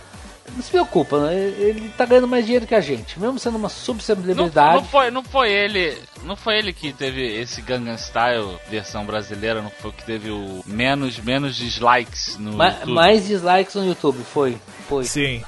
Não 0.55 0.63
se 0.63 0.71
preocupa, 0.71 1.19
né? 1.19 1.35
ele 1.35 1.89
tá 1.91 2.07
ganhando 2.07 2.29
mais 2.29 2.45
dinheiro 2.45 2.65
que 2.67 2.75
a 2.77 2.81
gente, 2.81 3.19
mesmo 3.19 3.41
sendo 3.41 3.57
uma 3.57 3.63
não, 3.63 3.69
subcelebridade. 3.69 4.77
não 4.77 4.85
foi, 4.85 5.11
não 5.11 5.23
foi 5.25 5.51
ele, 5.53 5.99
não 6.23 6.37
foi 6.37 6.59
ele 6.59 6.73
que 6.73 6.93
teve 6.93 7.23
esse 7.41 7.61
Gangnam 7.61 7.99
Style 7.99 8.57
versão 8.71 9.05
brasileira, 9.05 9.61
não 9.61 9.69
foi 9.71 9.91
o 9.91 9.93
que 9.93 10.05
teve 10.05 10.31
o 10.31 10.63
menos 10.65 11.19
menos 11.19 11.57
dislikes 11.57 12.39
no 12.39 12.53
Ma- 12.53 12.69
YouTube, 12.69 12.93
mais 12.93 13.27
dislikes 13.27 13.75
no 13.75 13.85
YouTube, 13.85 14.23
foi. 14.23 14.57
Foi. 14.89 15.05
Sim. 15.05 15.43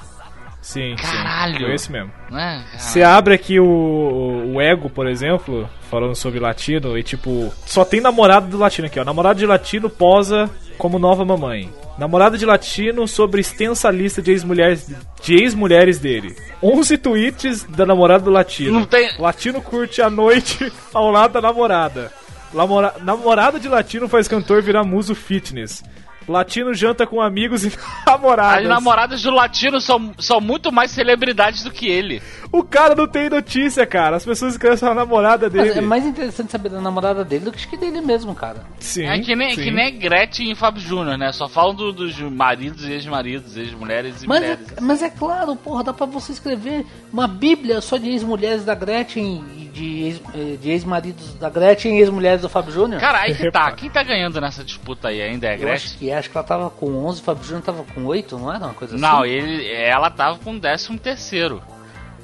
Sim, 0.62 0.94
Caralho. 0.96 1.56
sim. 1.58 1.64
Foi 1.64 1.74
esse 1.74 1.90
mesmo. 1.92 2.12
né? 2.30 2.64
Você 2.78 3.02
abre 3.02 3.34
aqui 3.34 3.58
o, 3.58 4.52
o 4.54 4.60
Ego, 4.60 4.90
por 4.90 5.06
exemplo, 5.06 5.68
falando 5.90 6.14
sobre 6.14 6.38
latino, 6.38 6.98
e 6.98 7.02
tipo, 7.02 7.52
só 7.66 7.84
tem 7.84 8.00
namorado 8.00 8.46
do 8.48 8.58
latino 8.58 8.86
aqui, 8.86 9.00
ó. 9.00 9.04
Namorado 9.04 9.38
de 9.38 9.46
latino 9.46 9.88
posa 9.88 10.50
como 10.76 10.98
nova 10.98 11.24
mamãe. 11.24 11.72
Namorada 11.98 12.38
de 12.38 12.46
latino 12.46 13.06
sobre 13.08 13.40
extensa 13.40 13.90
lista 13.90 14.22
de 14.22 14.30
ex-mulheres 14.32 14.90
de 15.22 15.34
ex-mulheres 15.34 15.98
dele. 15.98 16.34
11 16.62 16.96
tweets 16.98 17.64
da 17.64 17.84
namorada 17.84 18.24
do 18.24 18.30
latino. 18.30 18.72
Não 18.80 18.86
tem- 18.86 19.10
Latino 19.18 19.60
curte 19.60 20.00
a 20.00 20.08
noite 20.08 20.70
ao 20.94 21.10
lado 21.10 21.32
da 21.34 21.40
namorada. 21.42 22.10
Lamora- 22.54 22.94
Namorada 23.02 23.60
de 23.60 23.68
latino 23.68 24.08
faz 24.08 24.26
cantor 24.28 24.62
virar 24.62 24.82
muso 24.84 25.14
fitness. 25.14 25.82
Latino 26.30 26.72
janta 26.74 27.06
com 27.06 27.20
amigos 27.20 27.64
e 27.64 27.72
namoradas. 28.06 28.62
As 28.62 28.68
namoradas 28.68 29.22
do 29.22 29.30
latino 29.30 29.80
são, 29.80 30.12
são 30.18 30.40
muito 30.40 30.70
mais 30.72 30.90
celebridades 30.90 31.62
do 31.62 31.70
que 31.70 31.88
ele. 31.88 32.22
O 32.52 32.64
cara 32.64 32.94
não 32.94 33.06
tem 33.06 33.28
notícia, 33.30 33.86
cara. 33.86 34.16
As 34.16 34.24
pessoas 34.24 34.52
escrevem 34.54 34.88
a 34.88 34.94
namorada 34.94 35.48
dele. 35.48 35.68
Mas 35.68 35.76
é 35.76 35.80
mais 35.80 36.04
interessante 36.06 36.50
saber 36.50 36.68
da 36.68 36.80
namorada 36.80 37.24
dele 37.24 37.44
do 37.44 37.52
que 37.52 37.66
que 37.66 37.76
dele 37.76 38.00
mesmo, 38.00 38.34
cara. 38.34 38.64
Sim, 38.80 39.06
é 39.06 39.18
que 39.20 39.36
nem, 39.36 39.54
sim. 39.54 39.62
que 39.62 39.70
nem 39.70 39.98
Gretchen 39.98 40.50
e 40.50 40.54
Fábio 40.54 40.80
Júnior, 40.82 41.16
né? 41.16 41.30
Só 41.32 41.48
falam 41.48 41.74
do- 41.74 41.92
dos 41.92 42.18
maridos 42.18 42.84
e 42.84 42.92
ex-maridos, 42.92 43.56
ex-mulheres 43.56 44.22
e 44.22 44.26
Mas 44.26 44.38
é, 44.42 44.46
mulheres. 44.56 44.66
mas 44.80 45.02
é 45.02 45.10
claro, 45.10 45.54
porra, 45.56 45.84
dá 45.84 45.92
pra 45.92 46.06
você 46.06 46.32
escrever 46.32 46.84
uma 47.12 47.28
bíblia 47.28 47.80
só 47.80 47.96
de 47.96 48.08
ex-mulheres 48.10 48.64
da 48.64 48.74
Gretchen 48.74 49.44
e 49.56 49.59
de, 49.80 50.20
eh, 50.34 50.56
de 50.60 50.70
ex-maridos 50.70 51.34
da 51.34 51.48
Gretchen 51.48 51.96
e 51.96 52.00
ex-mulheres 52.00 52.42
do 52.42 52.48
Fábio 52.48 52.72
Júnior. 52.72 53.00
Cara, 53.00 53.20
aí 53.22 53.34
que 53.34 53.50
tá. 53.50 53.72
Quem 53.72 53.88
tá 53.88 54.02
ganhando 54.02 54.40
nessa 54.40 54.62
disputa 54.62 55.08
aí 55.08 55.22
ainda 55.22 55.46
é 55.46 55.50
a 55.50 55.54
Eu 55.54 55.60
Gretchen? 55.60 55.74
acho 55.86 55.98
que, 55.98 56.12
acho 56.12 56.30
que 56.30 56.36
ela 56.36 56.46
tava 56.46 56.70
com 56.70 56.86
11, 57.06 57.20
o 57.20 57.24
Fábio 57.24 57.44
Júnior 57.44 57.62
tava 57.62 57.84
com 57.94 58.04
8, 58.04 58.38
não 58.38 58.52
era 58.52 58.64
uma 58.66 58.74
coisa 58.74 58.96
Não, 58.96 59.20
assim? 59.22 59.30
ele, 59.30 59.72
ela 59.72 60.10
tava 60.10 60.38
com 60.38 60.58
13 60.58 60.98
terceiro. 60.98 61.62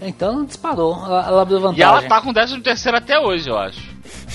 Então 0.03 0.35
ela 0.35 0.45
disparou, 0.45 0.95
ela, 1.07 1.27
ela 1.27 1.43
abriu 1.43 1.59
vantagem. 1.59 1.81
E 1.81 1.83
ela 1.83 2.03
tá 2.03 2.21
com 2.21 2.33
13 2.33 2.61
terceiro 2.61 2.99
até 2.99 3.19
hoje, 3.19 3.49
eu 3.49 3.57
acho. 3.57 3.81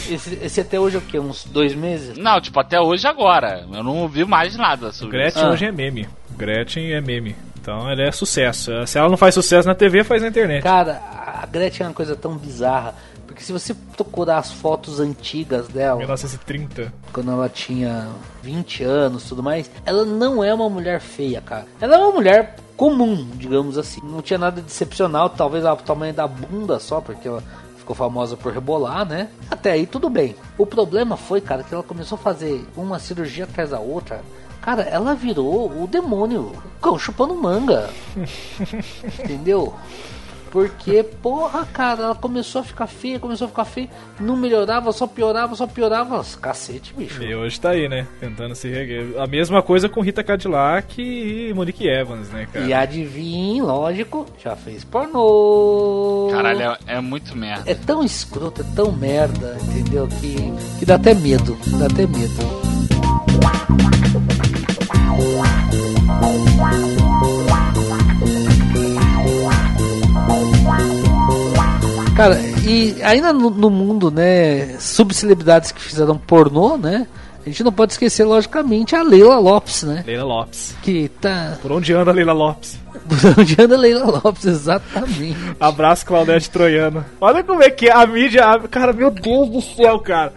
esse, 0.10 0.40
esse 0.42 0.60
até 0.62 0.80
hoje 0.80 0.96
é 0.96 1.00
o 1.00 1.02
quê? 1.04 1.20
Uns 1.20 1.44
dois 1.46 1.76
meses? 1.76 2.18
Não, 2.18 2.42
tipo, 2.42 2.60
até 2.60 2.80
hoje 2.82 3.06
agora. 3.08 3.64
Eu 3.72 3.84
não 3.84 3.98
ouvi 3.98 4.26
mais 4.26 4.58
nada 4.58 4.92
sobre 4.92 5.18
Gretchen 5.20 5.44
Ah. 5.44 5.50
hoje 5.52 5.66
é 5.66 5.72
meme. 5.72 6.10
Gretchen 6.36 6.92
é 6.94 7.00
meme. 7.02 7.36
Então 7.62 7.88
ela 7.88 8.02
é 8.02 8.12
sucesso. 8.12 8.72
Se 8.88 8.98
ela 8.98 9.08
não 9.08 9.18
faz 9.18 9.36
sucesso 9.36 9.68
na 9.68 9.76
TV, 9.76 10.04
faz 10.04 10.24
na 10.24 10.30
internet. 10.30 10.64
Cara, 10.64 11.00
a 11.44 11.46
Gretchen 11.46 11.86
é 11.86 11.90
uma 11.90 11.94
coisa 11.94 12.16
tão 12.16 12.36
bizarra. 12.36 12.96
Porque 13.32 13.44
se 13.44 13.54
você 13.54 13.74
procurar 13.74 14.40
as 14.40 14.52
fotos 14.52 15.00
antigas 15.00 15.70
dela, 15.70 15.98
1930. 15.98 16.94
quando 17.14 17.32
ela 17.32 17.48
tinha 17.48 18.10
20 18.44 18.84
anos 18.84 19.24
e 19.24 19.30
tudo 19.30 19.42
mais, 19.42 19.72
ela 19.86 20.04
não 20.04 20.44
é 20.44 20.54
uma 20.54 20.70
mulher 20.70 21.00
feia, 21.00 21.40
cara. 21.40 21.66
Ela 21.80 21.96
é 21.96 21.98
uma 21.98 22.12
mulher 22.12 22.58
comum, 22.76 23.26
digamos 23.36 23.78
assim. 23.78 24.02
Não 24.04 24.22
tinha 24.22 24.38
nada 24.38 24.62
de 24.62 24.68
excepcional, 24.68 25.30
talvez 25.30 25.64
o 25.64 25.76
tamanho 25.78 26.14
da 26.14 26.28
bunda 26.28 26.78
só, 26.78 27.00
porque 27.00 27.26
ela 27.26 27.42
ficou 27.78 27.96
famosa 27.96 28.36
por 28.36 28.52
rebolar, 28.52 29.08
né? 29.08 29.30
Até 29.50 29.72
aí 29.72 29.88
tudo 29.88 30.10
bem. 30.10 30.36
O 30.58 30.66
problema 30.66 31.16
foi, 31.16 31.40
cara, 31.40 31.64
que 31.64 31.74
ela 31.74 31.84
começou 31.84 32.18
a 32.18 32.20
fazer 32.20 32.66
uma 32.76 33.00
cirurgia 33.00 33.46
atrás 33.46 33.70
da 33.70 33.80
outra. 33.80 34.22
Cara, 34.62 34.84
ela 34.84 35.16
virou 35.16 35.72
o 35.72 35.88
demônio, 35.88 36.52
o 36.54 36.80
cão 36.82 37.00
chupando 37.00 37.34
manga. 37.34 37.90
Entendeu? 39.24 39.74
Porque, 40.52 41.02
porra, 41.02 41.66
cara, 41.66 42.04
ela 42.04 42.16
começou 42.16 42.62
a 42.62 42.64
ficar 42.64 42.86
feia, 42.86 43.20
começou 43.20 43.46
a 43.46 43.50
ficar 43.50 43.64
feia, 43.64 43.90
não 44.20 44.36
melhorava, 44.36 44.92
só 44.92 45.08
piorava, 45.08 45.56
só 45.56 45.66
piorava. 45.66 46.22
Cacete, 46.42 46.94
bicho. 46.94 47.24
E 47.24 47.34
hoje 47.34 47.60
tá 47.60 47.70
aí, 47.70 47.88
né? 47.88 48.06
Tentando 48.20 48.54
se 48.54 48.68
reguer. 48.70 49.18
A 49.18 49.26
mesma 49.26 49.64
coisa 49.64 49.88
com 49.88 50.02
Rita 50.02 50.24
Cadillac 50.24 51.02
e 51.02 51.54
Monique 51.54 51.88
Evans, 51.88 52.30
né, 52.30 52.48
cara? 52.52 52.66
E 52.66 52.74
adivinha, 52.74 53.64
lógico, 53.64 54.26
já 54.44 54.56
fez 54.56 54.84
pornô. 54.84 56.30
Caralho, 56.32 56.62
é, 56.62 56.78
é 56.88 57.02
muito 57.02 57.36
merda. 57.36 57.72
É 57.72 57.74
tão 57.74 58.04
escroto, 58.04 58.62
é 58.62 58.66
tão 58.76 58.92
merda, 58.92 59.58
entendeu? 59.64 60.08
Que, 60.08 60.36
que 60.80 60.86
dá 60.86 60.96
até 60.96 61.14
medo, 61.14 61.58
dá 61.80 61.86
até 61.86 62.06
medo. 62.06 62.62
Cara, 72.22 72.40
e 72.64 73.02
ainda 73.02 73.34
no, 73.34 73.50
no 73.50 73.68
mundo, 73.72 74.12
né, 74.12 74.78
subcelebridades 74.78 75.72
que 75.72 75.82
fizeram 75.82 76.20
pornô, 76.20 76.78
né? 76.78 77.08
A 77.44 77.50
gente 77.50 77.64
não 77.64 77.72
pode 77.72 77.94
esquecer, 77.94 78.24
logicamente, 78.24 78.96
a 78.96 79.02
Leila 79.02 79.40
Lopes, 79.40 79.82
né? 79.82 80.04
Leila 80.06 80.26
Lopes. 80.26 80.76
Que 80.84 81.10
tá. 81.20 81.58
Por 81.64 81.72
onde 81.72 81.92
anda 81.92 82.12
a 82.12 82.14
Leila 82.14 82.32
Lopes? 82.32 82.78
Por 83.10 83.40
onde 83.40 83.60
anda 83.60 83.74
a 83.74 83.80
Leila 83.80 84.22
Lopes, 84.24 84.46
exatamente. 84.46 85.36
Abraço, 85.60 86.06
Claudete 86.06 86.48
Troiano. 86.52 87.04
Olha 87.20 87.44
como 87.44 87.64
é 87.64 87.72
que 87.72 87.88
é 87.88 87.92
a 87.92 88.06
mídia. 88.06 88.44
Cara, 88.70 88.94
meu 88.94 89.10
Deus 89.10 89.50
do 89.50 89.60
céu, 89.60 89.98
cara. 89.98 90.32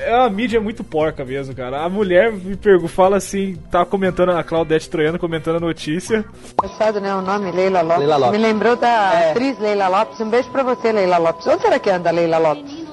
É 0.00 0.14
uma 0.16 0.30
mídia 0.30 0.58
muito 0.60 0.82
porca 0.82 1.22
mesmo, 1.24 1.54
cara. 1.54 1.82
A 1.84 1.88
mulher 1.88 2.32
me 2.32 2.56
pergunta, 2.56 2.88
fala 2.92 3.16
assim, 3.18 3.58
tá 3.70 3.84
comentando, 3.84 4.30
a 4.30 4.42
Claudete 4.42 4.88
Troiano 4.88 5.18
comentando 5.18 5.56
a 5.56 5.60
notícia. 5.60 6.24
Engraçado, 6.54 6.98
né? 7.00 7.14
O 7.14 7.20
nome 7.20 7.50
Leila 7.50 7.82
Lopes. 7.82 7.98
Leila 7.98 8.16
Lopes. 8.16 8.40
Me 8.40 8.46
lembrou 8.46 8.74
da 8.76 9.30
atriz 9.30 9.58
Leila 9.58 9.88
Lopes. 9.88 10.18
Um 10.20 10.30
beijo 10.30 10.48
pra 10.50 10.62
você, 10.62 10.90
Leila 10.92 11.18
Lopes. 11.18 11.46
Onde 11.46 11.62
será 11.62 11.78
que 11.78 11.90
anda 11.90 12.08
a 12.08 12.12
Leila 12.12 12.38
Lopes? 12.38 12.84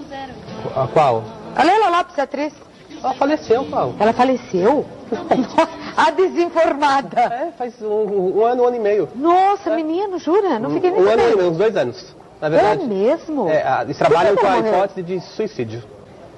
A 0.75 0.87
qual? 0.87 1.23
A 1.55 1.63
Leila 1.63 1.89
Lopes, 1.97 2.19
atriz. 2.19 2.53
Ela 3.01 3.13
faleceu, 3.13 3.63
qual? 3.69 3.95
Ela 3.97 4.11
faleceu? 4.11 4.85
Nossa, 5.09 5.69
a 5.95 6.11
desinformada. 6.11 7.21
É, 7.21 7.51
faz 7.57 7.81
um, 7.81 8.39
um 8.39 8.45
ano, 8.45 8.63
um 8.63 8.67
ano 8.67 8.75
e 8.75 8.79
meio. 8.79 9.07
Nossa, 9.15 9.73
menino, 9.73 10.19
jura? 10.19 10.59
Não 10.59 10.69
fiquei 10.71 10.91
nem 10.91 11.01
Um 11.01 11.09
ano 11.09 11.21
e 11.21 11.35
meio, 11.37 11.49
uns 11.49 11.57
dois 11.57 11.75
anos. 11.77 12.15
Na 12.41 12.47
É 12.47 12.49
verdade. 12.49 12.85
mesmo? 12.87 13.47
É, 13.49 13.63
a- 13.65 13.83
eles 13.83 13.97
trabalham 13.97 14.35
com 14.35 14.45
a 14.45 14.59
hipótese 14.59 15.01
de 15.01 15.21
suicídio. 15.21 15.81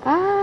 Ah, 0.06 0.41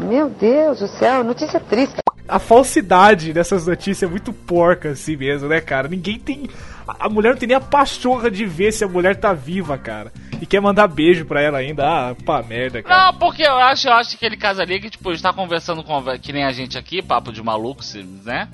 meu 0.00 0.28
Deus 0.28 0.80
do 0.80 0.88
céu, 0.88 1.24
notícia 1.24 1.60
triste. 1.60 1.96
A 2.28 2.38
falsidade 2.38 3.32
dessas 3.32 3.66
notícias 3.66 4.02
é 4.02 4.10
muito 4.10 4.32
porca 4.32 4.90
assim 4.90 5.16
mesmo, 5.16 5.48
né, 5.48 5.60
cara? 5.60 5.88
Ninguém 5.88 6.18
tem. 6.18 6.48
A 6.86 7.08
mulher 7.08 7.30
não 7.30 7.38
tem 7.38 7.48
nem 7.48 7.56
a 7.56 7.60
pachorra 7.60 8.30
de 8.30 8.44
ver 8.44 8.72
se 8.72 8.84
a 8.84 8.88
mulher 8.88 9.16
tá 9.16 9.32
viva, 9.32 9.78
cara. 9.78 10.12
E 10.40 10.46
quer 10.46 10.60
mandar 10.60 10.86
beijo 10.88 11.24
pra 11.24 11.40
ela 11.40 11.58
ainda. 11.58 11.84
Ah, 11.86 12.14
pá, 12.24 12.42
merda, 12.42 12.82
cara. 12.82 13.12
Não, 13.12 13.18
porque 13.18 13.42
eu 13.42 13.56
acho, 13.56 13.88
eu 13.88 13.94
acho 13.94 14.10
que 14.10 14.16
aquele 14.16 14.36
caso 14.36 14.60
ali 14.60 14.80
que, 14.80 14.90
tipo, 14.90 15.08
a 15.08 15.12
gente 15.12 15.22
tá 15.22 15.32
conversando 15.32 15.82
com, 15.82 16.02
que 16.18 16.32
nem 16.32 16.44
a 16.44 16.52
gente 16.52 16.76
aqui, 16.78 17.02
papo 17.02 17.32
de 17.32 17.42
maluco, 17.42 17.82
né? 18.24 18.48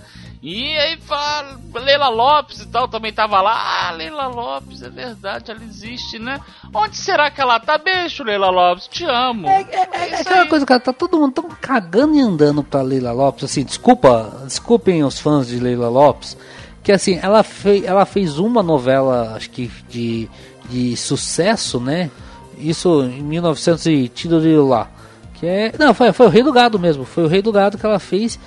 E 0.47 0.77
aí 0.77 0.99
fala, 0.99 1.59
Leila 1.75 2.11
Lopes 2.11 2.61
e 2.61 2.67
tal, 2.67 2.87
também 2.87 3.11
tava 3.11 3.41
lá. 3.41 3.89
Ah, 3.89 3.93
Leila 3.93 4.27
Lopes, 4.27 4.83
é 4.83 4.91
verdade, 4.91 5.51
ela 5.51 5.65
existe, 5.65 6.19
né? 6.19 6.39
Onde 6.75 6.99
será 6.99 7.31
que 7.31 7.41
ela 7.41 7.59
tá? 7.59 7.79
Beijo, 7.79 8.23
Leila 8.23 8.51
Lopes, 8.51 8.87
te 8.87 9.07
amo. 9.07 9.49
É, 9.49 9.63
é 9.73 10.21
aquela 10.21 10.47
coisa, 10.47 10.67
cara, 10.67 10.81
tá 10.81 10.93
todo 10.93 11.19
mundo 11.19 11.33
tão 11.33 11.49
cagando 11.49 12.15
e 12.15 12.21
andando 12.21 12.63
pra 12.63 12.83
Leila 12.83 13.11
Lopes, 13.11 13.45
assim, 13.45 13.65
desculpa, 13.65 14.43
desculpem 14.45 15.03
os 15.03 15.19
fãs 15.19 15.49
de 15.49 15.59
Leila 15.59 15.89
Lopes, 15.89 16.37
que 16.83 16.93
assim, 16.93 17.19
ela, 17.23 17.43
fei, 17.43 17.87
ela 17.87 18.05
fez 18.05 18.39
uma 18.39 18.63
novela, 18.63 19.33
acho 19.37 19.49
que 19.49 19.71
de, 19.89 20.29
de 20.69 20.95
sucesso, 20.95 21.81
né? 21.81 22.11
Isso 22.59 23.03
em 23.05 23.23
1900 23.23 23.87
e 23.87 24.09
tiro 24.09 24.69
lá. 24.69 24.91
Que 25.33 25.47
é, 25.47 25.73
não, 25.79 25.95
foi, 25.95 26.13
foi 26.13 26.27
o 26.27 26.29
Rei 26.29 26.43
do 26.43 26.53
Gado 26.53 26.79
mesmo, 26.79 27.07
foi 27.07 27.25
o 27.25 27.29
Rei 27.29 27.41
do 27.41 27.51
Gado 27.51 27.79
que 27.79 27.87
ela 27.87 27.99
fez. 27.99 28.39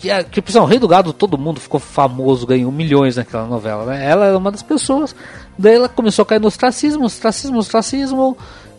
Que, 0.00 0.08
é- 0.10 0.22
tipo, 0.22 0.50
o 0.58 0.64
Rei 0.64 0.78
do 0.78 0.88
Gado, 0.88 1.12
todo 1.12 1.36
mundo 1.36 1.60
ficou 1.60 1.78
famoso, 1.78 2.46
ganhou 2.46 2.72
milhões 2.72 3.16
naquela 3.16 3.46
novela, 3.46 3.84
né? 3.84 4.08
Ela 4.08 4.26
era 4.26 4.38
uma 4.38 4.50
das 4.50 4.62
pessoas. 4.62 5.14
Daí 5.58 5.74
ela 5.74 5.90
começou 5.90 6.22
a 6.22 6.26
cair 6.26 6.40
no 6.40 6.48
ostracismo, 6.48 7.04
ostracismo, 7.04 7.58
ostracismo, 7.58 8.36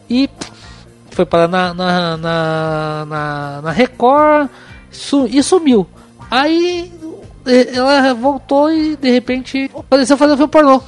e 0.10 0.28
foi 1.12 1.26
parar 1.26 1.48
na, 1.48 1.74
na, 1.76 2.18
na, 2.18 3.06
na, 3.06 3.62
na 3.62 3.72
Record 3.72 4.50
e 5.30 5.44
sumiu. 5.44 5.86
Aí 6.30 6.92
ela 7.46 8.14
voltou 8.16 8.72
e 8.72 8.96
de 8.96 9.12
repente 9.12 9.70
apareceu 9.78 10.18
fazendo 10.18 10.38
filme 10.38 10.52
pornô. 10.52 10.82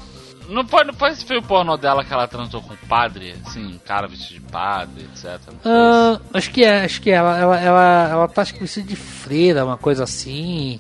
Não 0.54 0.68
foi, 0.68 0.84
não 0.84 0.93
foi 0.93 1.12
esse 1.12 1.26
filme 1.26 1.41
pornô 1.41 1.76
dela 1.76 2.06
que 2.06 2.14
ela 2.14 2.28
transou 2.28 2.62
com 2.62 2.74
o 2.74 2.78
padre, 2.88 3.34
assim, 3.45 3.66
um 3.66 3.80
cara 3.80 4.08
vestido 4.08 4.39
de 4.39 4.51
padre, 4.51 5.04
etc. 5.12 5.39
Foi 5.41 5.56
Ah, 5.66 6.20
acho 6.34 6.51
que 6.51 6.64
é, 6.64 6.86
acho 6.86 7.01
que 7.01 7.10
é. 7.10 7.16
Ela, 7.16 7.38
ela, 7.38 7.60
ela, 7.60 8.10
ela 8.12 8.28
tá 8.28 8.43
acho 8.43 8.54
que 8.54 8.60
vestida 8.60 8.88
de 8.88 8.95
freira, 8.95 9.66
uma 9.66 9.78
coisa 9.78 10.04
assim. 10.04 10.80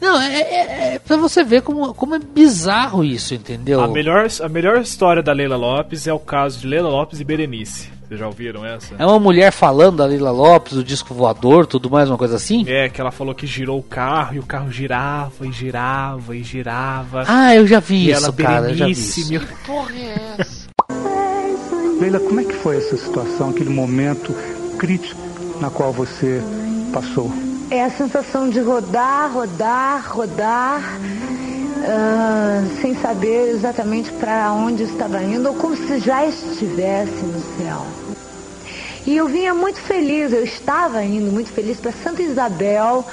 Não, 0.00 0.20
é, 0.20 0.40
é, 0.40 0.94
é 0.94 0.98
pra 0.98 1.16
você 1.16 1.44
ver 1.44 1.62
como, 1.62 1.92
como 1.92 2.14
é 2.14 2.18
bizarro 2.18 3.04
isso, 3.04 3.34
entendeu? 3.34 3.80
A 3.80 3.88
melhor, 3.88 4.26
a 4.40 4.48
melhor 4.48 4.80
história 4.80 5.22
da 5.22 5.32
Leila 5.32 5.56
Lopes 5.56 6.06
é 6.06 6.12
o 6.12 6.18
caso 6.18 6.60
de 6.60 6.66
Leila 6.66 6.88
Lopes 6.88 7.20
e 7.20 7.24
Berenice. 7.24 7.90
Vocês 8.10 8.18
já 8.18 8.26
ouviram 8.26 8.66
essa? 8.66 8.96
É 8.98 9.06
uma 9.06 9.20
mulher 9.20 9.52
falando 9.52 9.98
da 9.98 10.06
Lila 10.08 10.32
Lopes, 10.32 10.72
do 10.72 10.82
disco 10.82 11.14
voador, 11.14 11.64
tudo 11.64 11.88
mais, 11.88 12.10
uma 12.10 12.18
coisa 12.18 12.34
assim? 12.34 12.64
É, 12.66 12.88
que 12.88 13.00
ela 13.00 13.12
falou 13.12 13.32
que 13.36 13.46
girou 13.46 13.78
o 13.78 13.82
carro 13.84 14.34
e 14.34 14.40
o 14.40 14.42
carro 14.42 14.68
girava 14.68 15.46
e 15.46 15.52
girava 15.52 16.34
e 16.34 16.42
girava. 16.42 17.22
Ah, 17.28 17.54
eu 17.54 17.68
já 17.68 17.78
vi 17.78 18.08
e 18.08 18.10
isso, 18.10 18.24
ela, 18.24 18.32
cara, 18.32 18.70
eu 18.70 18.74
já 18.74 18.86
vi 18.86 18.90
isso. 18.90 19.28
meu... 19.30 19.40
Que 19.40 19.54
porra 19.64 19.92
é 19.94 20.34
essa? 20.38 20.68
Leila, 22.00 22.18
como 22.18 22.40
é 22.40 22.44
que 22.44 22.54
foi 22.54 22.78
essa 22.78 22.96
situação, 22.96 23.50
aquele 23.50 23.70
momento 23.70 24.34
crítico 24.76 25.20
na 25.60 25.70
qual 25.70 25.92
você 25.92 26.42
passou? 26.92 27.30
É 27.70 27.84
a 27.84 27.90
sensação 27.90 28.50
de 28.50 28.58
rodar, 28.58 29.32
rodar, 29.32 30.12
rodar, 30.12 30.82
ah, 31.86 32.62
sem 32.80 32.94
saber 32.96 33.50
exatamente 33.50 34.10
para 34.12 34.52
onde 34.52 34.82
estava 34.84 35.22
indo, 35.22 35.48
ou 35.48 35.54
como 35.54 35.76
se 35.76 35.98
já 35.98 36.26
estivesse 36.26 37.22
no 37.24 37.40
céu. 37.56 37.86
E 39.06 39.16
eu 39.16 39.26
vinha 39.26 39.54
muito 39.54 39.80
feliz, 39.80 40.32
eu 40.32 40.44
estava 40.44 41.02
indo 41.02 41.32
muito 41.32 41.50
feliz 41.50 41.80
para 41.80 41.92
Santa 41.92 42.22
Isabel, 42.22 43.04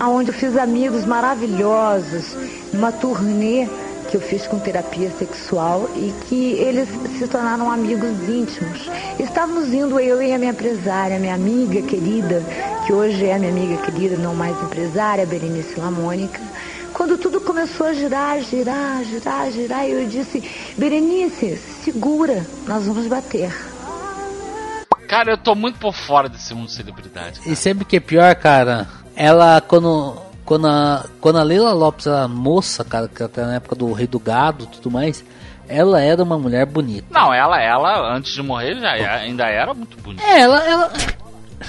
onde 0.00 0.30
eu 0.30 0.34
fiz 0.34 0.56
amigos 0.56 1.04
maravilhosos, 1.04 2.36
numa 2.72 2.92
turnê 2.92 3.68
que 4.08 4.16
eu 4.16 4.20
fiz 4.20 4.46
com 4.46 4.58
terapia 4.58 5.10
sexual 5.18 5.88
e 5.94 6.14
que 6.26 6.52
eles 6.52 6.88
se 7.18 7.26
tornaram 7.28 7.70
amigos 7.70 8.10
íntimos. 8.26 8.88
Estávamos 9.18 9.68
indo 9.72 10.00
eu 10.00 10.22
e 10.22 10.32
a 10.32 10.38
minha 10.38 10.52
empresária, 10.52 11.18
minha 11.18 11.34
amiga 11.34 11.82
querida, 11.82 12.42
que 12.86 12.92
hoje 12.92 13.26
é 13.26 13.38
minha 13.38 13.50
amiga 13.50 13.76
querida, 13.82 14.16
não 14.16 14.34
mais 14.34 14.56
empresária, 14.62 15.26
Berenice 15.26 15.78
Lamônica. 15.78 16.40
Quando 16.98 17.16
tudo 17.16 17.40
começou 17.40 17.86
a 17.86 17.92
girar, 17.92 18.40
girar, 18.40 19.04
girar, 19.04 19.48
girar, 19.52 19.86
eu 19.86 20.04
disse, 20.08 20.42
Berenice, 20.76 21.56
segura, 21.56 22.44
nós 22.66 22.84
vamos 22.86 23.06
bater. 23.06 23.54
Cara, 25.06 25.30
eu 25.30 25.38
tô 25.38 25.54
muito 25.54 25.78
por 25.78 25.94
fora 25.94 26.28
desse 26.28 26.52
mundo 26.52 26.66
de 26.66 26.72
celebridade. 26.72 27.38
E 27.46 27.54
sempre 27.54 27.84
que 27.84 27.98
é 27.98 28.00
pior, 28.00 28.34
cara, 28.34 28.88
ela 29.14 29.60
quando 29.60 30.16
quando 30.44 30.66
a, 30.66 31.04
quando 31.20 31.38
a 31.38 31.44
Leila 31.44 31.72
Lopes 31.72 32.08
era 32.08 32.26
moça, 32.26 32.84
cara, 32.84 33.06
que 33.06 33.22
até 33.22 33.46
na 33.46 33.54
época 33.54 33.76
do 33.76 33.92
Rei 33.92 34.08
do 34.08 34.18
Gado 34.18 34.64
e 34.64 34.66
tudo 34.66 34.90
mais, 34.90 35.24
ela 35.68 36.00
era 36.00 36.20
uma 36.20 36.36
mulher 36.36 36.66
bonita. 36.66 37.06
Não, 37.12 37.32
ela, 37.32 37.62
ela, 37.62 38.12
antes 38.12 38.32
de 38.34 38.42
morrer, 38.42 38.74
já 38.74 38.96
é- 38.96 39.20
ainda 39.20 39.46
era 39.46 39.72
muito 39.72 39.96
bonita. 40.02 40.24
É, 40.24 40.40
ela, 40.40 40.68
ela. 40.68 40.92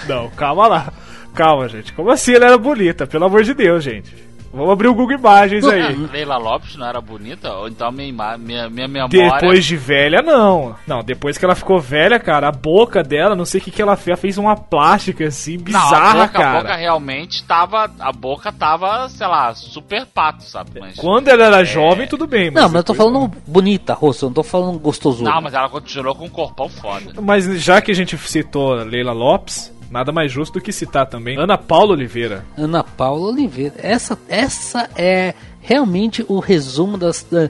Não, 0.08 0.28
calma 0.32 0.66
lá. 0.68 0.94
Calma, 1.36 1.70
gente. 1.70 1.94
Como 1.94 2.10
assim 2.10 2.34
ela 2.34 2.48
era 2.48 2.58
bonita? 2.58 3.06
Pelo 3.06 3.26
amor 3.26 3.44
de 3.44 3.54
Deus, 3.54 3.84
gente. 3.84 4.29
Vamos 4.52 4.72
abrir 4.72 4.88
o 4.88 4.94
Google 4.96 5.18
Imagens 5.18 5.64
aí. 5.66 5.96
Leila 6.12 6.38
Lopes 6.38 6.76
não 6.76 6.88
era 6.88 7.00
bonita? 7.00 7.54
Ou 7.54 7.68
então 7.68 7.92
minha, 7.92 8.08
ima- 8.10 8.38
minha, 8.38 8.70
minha 8.70 8.88
memória. 8.88 9.10
Depois 9.40 9.64
de 9.66 9.78
velha, 9.78 10.22
não. 10.22 10.76
Não, 10.88 11.04
depois 11.04 11.38
que 11.38 11.46
ela 11.46 11.54
ficou 11.56 11.80
velha, 11.80 12.20
cara, 12.20 12.48
a 12.48 12.52
boca 12.52 13.04
dela, 13.04 13.36
não 13.36 13.46
sei 13.46 13.62
o 13.62 13.64
que, 13.64 13.70
que 13.72 13.82
ela 13.82 13.96
fez, 13.96 14.08
ela 14.10 14.18
fez 14.18 14.38
uma 14.40 14.56
plástica 14.56 15.28
assim, 15.28 15.58
Não, 15.58 15.64
bizarra, 15.64 16.24
a 16.24 16.26
boca, 16.26 16.28
cara. 16.30 16.50
a 16.58 16.62
boca 16.64 16.76
realmente 16.76 17.44
tava. 17.44 17.92
A 18.00 18.12
boca 18.12 18.52
tava, 18.52 19.08
sei 19.10 19.28
lá, 19.28 19.54
super 19.54 20.06
pato, 20.08 20.44
sabe? 20.44 20.80
Mas, 20.80 20.96
Quando 20.96 21.28
ela 21.28 21.46
era 21.46 21.64
jovem, 21.64 22.08
tudo 22.08 22.26
bem, 22.26 22.50
mas. 22.50 22.64
Não, 22.64 22.70
mas 22.70 22.76
eu 22.78 22.84
tô 22.84 22.94
depois 22.94 23.12
falando 23.14 23.32
bonita, 23.46 23.94
rosto, 23.94 24.26
eu 24.26 24.30
não 24.30 24.34
tô 24.34 24.44
falando 24.44 24.80
gostosura. 24.80 25.30
Não, 25.32 25.42
mas 25.42 25.54
ela 25.54 25.70
continuou 25.70 26.16
com 26.16 26.26
um 26.26 26.30
corpão 26.30 26.68
foda. 26.70 27.14
Mas 27.22 27.46
já 27.62 27.82
que 27.82 27.92
a 27.92 27.96
gente 27.96 28.18
citou 28.18 28.74
Leila 28.74 29.12
Lopes, 29.12 29.72
nada 29.90 30.12
mais 30.12 30.32
justo 30.32 30.54
do 30.54 30.62
que 30.62 30.72
citar 30.72 31.06
também 31.08 31.38
Ana 31.40 31.58
Paula 31.58 31.94
Oliveira. 31.94 32.46
Ana 32.58 32.84
Paula 32.84 33.30
Oliveira. 33.30 33.76
Essa, 33.78 34.18
essa 34.28 34.90
é 34.96 35.34
realmente 35.62 36.24
o 36.28 36.40
resumo 36.40 36.98
das. 36.98 37.26
da- 37.30 37.50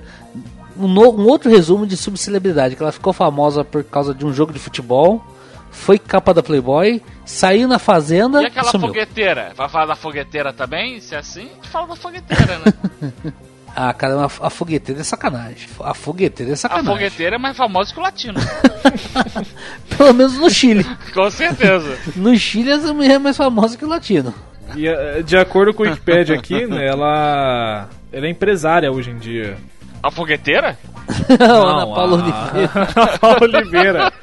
um, 0.78 0.88
no- 0.88 1.12
um 1.12 1.28
outro 1.28 1.50
resumo 1.50 1.86
de 1.86 1.98
subcelebridade, 1.98 2.76
que 2.76 2.82
ela 2.82 2.92
ficou 2.92 3.12
famosa 3.12 3.64
por 3.66 3.84
causa 3.84 4.14
de 4.14 4.26
um 4.26 4.32
jogo 4.34 4.54
de 4.54 4.60
futebol, 4.60 5.22
foi 5.70 6.00
capa 6.00 6.34
da 6.34 6.42
Playboy, 6.42 7.02
saiu 7.26 7.68
na 7.68 7.78
Fazenda 7.78 8.42
E 8.42 8.46
aquela 8.46 8.72
sumiu. 8.72 8.88
fogueteira? 8.88 9.52
Vai 9.56 9.68
falar 9.68 9.86
da 9.88 9.96
fogueteira 9.96 10.54
também? 10.54 11.00
Se 11.02 11.14
é 11.16 11.18
assim, 11.18 11.42
a 11.52 11.54
gente 11.56 11.68
fala 11.68 11.88
da 11.88 11.96
fogueteira, 11.98 12.60
né? 13.02 13.34
Ah, 13.76 13.94
cara, 13.94 14.16
a, 14.22 14.26
a 14.26 14.50
fogueteira 14.50 15.02
é 15.02 15.04
sacanagem. 15.04 15.70
A 15.82 15.94
fogueteira 15.94 16.52
é 16.52 16.54
a 16.54 16.58
sacanagem. 16.58 16.92
fogueteira 16.92 17.36
é 17.36 17.40
mais 17.40 17.56
famosa 17.56 17.94
que 17.94 18.00
o 18.00 18.04
latino. 18.04 18.40
Pelo 19.98 20.14
menos 20.14 20.38
no 20.38 20.50
Chile. 20.50 20.86
Com 21.14 21.30
certeza. 21.30 21.98
No 22.16 22.36
Chile 22.38 22.72
essa 22.72 22.94
mulher 22.94 23.16
é 23.16 23.20
mais 23.20 23.38
famosa 23.38 23.78
que 23.78 23.86
o 23.86 23.90
latino. 23.90 24.34
E 24.76 24.88
eh, 24.88 25.22
de 25.24 25.38
acordo 25.38 25.74
com 25.74 25.84
o 25.84 25.86
Wikipedia 25.88 26.36
aqui, 26.36 26.66
né, 26.66 26.86
ela. 26.88 27.90
Ela 28.12 28.26
é 28.28 28.30
empresária 28.30 28.92
hoje 28.92 29.12
em 29.12 29.18
dia. 29.18 29.58
A 30.02 30.10
fogueteira? 30.12 30.78
Ana 31.30 31.86
Paula 31.88 32.00
a- 32.00 32.24
Oliveira. 32.24 32.72
Ana 32.96 33.18
Paula 33.18 33.38
Oliveira. 33.42 34.14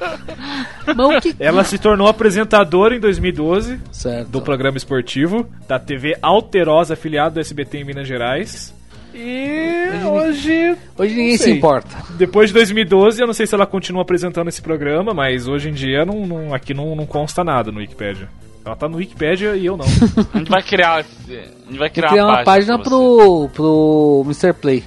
Mas 0.86 0.98
o 0.98 1.20
que- 1.20 1.36
Ela 1.38 1.64
se 1.64 1.78
tornou 1.78 2.06
apresentadora 2.08 2.94
em 2.96 3.00
2012 3.00 3.80
Certo. 3.92 4.28
do 4.28 4.40
programa 4.40 4.76
esportivo 4.76 5.46
da 5.68 5.78
TV 5.78 6.16
Alterosa, 6.22 6.94
afiliado 6.94 7.34
do 7.34 7.40
SBT 7.40 7.78
em 7.78 7.84
Minas 7.84 8.06
Gerais. 8.08 8.72
E 9.18 10.04
hoje. 10.04 10.76
Hoje 10.98 11.14
ninguém 11.14 11.38
se 11.38 11.50
importa. 11.50 11.88
Depois 12.18 12.50
de 12.50 12.54
2012, 12.54 13.20
eu 13.20 13.26
não 13.26 13.32
sei 13.34 13.46
se 13.46 13.54
ela 13.54 13.66
continua 13.66 14.02
apresentando 14.02 14.48
esse 14.48 14.60
programa, 14.60 15.14
mas 15.14 15.48
hoje 15.48 15.70
em 15.70 15.72
dia 15.72 16.04
não, 16.04 16.26
não- 16.26 16.54
aqui 16.54 16.74
não, 16.74 16.94
não 16.94 17.06
consta 17.06 17.42
nada 17.42 17.72
no 17.72 17.78
Wikipedia. 17.78 18.28
Ela 18.64 18.76
tá 18.76 18.88
no 18.88 18.98
Wikipedia 18.98 19.56
e 19.56 19.64
eu 19.64 19.76
não. 19.76 19.86
A 20.34 20.38
gente 20.38 20.50
vai 20.50 20.62
criar. 20.62 20.96
A 20.96 21.02
gente 21.02 21.78
vai 21.78 21.88
criar, 21.88 22.08
criar 22.08 22.26
uma 22.26 22.44
página 22.44 22.78
pra 22.78 22.90
você. 22.90 22.90
pro, 22.90 23.48
pro 23.54 24.22
Mr. 24.26 24.52
Play 24.52 24.84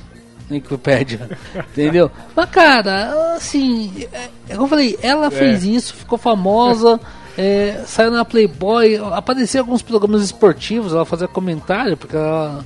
Wikipedia. 0.52 1.30
entendeu? 1.72 2.12
Mas, 2.36 2.50
cara, 2.50 3.34
assim, 3.36 4.08
é, 4.12 4.30
é 4.50 4.54
como 4.54 4.66
eu 4.66 4.68
falei, 4.68 5.00
ela 5.02 5.32
fez 5.32 5.64
isso, 5.64 5.94
ficou 5.94 6.18
famosa, 6.18 7.00
é, 7.38 7.82
saiu 7.86 8.12
na 8.12 8.26
Playboy, 8.26 8.98
apareceu 9.14 9.60
em 9.60 9.64
alguns 9.64 9.82
programas 9.82 10.22
esportivos, 10.24 10.94
ela 10.94 11.06
fazia 11.06 11.28
comentário, 11.28 11.96
porque 11.96 12.16
ela 12.16 12.66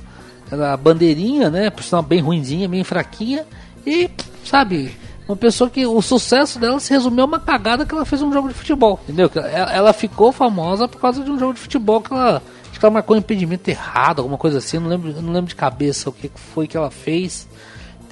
era 0.50 0.76
bandeirinha, 0.76 1.50
né? 1.50 1.70
Por 1.70 1.82
sinal, 1.82 2.02
bem 2.02 2.20
ruinzinha, 2.20 2.68
bem 2.68 2.84
fraquinha, 2.84 3.44
e, 3.86 4.10
sabe. 4.44 4.96
Uma 5.26 5.36
pessoa 5.36 5.70
que 5.70 5.86
o 5.86 6.02
sucesso 6.02 6.58
dela 6.58 6.78
se 6.78 6.92
resumiu 6.92 7.24
a 7.24 7.26
uma 7.26 7.40
cagada 7.40 7.86
que 7.86 7.94
ela 7.94 8.04
fez 8.04 8.20
um 8.20 8.30
jogo 8.30 8.48
de 8.48 8.54
futebol, 8.54 9.00
entendeu? 9.04 9.30
Ela, 9.34 9.94
ficou 9.94 10.30
famosa 10.32 10.86
por 10.86 11.00
causa 11.00 11.24
de 11.24 11.30
um 11.30 11.38
jogo 11.38 11.54
de 11.54 11.60
futebol 11.60 12.02
que 12.02 12.12
ela 12.12 12.42
acho 12.70 12.78
que 12.78 12.84
ela 12.84 12.92
marcou 12.92 13.16
um 13.16 13.20
impedimento 13.20 13.70
errado, 13.70 14.18
alguma 14.18 14.36
coisa 14.36 14.58
assim, 14.58 14.78
não 14.78 14.88
lembro, 14.88 15.22
não 15.22 15.32
lembro 15.32 15.48
de 15.48 15.54
cabeça 15.54 16.10
o 16.10 16.12
que 16.12 16.30
foi 16.34 16.66
que 16.66 16.76
ela 16.76 16.90
fez, 16.90 17.48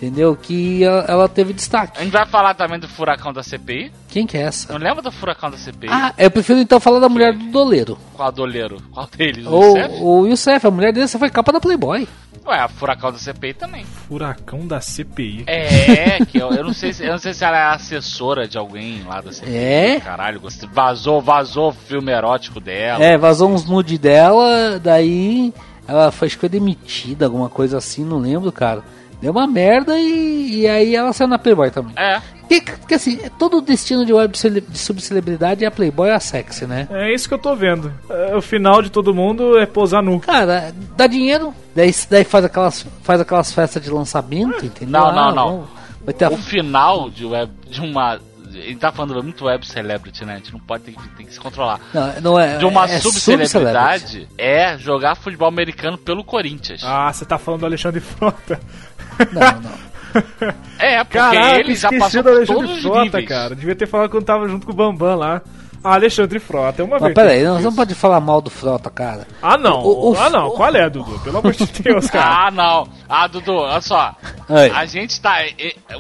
entendeu? 0.03 0.35
Que 0.35 0.83
ela, 0.83 1.05
ela 1.07 1.29
teve 1.29 1.53
destaque. 1.53 1.99
A 2.01 2.03
gente 2.03 2.13
vai 2.13 2.27
falar 2.27 2.55
também 2.55 2.79
do 2.79 2.89
furacão 2.89 3.33
da 3.33 3.43
CPI. 3.43 3.93
Quem 4.09 4.27
que 4.27 4.37
é 4.37 4.43
essa? 4.43 4.73
Não 4.73 4.81
lembra 4.81 5.01
do 5.01 5.13
furacão 5.13 5.49
da 5.51 5.57
CPI? 5.57 5.89
Ah, 5.91 6.13
eu 6.19 6.31
prefiro 6.31 6.59
então 6.59 6.81
falar 6.81 6.99
da 6.99 7.09
mulher 7.09 7.33
do 7.33 7.45
doleiro. 7.53 7.97
Qual 8.15 8.33
doleiro? 8.33 8.83
Qual 8.91 9.09
deles? 9.17 9.47
O 9.47 10.23
O, 10.23 10.27
Youssef? 10.27 10.67
a 10.67 10.71
mulher 10.71 10.93
dele, 10.93 11.07
foi 11.07 11.31
capa 11.31 11.53
da 11.53 11.61
Playboy. 11.61 12.09
Ué, 12.45 12.59
a 12.59 12.67
furacão 12.69 13.13
da 13.13 13.19
CPI 13.19 13.55
também. 13.55 13.85
Furacão 13.85 14.67
da 14.67 14.81
CPI. 14.81 15.45
É, 15.47 16.25
que 16.25 16.39
eu, 16.39 16.51
eu 16.51 16.65
não 16.65 16.73
sei 16.73 16.93
se 16.93 17.05
eu 17.05 17.13
não 17.13 17.19
sei 17.19 17.33
se 17.33 17.45
ela 17.45 17.57
é 17.57 17.75
assessora 17.75 18.49
de 18.49 18.59
alguém 18.59 19.05
lá 19.05 19.21
da 19.21 19.33
CPI. 19.33 19.55
É? 19.55 20.01
Caralho, 20.01 20.41
gostei. 20.41 20.69
vazou, 20.73 21.23
vazou 21.23 21.69
o 21.69 21.73
filme 21.73 22.11
erótico 22.11 22.59
dela. 22.59 23.03
É, 23.05 23.17
vazou 23.17 23.49
uns 23.49 23.65
nude 23.65 23.97
dela, 23.97 24.81
daí 24.83 25.55
ela 25.87 26.11
foi, 26.11 26.27
acho 26.27 26.37
que 26.37 26.41
foi 26.41 26.49
demitida, 26.49 27.27
alguma 27.27 27.49
coisa 27.49 27.79
assim, 27.79 28.05
não 28.05 28.19
lembro, 28.19 28.51
cara. 28.51 28.83
Deu 29.23 29.31
uma 29.33 29.47
merda 29.47 29.99
e, 29.99 30.61
e 30.63 30.67
aí 30.69 30.95
ela 30.97 31.13
saiu 31.13 31.29
na 31.29 31.39
Playboy 31.39 31.71
também. 31.71 31.95
É. 31.97 32.21
Que, 32.49 32.61
que 32.61 32.95
assim, 32.95 33.19
é 33.23 33.31
todo 33.31 33.59
o 33.59 33.61
destino 33.63 34.05
de 34.05 34.13
web 34.13 34.35
de 34.69 34.79
subcelebridade 34.79 35.65
é 35.65 35.69
a 35.69 35.71
Playboy 35.71 36.11
ou 36.11 36.15
a 36.15 36.21
sexy, 36.21 36.67
né? 36.67 36.87
É 36.91 37.15
isso 37.15 37.27
que 37.29 37.33
eu 37.35 37.39
tô 37.39 37.55
vendo. 37.55 37.91
É, 38.11 38.37
o 38.37 38.43
final 38.43 38.83
de 38.83 38.91
todo 38.91 39.15
mundo 39.15 39.57
é 39.57 39.65
posar 39.65 40.03
nu. 40.03 40.21
Cara, 40.21 40.75
dá 40.97 41.07
dinheiro, 41.07 41.55
daí, 41.75 41.95
daí 42.11 42.25
faz, 42.25 42.45
aquelas, 42.45 42.85
faz 43.03 43.21
aquelas 43.21 43.53
festas 43.53 43.83
de 43.83 43.91
lançamento, 43.91 44.67
entendeu? 44.67 45.01
Não, 45.01 45.07
Ah, 45.09 45.13
não, 45.13 45.35
não. 45.35 45.51
vamos- 45.51 45.69
Vai 46.05 46.13
ter 46.13 46.25
a 46.25 46.31
O 46.31 46.37
final 46.37 47.09
de 47.09 47.25
web 47.25 47.51
de 47.71 47.81
uma 47.81 48.19
ele 48.55 48.77
tá 48.77 48.91
falando 48.93 49.23
muito 49.23 49.45
web 49.45 49.67
celebrity, 49.67 50.25
né? 50.25 50.35
A 50.35 50.37
gente 50.37 50.53
não 50.53 50.61
pode 50.61 50.85
ter, 50.85 50.93
que- 50.93 51.09
tem 51.11 51.27
que 51.27 51.33
se 51.35 51.41
controlar. 51.41 51.81
Não, 51.93 52.21
não 52.21 52.41
é. 52.41 52.59
de 52.59 52.65
uma 52.65 52.85
é 52.85 52.99
subcelebridade 52.99 54.29
é 54.39 54.77
jogar 54.79 55.15
futebol 55.17 55.49
americano 55.49 55.97
pelo 55.99 56.25
Corinthians. 56.25 56.83
Ah, 56.85 57.13
você 57.13 57.25
tá 57.25 57.39
falando 57.39 57.61
do 57.61 57.67
Alexandre 57.67 58.01
Frota. 58.01 58.61
Não, 59.33 59.61
não. 59.61 59.93
É, 60.79 61.03
porque 61.05 61.17
Caraca, 61.17 61.59
ele 61.59 61.75
já 61.75 61.89
esqueci 61.89 61.99
passou 61.99 62.23
por 62.23 62.33
Alexandre 62.33 62.63
todos 62.67 62.77
os 62.77 62.83
Frota, 62.83 63.01
níveis. 63.05 63.29
cara. 63.29 63.55
Devia 63.55 63.75
ter 63.75 63.87
falado 63.87 64.11
quando 64.11 64.25
tava 64.25 64.47
junto 64.49 64.67
com 64.67 64.73
o 64.73 64.75
Bambam 64.75 65.17
lá. 65.17 65.41
Ah, 65.83 65.95
Alexandre 65.95 66.39
Frota, 66.39 66.83
é 66.83 66.85
uma 66.85 66.97
Mas 66.97 67.03
vez. 67.03 67.15
peraí, 67.15 67.45
você 67.45 67.63
não 67.65 67.75
pode 67.75 67.95
falar 67.95 68.21
mal 68.21 68.41
do 68.43 68.51
Frota, 68.51 68.91
cara. 68.91 69.27
Ah, 69.43 69.57
não. 69.57 69.81
O- 69.81 70.13
o- 70.13 70.17
ah, 70.21 70.29
não. 70.31 70.51
Qual 70.51 70.69
é, 70.75 70.89
Dudu? 70.91 71.19
Pelo 71.21 71.39
amor 71.39 71.53
de 71.53 71.65
Deus, 71.83 72.09
cara. 72.11 72.47
Ah, 72.47 72.51
não. 72.51 72.87
Ah, 73.09 73.27
Dudu, 73.27 73.53
olha 73.55 73.81
só. 73.81 74.15
A 74.49 74.85
gente 74.87 75.21
tá. 75.21 75.37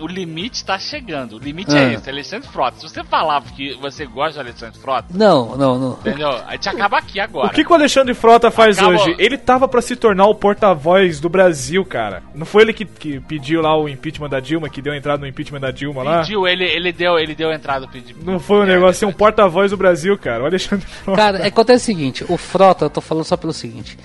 O 0.00 0.06
limite 0.06 0.64
tá 0.64 0.78
chegando. 0.78 1.36
O 1.36 1.38
limite 1.38 1.72
Ah. 1.74 1.78
é 1.80 1.94
esse, 1.94 2.08
Alexandre 2.10 2.48
Frota. 2.48 2.76
Se 2.78 2.88
você 2.88 3.02
falava 3.04 3.46
que 3.50 3.74
você 3.80 4.04
gosta 4.06 4.34
de 4.34 4.40
Alexandre 4.40 4.78
Frota, 4.80 5.08
Não, 5.14 5.56
não, 5.56 5.78
não. 5.78 5.92
entendeu? 6.00 6.28
A 6.28 6.52
gente 6.52 6.68
acaba 6.68 6.98
aqui 6.98 7.20
agora. 7.20 7.48
O 7.48 7.50
que, 7.50 7.64
que 7.64 7.70
o 7.70 7.74
Alexandre 7.74 8.14
Frota 8.14 8.50
faz 8.50 8.78
Acabou. 8.78 8.94
hoje? 9.00 9.14
Ele 9.18 9.36
tava 9.38 9.66
pra 9.68 9.80
se 9.82 9.96
tornar 9.96 10.26
o 10.26 10.34
porta-voz 10.34 11.20
do 11.20 11.28
Brasil, 11.28 11.84
cara. 11.84 12.22
Não 12.34 12.46
foi 12.46 12.62
ele 12.62 12.72
que, 12.72 12.84
que 12.84 13.20
pediu 13.20 13.60
lá 13.62 13.76
o 13.76 13.88
impeachment 13.88 14.28
da 14.28 14.40
Dilma, 14.40 14.68
que 14.68 14.82
deu 14.82 14.94
entrada 14.94 15.20
no 15.20 15.26
impeachment 15.26 15.60
da 15.60 15.70
Dilma 15.70 16.02
lá? 16.02 16.20
Pediu, 16.20 16.46
ele, 16.46 16.64
ele 16.64 16.92
deu, 16.92 17.18
ele 17.18 17.34
deu 17.34 17.52
entrada 17.52 17.86
pediu. 17.88 18.16
Não 18.22 18.38
foi 18.38 18.58
um 18.60 18.64
negócio 18.66 18.90
assim, 18.90 19.06
um 19.06 19.12
porta-voz 19.16 19.70
do 19.70 19.76
Brasil, 19.76 20.16
cara. 20.18 20.42
O 20.42 20.46
Alexandre 20.46 20.86
Frota. 20.86 21.20
Cara, 21.20 21.38
é, 21.38 21.46
acontece 21.48 21.84
o 21.84 21.86
seguinte, 21.86 22.24
o 22.28 22.36
Frota, 22.36 22.84
eu 22.86 22.90
tô 22.90 23.00
falando 23.00 23.24
só 23.24 23.36
pelo 23.36 23.52
seguinte. 23.52 23.98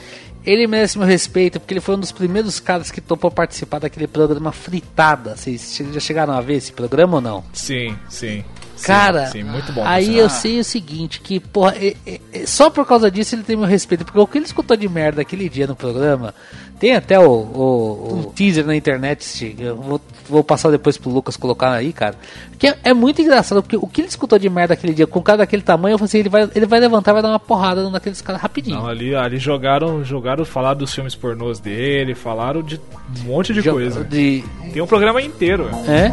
Ele 0.45 0.65
merece 0.67 0.97
meu 0.97 1.05
respeito 1.07 1.59
porque 1.59 1.73
ele 1.73 1.81
foi 1.81 1.95
um 1.95 1.99
dos 1.99 2.11
primeiros 2.11 2.59
caras 2.59 2.89
que 2.89 3.01
topou 3.01 3.29
participar 3.29 3.79
daquele 3.79 4.07
programa 4.07 4.51
Fritada. 4.51 5.35
Vocês 5.35 5.81
já 5.93 5.99
chegaram 5.99 6.33
a 6.33 6.41
ver 6.41 6.55
esse 6.55 6.71
programa 6.71 7.15
ou 7.15 7.21
não? 7.21 7.43
Sim, 7.53 7.97
sim. 8.09 8.43
Sim, 8.77 8.85
Cara, 8.85 9.25
sim, 9.31 9.41
muito 9.41 9.73
bom. 9.73 9.83
aí 9.83 10.15
eu 10.19 10.29
sei 10.29 10.59
o 10.59 10.63
seguinte, 10.63 11.19
que, 11.19 11.39
porra, 11.39 11.73
é- 11.77 11.95
é- 12.05 12.21
é- 12.31 12.45
só 12.45 12.69
por 12.69 12.85
causa 12.85 13.09
disso 13.09 13.33
ele 13.33 13.41
tem 13.41 13.55
meu 13.55 13.65
respeito, 13.65 14.05
porque 14.05 14.19
o 14.19 14.27
que 14.27 14.37
ele 14.37 14.45
escutou 14.45 14.77
de 14.77 14.87
merda 14.87 15.19
aquele 15.19 15.49
dia 15.49 15.65
no 15.65 15.75
programa, 15.75 16.31
tem 16.79 16.95
até 16.95 17.19
o, 17.19 17.23
o- 17.31 18.19
o 18.27 18.31
teaser 18.35 18.65
na 18.65 18.75
internet, 18.75 19.55
vou, 19.77 19.99
vou 20.29 20.43
passar 20.43 20.69
depois 20.69 20.97
pro 20.97 21.09
Lucas 21.09 21.35
colocar 21.37 21.71
aí, 21.71 21.91
cara, 21.91 22.15
que 22.59 22.67
é, 22.67 22.77
é 22.83 22.93
muito 22.93 23.21
engraçado, 23.21 23.61
porque 23.63 23.75
o 23.77 23.87
que 23.87 24.01
ele 24.01 24.07
escutou 24.07 24.37
de 24.39 24.49
merda 24.49 24.73
aquele 24.73 24.93
dia, 24.93 25.07
com 25.07 25.19
um 25.19 25.23
cara 25.23 25.39
daquele 25.39 25.61
tamanho, 25.61 25.93
eu 25.93 25.97
falei 25.97 26.07
assim, 26.07 26.17
ele 26.19 26.29
vai, 26.29 26.49
ele 26.55 26.65
vai 26.65 26.79
levantar 26.79 27.11
e 27.11 27.13
vai 27.13 27.21
dar 27.23 27.29
uma 27.29 27.39
porrada 27.39 27.89
naqueles 27.89 28.21
caras 28.21 28.41
rapidinho. 28.41 28.77
Não, 28.77 28.87
ali, 28.87 29.15
ali 29.15 29.37
jogaram, 29.37 30.03
jogaram, 30.03 30.43
falaram 30.45 30.77
dos 30.79 30.93
filmes 30.93 31.15
pornôs 31.15 31.59
dele, 31.59 32.13
falaram 32.15 32.61
de 32.61 32.79
um 33.21 33.23
monte 33.25 33.53
de 33.53 33.61
coisa. 33.63 34.03
de- 34.03 34.43
Tem 34.73 34.81
um 34.81 34.87
programa 34.87 35.21
inteiro. 35.21 35.69
É? 35.87 36.11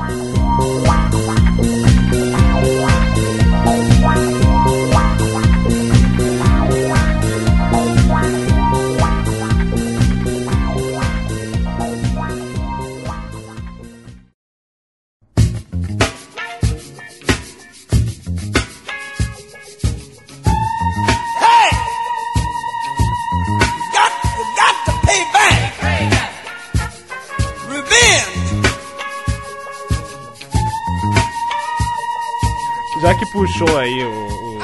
Puxou 33.59 33.79
aí 33.79 34.05
o, 34.05 34.09
o- 34.09 34.59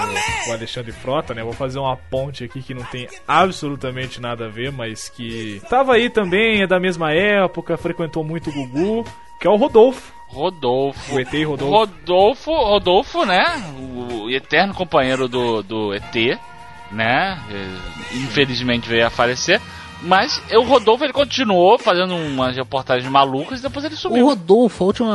o 0.49 0.53
Alexandre 0.53 0.93
Frota, 0.93 1.35
né? 1.35 1.43
Vou 1.43 1.53
fazer 1.53 1.79
uma 1.79 1.97
ponte 1.97 2.45
aqui 2.45 2.63
que 2.63 2.75
não 2.75 2.83
tem 2.85 3.09
absolutamente 3.27 4.21
nada 4.21 4.47
a 4.47 4.49
ver, 4.49 4.73
mas 4.73 5.09
que 5.09 5.61
tava 5.69 5.95
aí 5.95 6.09
também, 6.11 6.63
é 6.63 6.67
da 6.67 6.81
mesma 6.81 7.13
época, 7.13 7.77
frequentou 7.77 8.25
muito 8.25 8.51
o 8.51 8.53
Gugu, 8.53 9.05
que 9.41 9.47
é 9.47 9.51
o 9.51 9.57
Rodolfo. 9.57 10.13
Rodolfo. 10.29 11.15
O 11.15 11.21
ET 11.21 11.33
e 11.35 11.43
Rodolfo. 11.45 11.73
Rodolfo, 11.75 12.53
Rodolfo, 12.53 13.25
né? 13.27 13.45
O 13.79 14.31
eterno 14.31 14.73
companheiro 14.75 15.27
do, 15.29 15.61
do 15.63 15.93
ET, 15.95 16.39
né? 16.93 17.39
É, 17.51 18.17
Infelizmente 18.17 18.89
veio 18.89 19.07
a 19.07 19.11
falecer. 19.11 19.61
Mas 20.03 20.41
o 20.53 20.63
Rodolfo 20.63 21.05
ele 21.05 21.13
continuou 21.13 21.79
fazendo 21.79 22.15
umas 22.17 22.57
reportagens 22.57 23.11
malucas 23.11 23.61
e 23.61 23.63
depois 23.63 23.85
ele 23.85 23.95
O 23.95 23.99
sumiu. 23.99 24.27
Rodolfo, 24.27 24.85
a 24.85 24.87
última, 24.87 25.15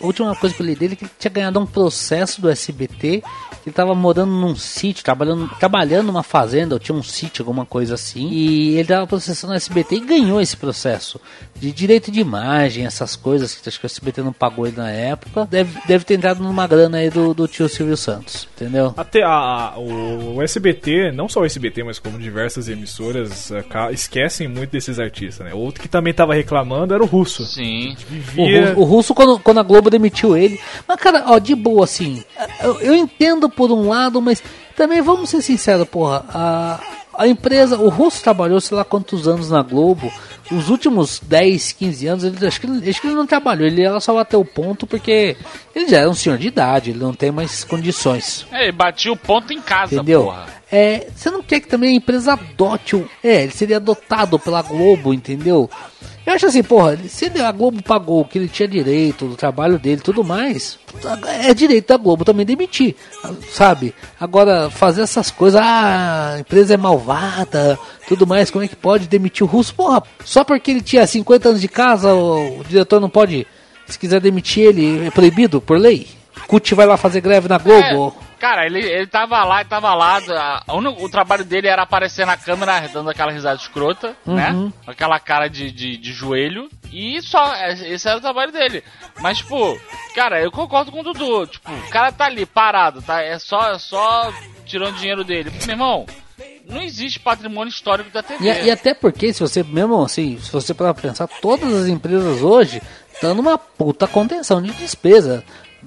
a 0.00 0.04
última 0.06 0.34
coisa 0.36 0.54
que 0.54 0.62
eu 0.62 0.66
li 0.66 0.74
dele 0.74 0.94
é 0.94 0.96
que 0.96 1.04
ele 1.04 1.10
tinha 1.18 1.30
ganhado 1.30 1.60
um 1.60 1.66
processo 1.66 2.40
do 2.40 2.48
SBT. 2.50 3.22
Ele 3.64 3.72
tava 3.74 3.94
morando 3.96 4.30
num 4.30 4.54
sítio, 4.54 5.02
trabalhando, 5.04 5.48
trabalhando 5.58 6.06
numa 6.06 6.22
fazenda, 6.22 6.74
ou 6.74 6.78
tinha 6.78 6.96
um 6.96 7.02
sítio, 7.02 7.42
alguma 7.42 7.66
coisa 7.66 7.94
assim. 7.94 8.28
E 8.30 8.76
ele 8.76 8.86
tava 8.86 9.06
processando 9.08 9.52
o 9.52 9.56
SBT 9.56 9.96
e 9.96 10.00
ganhou 10.00 10.40
esse 10.40 10.56
processo. 10.56 11.20
De 11.56 11.72
direito 11.72 12.10
de 12.12 12.20
imagem, 12.20 12.86
essas 12.86 13.16
coisas, 13.16 13.54
que 13.54 13.68
acho 13.68 13.80
que 13.80 13.86
o 13.86 13.88
SBT 13.88 14.22
não 14.22 14.32
pagou 14.32 14.66
ele 14.68 14.76
na 14.76 14.88
época. 14.90 15.46
Deve, 15.50 15.80
deve 15.86 16.04
ter 16.04 16.14
entrado 16.14 16.42
numa 16.44 16.64
grana 16.68 16.98
aí 16.98 17.10
do, 17.10 17.34
do 17.34 17.48
tio 17.48 17.68
Silvio 17.68 17.96
Santos, 17.96 18.46
entendeu? 18.54 18.94
Até 18.96 19.22
a, 19.24 19.30
a- 19.30 19.78
o, 19.78 20.36
o 20.36 20.42
SBT, 20.42 21.10
não 21.12 21.28
só 21.28 21.40
o 21.40 21.44
SBT, 21.44 21.82
mas 21.82 21.98
como 21.98 22.18
diversas 22.20 22.68
emissoras, 22.68 23.50
aca- 23.50 23.90
esquecem 24.16 24.48
muito 24.48 24.70
desses 24.70 24.98
artistas, 24.98 25.46
né? 25.46 25.52
Outro 25.54 25.82
que 25.82 25.88
também 25.88 26.12
tava 26.14 26.34
reclamando 26.34 26.94
era 26.94 27.02
o 27.02 27.06
Russo. 27.06 27.44
Sim. 27.44 27.94
O, 27.94 28.10
Vivia... 28.10 28.72
Ru- 28.72 28.80
o 28.80 28.84
Russo, 28.84 29.14
quando, 29.14 29.38
quando 29.38 29.60
a 29.60 29.62
Globo 29.62 29.90
demitiu 29.90 30.36
ele. 30.36 30.58
Mas, 30.86 30.98
cara, 30.98 31.24
ó, 31.26 31.38
de 31.38 31.54
boa, 31.54 31.84
assim. 31.84 32.24
Eu, 32.62 32.80
eu 32.80 32.94
entendo 32.94 33.48
por 33.48 33.70
um 33.70 33.88
lado, 33.88 34.20
mas 34.22 34.42
também 34.76 35.02
vamos 35.02 35.30
ser 35.30 35.42
sinceros, 35.42 35.86
porra. 35.88 36.24
A, 36.32 36.80
a 37.18 37.28
empresa, 37.28 37.78
o 37.78 37.88
Russo 37.88 38.22
trabalhou 38.22 38.60
sei 38.60 38.76
lá 38.76 38.84
quantos 38.84 39.28
anos 39.28 39.50
na 39.50 39.62
Globo. 39.62 40.10
Os 40.50 40.68
últimos 40.70 41.20
10, 41.24 41.72
15 41.72 42.06
anos, 42.06 42.24
ele, 42.24 42.46
acho, 42.46 42.60
que, 42.60 42.66
ele- 42.68 42.88
acho 42.88 43.00
que 43.00 43.06
ele 43.08 43.16
não 43.16 43.26
trabalhou. 43.26 43.66
Ele 43.66 43.82
ela 43.82 43.98
só 44.00 44.14
bateu 44.14 44.40
o 44.40 44.44
ponto 44.44 44.86
porque 44.86 45.36
ele 45.74 45.88
já 45.88 45.98
é 46.00 46.08
um 46.08 46.14
senhor 46.14 46.38
de 46.38 46.46
idade, 46.46 46.90
ele 46.90 47.00
não 47.00 47.12
tem 47.12 47.32
mais 47.32 47.64
condições. 47.64 48.46
É, 48.52 48.62
ele 48.64 48.72
batia 48.72 49.12
o 49.12 49.16
ponto 49.16 49.52
em 49.52 49.60
casa, 49.60 49.96
Entendeu? 49.96 50.24
porra. 50.24 50.46
É, 50.70 51.06
você 51.14 51.30
não 51.30 51.42
quer 51.42 51.60
que 51.60 51.68
também 51.68 51.90
a 51.90 51.96
empresa 51.96 52.32
adote 52.32 52.96
o. 52.96 53.08
É, 53.22 53.42
ele 53.42 53.52
seria 53.52 53.76
adotado 53.76 54.38
pela 54.38 54.62
Globo, 54.62 55.14
entendeu? 55.14 55.70
Eu 56.26 56.32
acho 56.32 56.46
assim, 56.46 56.62
porra, 56.62 56.98
se 57.08 57.26
a 57.40 57.52
Globo 57.52 57.80
pagou 57.80 58.20
o 58.20 58.24
que 58.24 58.36
ele 58.36 58.48
tinha 58.48 58.66
direito, 58.66 59.28
do 59.28 59.36
trabalho 59.36 59.78
dele 59.78 60.00
tudo 60.00 60.24
mais, 60.24 60.76
é 61.40 61.54
direito 61.54 61.86
da 61.86 61.96
Globo 61.96 62.24
também 62.24 62.44
demitir, 62.44 62.96
sabe? 63.52 63.94
Agora, 64.18 64.68
fazer 64.68 65.02
essas 65.02 65.30
coisas, 65.30 65.60
ah, 65.62 66.34
a 66.34 66.40
empresa 66.40 66.74
é 66.74 66.76
malvada, 66.76 67.78
tudo 68.08 68.26
mais, 68.26 68.50
como 68.50 68.64
é 68.64 68.68
que 68.68 68.74
pode 68.74 69.06
demitir 69.06 69.44
o 69.44 69.48
russo? 69.48 69.72
Porra, 69.72 70.02
só 70.24 70.42
porque 70.42 70.72
ele 70.72 70.80
tinha 70.80 71.06
50 71.06 71.50
anos 71.50 71.60
de 71.60 71.68
casa, 71.68 72.12
o, 72.12 72.64
diretor 72.68 73.00
não 73.00 73.08
pode, 73.08 73.46
se 73.86 73.96
quiser 73.96 74.20
demitir 74.20 74.64
ele, 74.64 75.06
é 75.06 75.10
proibido 75.12 75.60
por 75.60 75.78
lei? 75.78 76.08
Cut 76.48 76.74
vai 76.74 76.86
lá 76.86 76.96
fazer 76.96 77.20
greve 77.20 77.48
na 77.48 77.58
Globo? 77.58 78.16
Cara, 78.38 78.66
ele, 78.66 78.80
ele 78.80 79.06
tava 79.06 79.42
lá, 79.44 79.60
ele 79.60 79.68
tava 79.68 79.94
lá. 79.94 80.18
a- 80.66 80.74
única- 80.74 81.02
o 81.02 81.08
trabalho 81.08 81.44
dele 81.44 81.68
era 81.68 81.82
aparecer 81.82 82.26
na 82.26 82.36
câmera 82.36 82.86
dando 82.92 83.08
aquela 83.10 83.32
risada 83.32 83.56
escrota, 83.60 84.14
né? 84.26 84.50
Uhum. 84.52 84.70
Com 84.84 84.90
aquela 84.90 85.18
cara 85.18 85.48
de, 85.48 85.70
de, 85.70 85.96
de 85.96 86.12
joelho. 86.12 86.68
E 86.92 87.20
só, 87.22 87.54
é- 87.54 87.72
esse 87.92 88.06
era 88.08 88.18
o 88.18 88.20
trabalho 88.20 88.52
dele. 88.52 88.84
Mas, 89.20 89.38
tipo, 89.38 89.80
cara, 90.14 90.40
eu 90.42 90.50
concordo 90.50 90.92
com 90.92 91.00
o 91.00 91.02
Dudu. 91.02 91.46
Tipo, 91.46 91.72
o 91.72 91.88
cara 91.88 92.12
tá 92.12 92.26
ali 92.26 92.44
parado, 92.44 93.00
tá? 93.02 93.22
É 93.22 93.38
só, 93.38 93.72
é 93.72 93.78
só 93.78 94.32
tirando 94.66 94.96
dinheiro 94.96 95.24
dele. 95.24 95.50
Meu 95.66 95.70
irmão, 95.74 96.06
não 96.68 96.82
existe 96.82 97.18
patrimônio 97.18 97.70
histórico 97.70 98.10
da 98.10 98.22
TV. 98.22 98.44
E, 98.44 98.64
e 98.66 98.70
até 98.70 98.92
porque, 98.92 99.32
se 99.32 99.40
você 99.40 99.62
mesmo 99.62 100.02
assim, 100.02 100.38
se 100.40 100.52
você 100.52 100.74
para 100.74 100.92
pensar, 100.92 101.26
todas 101.40 101.72
as 101.72 101.86
empresas 101.88 102.42
hoje 102.42 102.82
estão 103.12 103.34
numa 103.34 103.56
puta 103.56 104.06
contenção 104.06 104.60
de 104.60 104.70
despesa. 104.72 105.42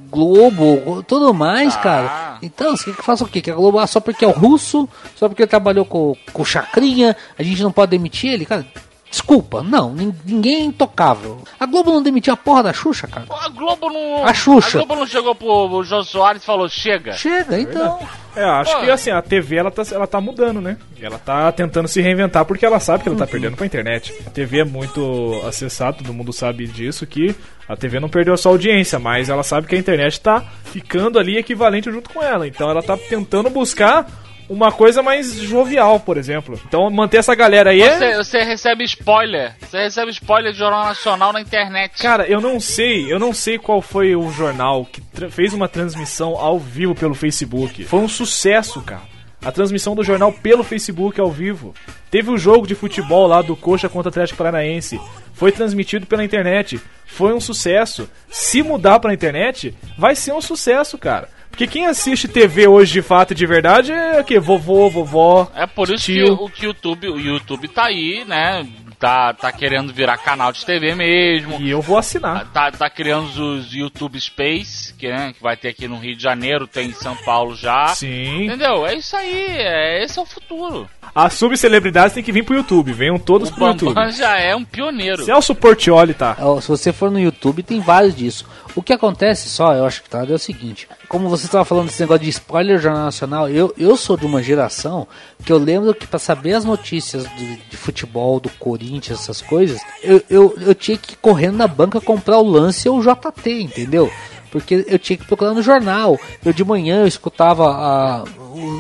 Globo, 0.10 1.04
tudo 1.04 1.34
mais, 1.34 1.76
cara. 1.78 2.38
Então, 2.42 2.76
você 2.76 2.86
quer 2.86 2.96
que 2.98 3.04
faça 3.04 3.24
o 3.24 3.28
quê? 3.28 3.42
Que 3.42 3.52
a 3.52 3.56
Globo, 3.56 3.80
ah, 3.80 3.88
só 3.88 4.00
porque 4.00 4.26
é 4.26 4.28
o 4.28 4.32
russo, 4.32 4.88
só 5.16 5.28
porque 5.28 5.44
ele 5.44 5.50
trabalhou 5.50 5.86
com, 5.86 6.16
com 6.34 6.46
Chacrinha, 6.46 7.16
a 7.38 7.44
gente 7.44 7.62
não 7.62 7.72
pode 7.72 7.92
demitir 7.92 8.32
ele, 8.32 8.46
cara. 8.46 8.66
Desculpa, 9.10 9.64
não, 9.64 9.92
nin- 9.94 10.14
ninguém 10.24 10.56
é 10.58 10.64
intocável. 10.66 11.42
A 11.60 11.66
Globo 11.66 11.92
não 11.92 12.04
demitiu 12.04 12.32
a 12.34 12.38
porra 12.38 12.62
da 12.62 12.74
Xuxa, 12.74 13.08
cara. 13.08 13.26
A 13.42 13.50
Globo 13.50 13.90
não. 13.90 14.24
A 14.24 14.34
Xuxa. 14.36 14.78
A 14.78 14.84
Globo 14.86 14.96
não 15.00 15.08
chegou 15.08 15.34
pro 15.34 15.84
João 15.84 16.04
Soares 16.04 16.44
e 16.44 16.46
falou: 16.46 16.70
chega. 16.70 17.14
Chega, 17.14 17.60
então. 17.60 18.00
É, 18.36 18.44
acho 18.44 18.72
Pô. 18.72 18.82
que 18.84 18.92
assim, 18.92 19.10
a 19.10 19.22
TV 19.22 19.56
ela 19.58 19.72
tá, 19.72 19.82
ela 19.92 20.06
tá 20.06 20.22
mudando, 20.22 20.62
né? 20.62 20.78
Ela 21.02 21.18
tá 21.18 21.52
tentando 21.52 21.88
se 21.88 22.00
reinventar 22.02 22.46
porque 22.46 22.64
ela 22.64 22.80
sabe 22.80 23.02
que 23.04 23.10
ela 23.10 23.18
tá 23.18 23.26
perdendo 23.26 23.58
pra 23.58 23.66
internet. 23.66 24.14
A 24.28 24.30
TV 24.30 24.60
é 24.60 24.64
muito 24.64 25.42
acessada, 25.48 25.98
todo 25.98 26.14
mundo 26.14 26.32
sabe 26.32 26.68
disso, 26.68 27.08
que 27.08 27.36
a 27.68 27.76
TV 27.76 28.00
não 28.00 28.08
perdeu 28.10 28.36
a 28.36 28.38
sua 28.38 28.52
audiência, 28.52 29.00
mas 29.00 29.28
ela 29.30 29.42
sabe 29.44 29.66
que 29.68 29.76
a 29.76 29.80
internet 29.80 30.22
tá 30.22 30.44
ficando 30.66 31.18
ali 31.18 31.38
equivalente 31.38 31.92
junto 31.92 32.12
com 32.12 32.22
ela. 32.22 32.48
Então 32.48 32.70
ela 32.70 32.84
tá 32.84 32.96
tentando 32.96 33.50
buscar 33.50 34.06
uma 34.50 34.72
coisa 34.72 35.04
mais 35.04 35.34
jovial, 35.36 36.00
por 36.00 36.18
exemplo. 36.18 36.60
Então 36.68 36.90
manter 36.90 37.18
essa 37.18 37.36
galera 37.36 37.70
aí 37.70 37.82
é. 37.82 37.98
Você, 37.98 38.16
você 38.18 38.44
recebe 38.44 38.84
spoiler. 38.84 39.56
Você 39.62 39.78
recebe 39.84 40.12
spoiler 40.12 40.52
de 40.52 40.58
Jornal 40.58 40.86
Nacional 40.86 41.32
na 41.32 41.40
internet. 41.40 42.02
Cara, 42.02 42.26
eu 42.28 42.42
não 42.42 42.60
sei, 42.60 43.12
eu 43.12 43.20
não 43.20 43.32
sei 43.32 43.60
qual 43.60 43.82
foi 43.82 44.16
o 44.16 44.32
jornal 44.32 44.86
que 44.86 45.02
fez 45.30 45.54
uma 45.54 45.68
transmissão 45.68 46.36
ao 46.36 46.58
vivo 46.58 46.96
pelo 46.96 47.14
Facebook. 47.14 47.84
Foi 47.86 48.00
um 48.00 48.08
sucesso, 48.08 48.82
cara. 48.82 49.20
A 49.42 49.54
transmissão 49.54 49.96
do 49.96 50.04
jornal 50.04 50.34
pelo 50.34 50.66
Facebook 50.66 51.20
ao 51.22 51.32
vivo. 51.32 51.74
Teve 52.12 52.30
o 52.30 52.38
jogo 52.38 52.68
de 52.68 52.76
futebol 52.76 53.26
lá 53.26 53.42
do 53.42 53.56
Coxa 53.56 53.88
contra 53.88 54.10
o 54.10 54.12
Atlético 54.12 54.38
Paranaense. 54.38 55.00
Foi 55.34 55.52
transmitido 55.52 56.06
pela 56.06 56.26
internet. 56.26 56.82
Foi 57.06 57.34
um 57.34 57.40
sucesso. 57.40 58.10
Se 58.30 58.62
mudar 58.62 59.00
pra 59.00 59.14
internet, 59.14 59.74
vai 59.98 60.14
ser 60.14 60.34
um 60.34 60.42
sucesso, 60.42 60.98
cara. 60.98 61.30
Porque 61.60 61.74
quem 61.74 61.88
assiste 61.88 62.26
TV 62.26 62.70
hoje 62.70 62.94
de 62.94 63.02
fato 63.02 63.32
e 63.32 63.36
de 63.36 63.46
verdade 63.46 63.92
é 63.92 64.22
o 64.22 64.24
quê? 64.24 64.40
Vovô, 64.40 64.90
vovó. 64.90 65.52
É 65.54 65.68
por 65.68 65.90
isso 65.90 66.06
que 66.06 66.14
tio. 66.14 66.34
o, 66.36 66.50
que 66.50 66.66
o 66.66 66.68
YouTube, 66.68 67.10
o 67.10 67.20
YouTube 67.20 67.68
tá 67.68 67.88
aí, 67.88 68.24
né? 68.24 68.66
Tá, 68.98 69.34
tá 69.34 69.52
querendo 69.52 69.92
virar 69.92 70.18
canal 70.20 70.54
de 70.54 70.66
TV 70.66 70.96
mesmo. 70.96 71.60
E 71.60 71.70
eu 71.70 71.82
vou 71.82 71.98
assinar. 71.98 72.50
Tá, 72.54 72.72
tá 72.72 72.90
criando 72.90 73.28
os 73.28 73.74
YouTube 73.74 74.18
Space, 74.22 74.94
que, 74.94 75.10
né, 75.10 75.34
que 75.34 75.44
vai 75.44 75.58
ter 75.58 75.68
aqui 75.68 75.86
no 75.86 76.00
Rio 76.00 76.16
de 76.16 76.24
Janeiro, 76.24 76.66
tem 76.66 76.88
em 76.88 76.94
São 76.94 77.18
Paulo 77.26 77.54
já. 77.54 77.88
Sim. 77.88 78.46
Entendeu? 78.46 78.88
É 78.88 78.96
isso 78.96 79.18
aí, 79.18 79.48
é, 79.58 80.02
esse 80.02 80.18
é 80.18 80.22
o 80.22 80.26
futuro. 80.26 80.90
As 81.14 81.34
subcelebridades 81.34 82.14
têm 82.14 82.24
que 82.24 82.32
vir 82.32 82.44
pro 82.46 82.56
YouTube. 82.56 82.94
Venham 82.94 83.18
todos 83.20 83.50
O 83.50 83.54
pro 83.54 83.68
YouTube. 83.68 83.94
Bambam 83.94 84.12
já 84.12 84.38
é 84.38 84.56
um 84.56 84.64
pioneiro. 84.64 85.24
Celso 85.26 85.54
Portioli 85.56 86.14
tá. 86.14 86.38
Ó, 86.40 86.60
Se 86.62 86.68
você 86.68 86.94
for 86.94 87.10
no 87.12 87.20
YouTube, 87.20 87.64
tem 87.64 87.80
vários 87.80 88.16
disso. 88.16 88.46
O 88.76 88.82
que 88.84 88.94
acontece 88.94 89.50
só, 89.50 89.74
eu 89.74 89.86
acho 89.86 90.04
que 90.04 90.10
tá, 90.10 90.24
é 90.24 90.32
o 90.32 90.38
seguinte. 90.40 90.88
Como 91.08 91.28
você 91.28 91.46
estava 91.46 91.66
falando 91.66 91.88
desse 91.88 92.00
negócio 92.02 92.24
de 92.24 92.30
spoiler 92.30 92.80
Jornal 92.80 93.06
Nacional, 93.06 93.50
eu, 93.50 93.74
eu 93.78 93.98
sou 93.98 94.16
de 94.16 94.26
uma 94.26 94.42
geração 94.44 95.08
que 95.44 95.52
eu 95.52 95.58
lembro 95.58 95.94
que 95.94 96.06
para 96.06 96.20
saber 96.20 96.54
as 96.54 96.64
notícias 96.64 97.24
do- 97.24 97.58
de 97.70 97.76
futebol, 97.76 98.40
do 98.40 98.50
Corinthians, 98.52 99.20
essas 99.22 99.42
coisas, 99.42 99.82
eu, 100.04 100.22
eu, 100.30 100.56
eu 100.62 100.76
tinha 100.76 100.98
que 100.98 101.14
ir 101.14 101.18
correndo 101.18 101.58
na 101.58 101.68
banca 101.68 102.00
comprar 102.00 102.38
o 102.38 102.44
lance 102.48 102.88
ou 102.88 103.00
o 103.00 103.02
JT, 103.02 103.50
entendeu? 103.64 104.10
Porque 104.52 104.86
eu 104.88 105.00
tinha 105.00 105.18
que 105.18 105.26
procurar 105.26 105.54
no 105.54 105.62
jornal. 105.62 106.20
Eu 106.44 106.54
de 106.54 106.64
manhã 106.64 107.02
eu 107.02 107.08
escutava 107.08 107.70
a, 107.70 108.24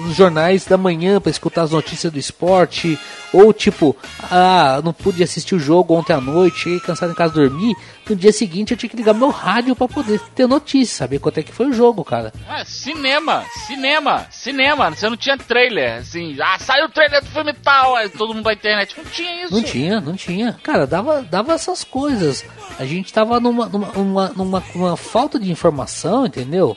os 0.08 0.16
jornais 0.16 0.66
da 0.66 0.78
manhã 0.78 1.20
para 1.22 1.30
escutar 1.30 1.64
as 1.64 1.72
notícias 1.72 2.12
do 2.12 2.20
esporte. 2.20 2.98
Ou 3.32 3.54
tipo, 3.54 3.96
ah, 4.32 4.82
não 4.84 4.92
pude 4.92 5.22
assistir 5.24 5.54
o 5.56 5.60
jogo 5.60 5.94
ontem 5.94 6.14
à 6.14 6.20
noite, 6.22 6.60
cheguei 6.62 6.80
cansado 6.80 7.12
em 7.12 7.16
casa 7.16 7.34
dormir. 7.34 7.76
No 8.10 8.16
dia 8.16 8.34
seguinte 8.34 8.72
eu 8.72 8.78
tinha 8.78 8.90
que 8.90 8.98
ligar 8.98 9.14
meu 9.14 9.30
rádio 9.30 9.76
para 9.76 9.88
poder 9.88 10.20
ter 10.34 10.48
notícia, 10.48 10.98
saber 10.98 11.20
quanto 11.20 11.38
é 11.40 11.44
que 11.44 11.52
foi 11.54 11.68
o 11.68 11.74
jogo, 11.74 12.04
cara. 12.04 12.34
É, 12.50 12.66
cinema, 12.66 13.46
cinema, 13.68 14.26
cinema. 14.32 14.90
Você 14.90 15.08
não 15.08 15.16
tinha 15.16 15.38
trailer, 15.38 16.00
assim, 16.00 16.36
ah, 16.42 16.58
saiu 16.60 16.86
o 16.86 16.90
trailer 16.90 17.22
do 17.24 17.30
filme 17.30 17.54
tal, 17.54 17.96
aí 17.96 18.10
todo 18.10 18.34
mundo 18.34 18.44
vai 18.44 18.56
internet. 18.56 18.96
Não 18.98 19.06
tinha 19.06 19.44
isso. 19.46 19.54
Não 19.54 19.62
tinha, 19.62 20.02
não 20.02 20.16
tinha. 20.16 20.54
Cara, 20.64 20.88
dava, 20.88 21.22
dava 21.22 21.54
essas 21.54 21.84
coisas. 21.84 22.44
A 22.80 22.86
gente 22.86 23.14
tava 23.14 23.40
numa, 23.40 23.68
numa, 23.68 23.88
numa, 23.94 24.30
numa- 24.30 24.64
uma 24.74 24.98
falta 24.98 25.40
de 25.40 25.52
informação, 25.52 26.26
entendeu? 26.26 26.76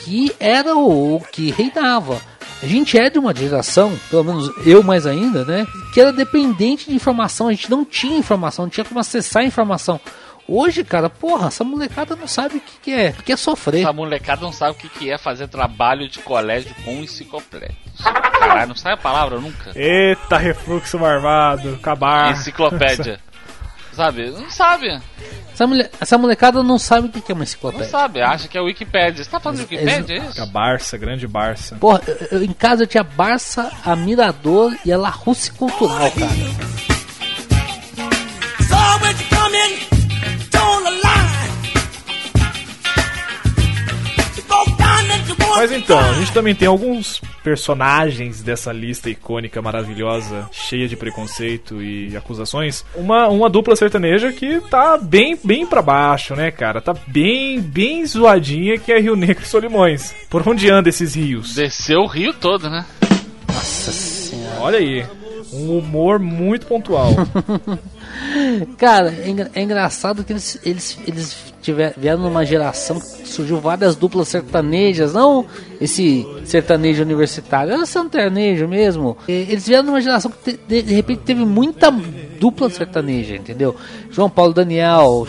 Que 0.00 0.32
era 0.38 0.76
o, 0.76 1.16
o 1.16 1.20
que 1.20 1.50
reinava. 1.50 2.20
A 2.62 2.66
gente 2.66 2.98
é 2.98 3.08
de 3.08 3.18
uma 3.18 3.34
geração, 3.34 3.96
pelo 4.10 4.24
menos 4.24 4.50
eu 4.66 4.82
mais 4.82 5.06
ainda, 5.06 5.44
né? 5.44 5.66
Que 5.92 6.00
era 6.00 6.12
dependente 6.12 6.88
de 6.88 6.94
informação. 6.94 7.48
A 7.48 7.52
gente 7.52 7.70
não 7.70 7.84
tinha 7.84 8.18
informação, 8.18 8.64
não 8.64 8.70
tinha 8.70 8.84
como 8.84 8.98
acessar 8.98 9.42
a 9.42 9.46
informação. 9.46 10.00
Hoje, 10.46 10.82
cara, 10.82 11.10
porra, 11.10 11.48
essa 11.48 11.62
molecada 11.62 12.16
não 12.16 12.26
sabe 12.26 12.56
o 12.56 12.60
que, 12.60 12.72
que 12.82 12.92
é, 12.92 13.14
o 13.18 13.22
que 13.22 13.32
é 13.32 13.36
sofrer. 13.36 13.82
Essa 13.82 13.92
molecada 13.92 14.40
não 14.40 14.50
sabe 14.50 14.72
o 14.72 14.74
que, 14.74 14.88
que 14.88 15.10
é 15.10 15.18
fazer 15.18 15.46
trabalho 15.46 16.08
de 16.08 16.18
colégio 16.20 16.74
com 16.84 16.92
enciclopédia. 17.02 17.76
Caralho, 18.02 18.68
não 18.68 18.74
sai 18.74 18.94
a 18.94 18.96
palavra 18.96 19.38
nunca. 19.38 19.72
Eita, 19.76 20.38
refluxo 20.38 20.98
marvado, 20.98 21.74
acabar. 21.74 22.32
Enciclopédia. 22.32 23.20
sabe? 23.92 24.30
Não 24.30 24.48
sabe. 24.48 25.00
Essa, 25.58 25.66
mulher- 25.66 25.90
essa 26.00 26.16
molecada 26.16 26.62
não 26.62 26.78
sabe 26.78 27.08
o 27.08 27.10
que 27.10 27.32
é 27.32 27.34
uma 27.34 27.38
Não 27.38 27.42
enciclopédia. 27.42 27.88
sabe, 27.88 28.22
acha 28.22 28.46
que 28.46 28.56
é 28.56 28.60
Wikipédia. 28.60 29.24
Você 29.24 29.28
tá 29.28 29.40
falando 29.40 29.56
de 29.58 29.62
Wikipédia, 29.74 30.14
é 30.18 30.20
A 30.20 30.24
isso? 30.30 30.46
Barça, 30.46 30.96
grande 30.96 31.26
Barça. 31.26 31.74
Porra, 31.74 32.00
eu- 32.06 32.38
eu- 32.38 32.44
em 32.44 32.52
casa 32.52 32.84
eu 32.84 32.86
tinha 32.86 33.02
Barça, 33.02 33.68
a 33.84 33.96
Mirador 33.96 34.72
e 34.84 34.92
a 34.92 34.96
La 34.96 35.10
Russe 35.10 35.50
Cultural, 35.50 36.12
cara. 36.12 36.97
Mas 45.58 45.72
então, 45.72 45.98
a 45.98 46.12
gente 46.12 46.32
também 46.32 46.54
tem 46.54 46.68
alguns 46.68 47.20
personagens 47.42 48.40
dessa 48.44 48.72
lista 48.72 49.10
icônica, 49.10 49.60
maravilhosa, 49.60 50.48
cheia 50.52 50.86
de 50.86 50.94
preconceito 50.94 51.82
e 51.82 52.16
acusações. 52.16 52.84
Uma, 52.94 53.26
uma 53.26 53.50
dupla 53.50 53.74
sertaneja 53.74 54.30
que 54.30 54.60
tá 54.70 54.96
bem, 54.96 55.36
bem 55.42 55.66
pra 55.66 55.82
baixo, 55.82 56.36
né, 56.36 56.52
cara? 56.52 56.80
Tá 56.80 56.94
bem, 57.08 57.60
bem 57.60 58.06
zoadinha 58.06 58.78
que 58.78 58.92
é 58.92 59.00
Rio 59.00 59.16
Negro 59.16 59.42
e 59.42 59.48
Solimões. 59.48 60.14
Por 60.30 60.48
onde 60.48 60.70
anda 60.70 60.90
esses 60.90 61.16
rios? 61.16 61.56
Desceu 61.56 62.02
o 62.02 62.06
rio 62.06 62.32
todo, 62.32 62.70
né? 62.70 62.86
Nossa 63.48 63.90
senhora. 63.90 64.60
Olha 64.60 64.78
aí. 64.78 65.04
Um 65.52 65.78
humor 65.78 66.18
muito 66.18 66.66
pontual. 66.66 67.10
Cara, 68.76 69.12
é, 69.24 69.28
engra- 69.28 69.50
é 69.54 69.62
engraçado 69.62 70.24
que 70.24 70.32
eles, 70.32 70.58
eles, 70.64 70.98
eles 71.06 71.36
tiver, 71.62 71.94
vieram 71.96 72.20
numa 72.22 72.44
geração 72.44 72.98
que 73.00 73.28
surgiu 73.28 73.60
várias 73.60 73.94
duplas 73.96 74.28
sertanejas, 74.28 75.12
não 75.14 75.44
esse 75.80 76.26
sertanejo 76.44 77.02
universitário, 77.02 77.72
era 77.72 77.86
sertanejo 77.86 78.66
mesmo. 78.66 79.16
E 79.28 79.32
Eles 79.32 79.66
vieram 79.66 79.84
numa 79.84 80.00
geração 80.00 80.30
que 80.44 80.58
de, 80.66 80.82
de 80.82 80.94
repente 80.94 81.22
teve 81.22 81.44
muita 81.44 81.90
dupla 82.40 82.70
sertaneja, 82.70 83.36
entendeu? 83.36 83.74
João 84.10 84.30
Paulo 84.30 84.52
Daniel, 84.54 85.26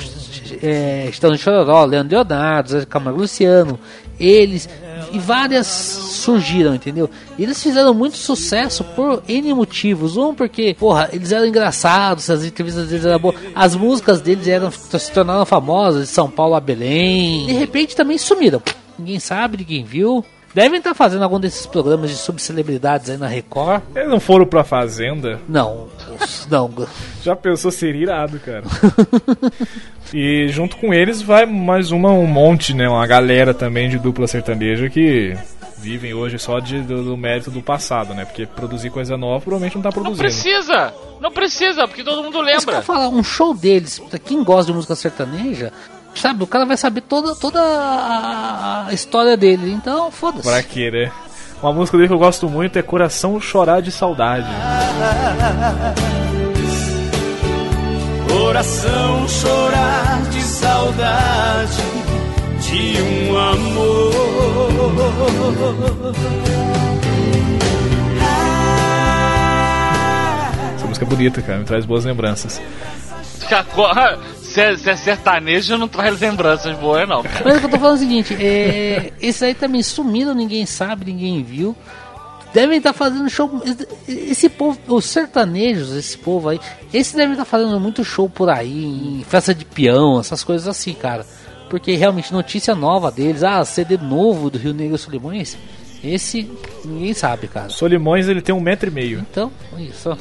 é, 0.61 1.07
Estão 1.09 1.31
de 1.31 1.37
Chororó, 1.37 1.85
Leandro 1.85 2.15
Leonardo, 2.15 2.69
Zé 2.69 2.85
Camargo 2.85 3.19
Luciano, 3.21 3.79
eles 4.19 4.67
e 5.11 5.19
várias 5.19 5.67
surgiram, 5.67 6.75
entendeu? 6.75 7.09
Eles 7.37 7.61
fizeram 7.61 7.93
muito 7.93 8.17
sucesso 8.17 8.83
por 8.83 9.23
N 9.27 9.53
motivos. 9.53 10.17
Um, 10.17 10.33
porque, 10.33 10.75
porra, 10.77 11.09
eles 11.11 11.31
eram 11.31 11.45
engraçados, 11.45 12.29
as 12.29 12.43
entrevistas 12.43 12.89
deles 12.89 13.05
eram 13.05 13.19
boas, 13.19 13.35
as 13.55 13.75
músicas 13.75 14.21
deles 14.21 14.47
eram, 14.47 14.71
se 14.71 15.11
tornaram 15.11 15.45
famosas, 15.45 16.07
de 16.07 16.13
São 16.13 16.29
Paulo 16.29 16.55
a 16.55 16.59
Belém. 16.59 17.45
De 17.47 17.53
repente 17.53 17.95
também 17.95 18.17
sumiram. 18.17 18.61
Ninguém 18.97 19.19
sabe, 19.19 19.57
ninguém 19.57 19.83
viu. 19.83 20.23
Devem 20.59 20.79
estar 20.79 20.93
fazendo 20.93 21.23
algum 21.23 21.39
desses 21.39 21.65
programas 21.65 22.09
de 22.09 22.17
subcelebridades 22.17 23.09
aí 23.09 23.15
na 23.15 23.27
Record. 23.27 23.81
Eles 23.95 24.09
não 24.09 24.19
foram 24.19 24.45
pra 24.45 24.61
Fazenda? 24.61 25.39
Não, 25.47 25.87
não. 26.51 26.69
Já 27.23 27.33
pensou 27.33 27.71
ser 27.71 27.95
irado, 27.95 28.37
cara. 28.41 28.65
e 30.13 30.49
junto 30.49 30.75
com 30.75 30.93
eles 30.93 31.21
vai 31.21 31.45
mais 31.45 31.91
uma, 31.91 32.11
um 32.11 32.27
monte, 32.27 32.73
né? 32.73 32.89
Uma 32.89 33.07
galera 33.07 33.53
também 33.53 33.87
de 33.89 33.97
dupla 33.97 34.27
sertaneja 34.27 34.89
que 34.89 35.33
vivem 35.77 36.13
hoje 36.13 36.37
só 36.37 36.59
de, 36.59 36.81
do, 36.81 37.03
do 37.05 37.15
mérito 37.15 37.49
do 37.49 37.61
passado, 37.61 38.13
né? 38.13 38.25
Porque 38.25 38.45
produzir 38.45 38.89
coisa 38.89 39.15
nova 39.15 39.39
provavelmente 39.39 39.75
não 39.75 39.81
tá 39.81 39.87
Não 39.87 39.93
produzindo. 39.93 40.19
precisa! 40.23 40.93
Não 41.21 41.31
precisa, 41.31 41.87
porque 41.87 42.03
todo 42.03 42.21
mundo 42.21 42.37
Mas 42.43 42.65
que 42.65 42.69
eu 42.69 42.73
lembra. 42.73 42.81
falar, 42.81 43.07
um 43.07 43.23
show 43.23 43.53
deles, 43.53 43.97
pra 43.99 44.19
quem 44.19 44.43
gosta 44.43 44.71
de 44.71 44.75
música 44.75 44.93
sertaneja, 44.95 45.71
sabe, 46.19 46.43
o 46.43 46.47
cara 46.47 46.65
vai 46.65 46.77
saber 46.77 47.01
toda, 47.01 47.35
toda 47.35 47.59
a, 47.61 48.87
história 48.91 49.35
dele. 49.37 49.71
Então, 49.71 50.11
foda-se. 50.11 50.43
Pra 50.43 50.61
quê, 50.61 50.91
né? 50.91 51.11
Uma 51.61 51.73
música 51.73 51.97
dele 51.97 52.07
que 52.07 52.13
eu 52.13 52.19
gosto 52.19 52.49
muito 52.49 52.77
é 52.77 52.81
Coração 52.81 53.39
Chorar 53.39 53.81
de 53.81 53.91
Saudade. 53.91 54.47
Coração 58.29 59.27
chorar 59.27 60.21
de 60.29 60.41
saudade 60.41 61.83
de 62.61 63.01
um 63.01 63.37
amor. 63.37 64.13
Essa 70.75 70.87
música 70.87 71.05
é 71.05 71.07
bonita, 71.07 71.41
cara, 71.41 71.59
me 71.59 71.65
traz 71.65 71.85
boas 71.85 72.05
lembranças. 72.05 72.61
Se 74.49 74.61
é, 74.61 74.75
se 74.75 74.89
é 74.89 74.95
sertanejo, 74.95 75.77
não 75.77 75.87
traz 75.87 76.19
lembranças 76.19 76.75
boas, 76.77 77.07
não. 77.07 77.21
cara. 77.21 77.41
Mas 77.45 77.57
o 77.57 77.59
que 77.59 77.65
eu 77.67 77.69
tô 77.69 77.77
falando 77.77 77.93
é 77.93 77.97
o 77.97 77.99
seguinte, 77.99 78.35
é, 78.39 79.13
esse 79.21 79.45
aí 79.45 79.53
também 79.53 79.83
sumiram, 79.83 80.33
ninguém 80.33 80.65
sabe, 80.65 81.05
ninguém 81.05 81.43
viu. 81.43 81.75
Devem 82.51 82.79
estar 82.79 82.93
fazendo 82.93 83.29
show. 83.29 83.61
Esse 84.07 84.49
povo, 84.49 84.79
os 84.87 85.05
sertanejos, 85.05 85.91
esse 85.95 86.17
povo 86.17 86.49
aí, 86.49 86.59
esse 86.91 87.15
deve 87.15 87.33
estar 87.33 87.45
fazendo 87.45 87.79
muito 87.79 88.03
show 88.03 88.27
por 88.27 88.49
aí, 88.49 89.19
em 89.19 89.23
festa 89.23 89.53
de 89.53 89.63
peão, 89.63 90.19
essas 90.19 90.43
coisas 90.43 90.67
assim, 90.67 90.93
cara. 90.93 91.25
Porque 91.69 91.95
realmente 91.95 92.33
notícia 92.33 92.73
nova 92.73 93.11
deles, 93.11 93.43
ah, 93.43 93.63
CD 93.63 93.97
novo 93.97 94.49
do 94.49 94.57
Rio 94.57 94.73
Negro 94.73 94.95
e 94.95 94.97
Solimões, 94.97 95.55
esse 96.03 96.49
ninguém 96.83 97.13
sabe, 97.13 97.47
cara. 97.47 97.69
Solimões 97.69 98.27
ele 98.27 98.41
tem 98.41 98.55
um 98.55 98.59
metro 98.59 98.89
e 98.89 98.91
meio. 98.91 99.19
Então, 99.29 99.51
isso. 99.77 100.17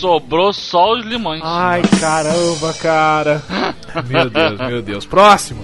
Sobrou 0.00 0.50
só 0.50 0.94
os 0.94 1.04
limões. 1.04 1.42
Ai, 1.44 1.82
caramba, 2.00 2.72
cara. 2.80 3.42
Meu 4.08 4.30
Deus, 4.30 4.58
meu 4.58 4.82
Deus. 4.82 5.04
Próximo. 5.04 5.62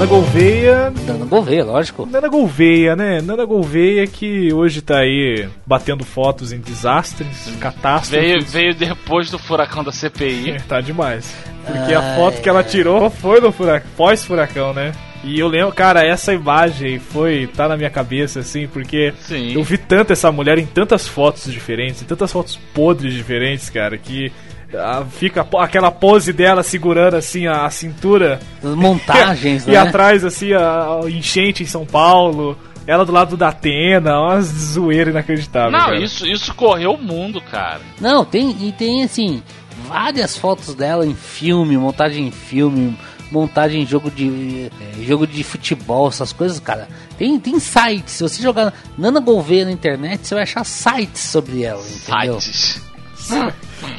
Nana 0.00 0.12
Gouveia. 0.12 0.92
Nana 1.06 1.26
Gouveia, 1.26 1.62
lógico. 1.62 2.06
Nana 2.06 2.26
Gouveia, 2.26 2.96
né? 2.96 3.20
Nana 3.20 3.44
Gouveia 3.44 4.06
que 4.06 4.50
hoje 4.50 4.80
tá 4.80 5.00
aí 5.00 5.46
batendo 5.66 6.04
fotos 6.06 6.52
em 6.54 6.58
desastres, 6.58 7.44
Veio, 7.44 7.58
catástrofes. 7.58 8.50
veio 8.50 8.74
depois 8.74 9.30
do 9.30 9.38
furacão 9.38 9.84
da 9.84 9.92
CPI. 9.92 10.56
Tá 10.66 10.80
demais. 10.80 11.36
Porque 11.66 11.92
a 11.92 12.16
foto 12.16 12.40
que 12.40 12.48
ela 12.48 12.64
tirou 12.64 13.10
foi 13.10 13.42
no 13.42 13.52
furacão, 13.52 13.90
pós-furacão, 13.94 14.72
né? 14.72 14.92
E 15.22 15.38
eu 15.38 15.48
lembro, 15.48 15.70
cara, 15.74 16.02
essa 16.02 16.32
imagem 16.32 16.98
foi. 16.98 17.46
tá 17.54 17.68
na 17.68 17.76
minha 17.76 17.90
cabeça, 17.90 18.40
assim, 18.40 18.66
porque 18.66 19.12
Sim. 19.20 19.52
eu 19.52 19.62
vi 19.62 19.76
tanto 19.76 20.14
essa 20.14 20.32
mulher 20.32 20.56
em 20.58 20.64
tantas 20.64 21.06
fotos 21.06 21.52
diferentes, 21.52 22.00
em 22.00 22.06
tantas 22.06 22.32
fotos 22.32 22.58
podres 22.72 23.12
diferentes, 23.12 23.68
cara, 23.68 23.98
que 23.98 24.32
ah, 24.74 25.04
fica 25.10 25.46
aquela 25.58 25.90
pose 25.90 26.32
dela 26.32 26.62
segurando 26.62 27.16
assim 27.16 27.46
a, 27.46 27.64
a 27.64 27.70
cintura. 27.70 28.40
As 28.62 28.74
montagens, 28.74 29.66
e 29.68 29.70
né? 29.70 29.76
atrás, 29.76 30.24
assim, 30.24 30.52
a, 30.52 31.00
a 31.02 31.10
enchente 31.10 31.62
em 31.62 31.66
São 31.66 31.84
Paulo. 31.84 32.56
Ela 32.86 33.04
do 33.04 33.12
lado 33.12 33.36
da 33.36 33.48
Atena, 33.48 34.18
uma 34.18 34.40
zoeira 34.40 35.10
inacreditável. 35.10 35.70
Não, 35.70 35.78
cara. 35.78 35.98
isso, 35.98 36.26
isso 36.26 36.54
correu 36.54 36.94
o 36.94 36.98
mundo, 36.98 37.40
cara. 37.40 37.80
Não, 38.00 38.24
tem 38.24 38.56
e 38.60 38.72
tem 38.72 39.04
assim 39.04 39.42
várias 39.86 40.36
fotos 40.36 40.74
dela 40.74 41.06
em 41.06 41.14
filme, 41.14 41.76
montagem 41.76 42.28
em 42.28 42.30
filme, 42.30 42.98
montagem 43.30 43.82
em 43.82 43.86
jogo 43.86 44.10
de 44.10 44.70
eh, 44.80 45.04
jogo 45.04 45.26
de 45.26 45.44
futebol, 45.44 46.08
essas 46.08 46.32
coisas, 46.32 46.58
cara. 46.58 46.88
Tem 47.18 47.38
tem 47.38 47.60
sites, 47.60 48.14
se 48.14 48.22
você 48.22 48.42
jogar 48.42 48.72
Nana 48.96 49.20
Gouveia 49.20 49.66
na 49.66 49.72
internet, 49.72 50.26
você 50.26 50.34
vai 50.34 50.42
achar 50.42 50.64
sites 50.64 51.22
sobre 51.22 51.62
ela, 51.62 51.82
entendeu? 51.82 52.40
Sites 52.40 52.82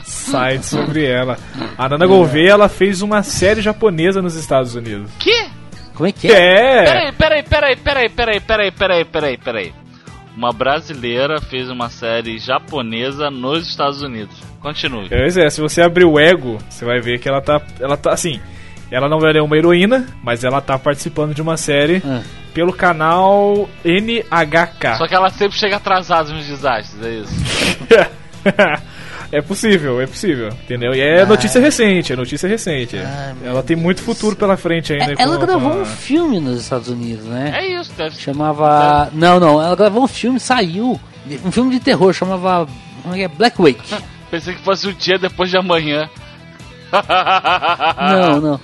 site 0.03 0.65
sobre 0.65 1.05
ela. 1.05 1.37
A 1.77 1.89
Nana 1.89 2.05
Gouveia 2.05 2.51
ela 2.51 2.69
fez 2.69 3.01
uma 3.01 3.23
série 3.23 3.61
japonesa 3.61 4.21
nos 4.21 4.35
Estados 4.35 4.75
Unidos. 4.75 5.11
Que? 5.19 5.49
Como 5.93 6.07
é 6.07 6.11
que 6.11 6.31
é? 6.31 7.07
é? 7.07 7.11
Peraí, 7.11 7.43
peraí, 7.43 7.75
peraí, 7.75 8.09
peraí, 8.09 8.39
peraí, 8.39 8.71
peraí, 8.71 9.05
peraí, 9.05 9.37
peraí. 9.37 9.73
Uma 10.35 10.53
brasileira 10.53 11.41
fez 11.41 11.69
uma 11.69 11.89
série 11.89 12.39
japonesa 12.39 13.29
nos 13.29 13.67
Estados 13.67 14.01
Unidos. 14.01 14.35
Continue. 14.61 15.09
Pois 15.09 15.37
é, 15.37 15.49
se 15.49 15.59
você 15.59 15.81
abrir 15.81 16.05
o 16.05 16.19
ego, 16.19 16.57
você 16.69 16.85
vai 16.85 16.99
ver 17.01 17.19
que 17.19 17.27
ela 17.27 17.41
tá. 17.41 17.61
Ela 17.79 17.97
tá 17.97 18.13
assim. 18.13 18.39
Ela 18.89 19.07
não 19.07 19.19
é 19.19 19.41
uma 19.41 19.57
heroína, 19.57 20.05
mas 20.21 20.43
ela 20.43 20.59
tá 20.59 20.77
participando 20.77 21.33
de 21.33 21.41
uma 21.41 21.55
série 21.55 22.01
ah. 22.05 22.21
pelo 22.53 22.73
canal 22.73 23.69
NHK. 23.85 24.97
Só 24.97 25.07
que 25.07 25.15
ela 25.15 25.29
sempre 25.29 25.57
chega 25.57 25.77
atrasada 25.77 26.33
nos 26.33 26.45
desastres, 26.45 27.01
é 27.01 27.11
isso. 27.11 27.33
É 29.31 29.41
possível, 29.41 30.01
é 30.01 30.05
possível, 30.07 30.49
entendeu? 30.49 30.93
E 30.93 30.99
é 30.99 31.25
notícia 31.25 31.61
recente, 31.61 32.11
é 32.11 32.15
notícia 32.15 32.49
recente. 32.49 32.97
ela 33.43 33.63
tem 33.63 33.75
muito 33.77 34.01
futuro 34.01 34.35
pela 34.35 34.57
frente 34.57 34.91
ainda. 34.93 35.15
Ela 35.17 35.37
com- 35.37 35.45
gravou 35.45 35.71
a- 35.71 35.75
um 35.77 35.85
filme 35.85 36.39
nos 36.39 36.59
Estados 36.61 36.89
Unidos, 36.89 37.25
né? 37.25 37.53
É 37.55 37.67
isso, 37.79 37.91
deve 37.97 38.15
Chamava. 38.17 39.09
Não, 39.13 39.39
não, 39.39 39.61
ela 39.61 39.75
gravou 39.75 40.03
um 40.03 40.07
filme, 40.07 40.39
saiu. 40.39 40.99
Um 41.45 41.51
filme 41.51 41.71
de 41.71 41.79
terror, 41.79 42.11
chamava. 42.13 42.67
Como 43.03 43.13
é 43.15 43.19
que 43.19 43.23
é? 43.23 43.27
Black 43.29 43.61
Wake. 43.61 43.81
Pensei 44.29 44.53
que 44.55 44.63
fosse 44.63 44.87
o 44.87 44.93
dia 44.93 45.17
depois 45.17 45.49
de 45.49 45.57
amanhã. 45.57 46.09
Não, 46.91 48.41
não. 48.41 48.59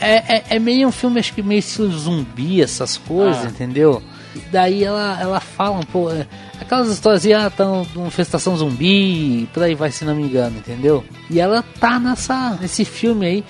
É, 0.00 0.36
é, 0.36 0.44
é 0.50 0.58
meio 0.58 0.88
um 0.88 0.92
filme, 0.92 1.18
acho 1.18 1.32
que 1.32 1.42
meio 1.42 1.58
estilo 1.58 1.90
zumbi, 1.90 2.62
essas 2.62 2.96
coisas, 2.98 3.44
Ah. 3.44 3.48
entendeu? 3.48 4.02
E 4.36 4.40
daí 4.52 4.84
ela, 4.84 5.18
ela 5.20 5.40
fala 5.40 5.78
um 5.78 5.82
pouco. 5.82 6.14
Aquelas 6.62 6.88
histórias 6.88 7.22
assim, 7.22 7.32
ah, 7.32 7.50
tá 7.50 7.64
numa 7.94 8.10
festação 8.10 8.56
zumbi, 8.56 9.48
por 9.52 9.62
aí 9.62 9.74
vai, 9.74 9.90
se 9.90 10.04
não 10.04 10.14
me 10.14 10.22
engano, 10.22 10.58
entendeu? 10.58 11.04
E 11.30 11.38
ela 11.40 11.62
tá 11.78 11.98
nessa, 11.98 12.56
nesse 12.60 12.84
filme 12.84 13.26
aí. 13.26 13.44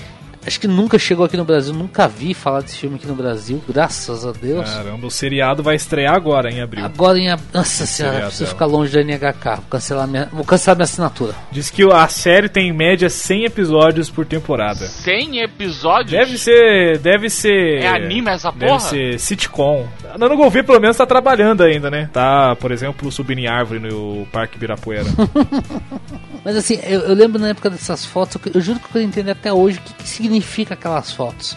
Acho 0.44 0.58
que 0.58 0.66
nunca 0.66 0.98
chegou 0.98 1.24
aqui 1.24 1.36
no 1.36 1.44
Brasil, 1.44 1.72
nunca 1.72 2.08
vi 2.08 2.34
falar 2.34 2.62
desse 2.62 2.76
filme 2.76 2.96
aqui 2.96 3.06
no 3.06 3.14
Brasil, 3.14 3.62
graças 3.68 4.26
a 4.26 4.32
Deus. 4.32 4.68
Caramba, 4.68 5.06
o 5.06 5.10
seriado 5.10 5.62
vai 5.62 5.76
estrear 5.76 6.14
agora, 6.16 6.50
em 6.50 6.60
abril. 6.60 6.84
Agora 6.84 7.16
em. 7.16 7.30
ab- 7.30 7.40
Nossa 7.54 7.86
senhora, 7.86 8.22
preciso 8.22 8.44
dela. 8.44 8.52
ficar 8.54 8.66
longe 8.66 8.92
da 8.92 9.00
NHK. 9.02 9.54
Vou 9.56 9.64
cancelar 9.70 10.08
minha, 10.08 10.28
vou 10.32 10.44
cancelar 10.44 10.76
minha 10.76 10.84
assinatura. 10.84 11.32
Diz 11.52 11.70
que 11.70 11.84
a 11.90 12.08
série 12.08 12.48
tem 12.48 12.68
em 12.70 12.72
média 12.72 13.08
100 13.08 13.44
episódios 13.44 14.10
por 14.10 14.26
temporada. 14.26 14.84
100 14.84 15.38
episódios? 15.42 16.10
Deve 16.10 16.36
ser. 16.36 16.98
Deve 16.98 17.30
ser. 17.30 17.82
É 17.82 17.86
anime 17.86 18.28
essa 18.30 18.50
Deve 18.50 18.66
porra? 18.66 18.80
ser 18.80 19.20
sitcom. 19.20 19.86
A 20.12 20.18
Nano 20.18 20.36
Gouveia 20.36 20.64
pelo 20.64 20.80
menos 20.80 20.96
tá 20.96 21.06
trabalhando 21.06 21.62
ainda, 21.62 21.88
né? 21.88 22.10
Tá, 22.12 22.56
por 22.56 22.72
exemplo, 22.72 23.12
subindo 23.12 23.38
em 23.38 23.46
árvore 23.46 23.78
no 23.78 24.26
Parque 24.32 24.56
Ibirapuera. 24.56 25.06
Mas 26.44 26.56
assim, 26.56 26.80
eu, 26.82 27.00
eu 27.02 27.14
lembro 27.14 27.38
na 27.40 27.50
época 27.50 27.70
dessas 27.70 28.04
fotos, 28.04 28.34
eu, 28.46 28.52
eu 28.56 28.60
juro 28.60 28.80
que 28.80 28.86
eu 28.86 28.90
quero 28.94 29.04
entender 29.04 29.30
até 29.30 29.52
hoje 29.52 29.78
o 29.78 29.80
que, 29.82 29.94
que 29.94 30.08
significa 30.08 30.31
aquelas 30.70 31.12
fotos. 31.12 31.56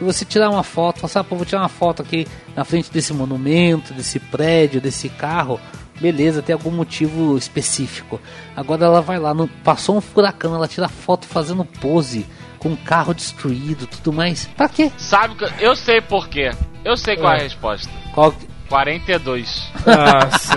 E 0.00 0.04
você 0.04 0.24
tirar 0.24 0.50
uma 0.50 0.62
foto, 0.62 1.00
falar, 1.00 1.08
sabe, 1.10 1.28
pô, 1.28 1.36
vou 1.36 1.44
tirar 1.46 1.62
uma 1.62 1.68
foto 1.68 2.02
aqui 2.02 2.26
na 2.56 2.64
frente 2.64 2.90
desse 2.90 3.12
monumento, 3.12 3.92
desse 3.94 4.18
prédio, 4.18 4.80
desse 4.80 5.08
carro. 5.08 5.60
Beleza, 6.00 6.42
tem 6.42 6.52
algum 6.52 6.70
motivo 6.72 7.36
específico. 7.38 8.20
Agora 8.56 8.84
ela 8.84 9.00
vai 9.00 9.18
lá, 9.18 9.32
no, 9.32 9.46
passou 9.46 9.96
um 9.96 10.00
furacão, 10.00 10.54
ela 10.54 10.66
tira 10.66 10.88
foto 10.88 11.26
fazendo 11.26 11.64
pose 11.64 12.26
com 12.58 12.70
um 12.70 12.76
carro 12.76 13.14
destruído, 13.14 13.86
tudo 13.86 14.12
mais. 14.12 14.46
Pra 14.56 14.68
quê? 14.68 14.90
Sabe 14.96 15.36
que 15.36 15.44
eu 15.64 15.76
sei 15.76 16.00
por 16.00 16.28
quê. 16.28 16.50
Eu 16.84 16.96
sei 16.96 17.16
qual 17.16 17.32
é, 17.32 17.36
a 17.36 17.40
É. 17.40 17.42
resposta. 17.44 17.88
Qual 18.12 18.32
que- 18.32 18.48
42. 18.68 19.62
Nossa. 19.86 20.56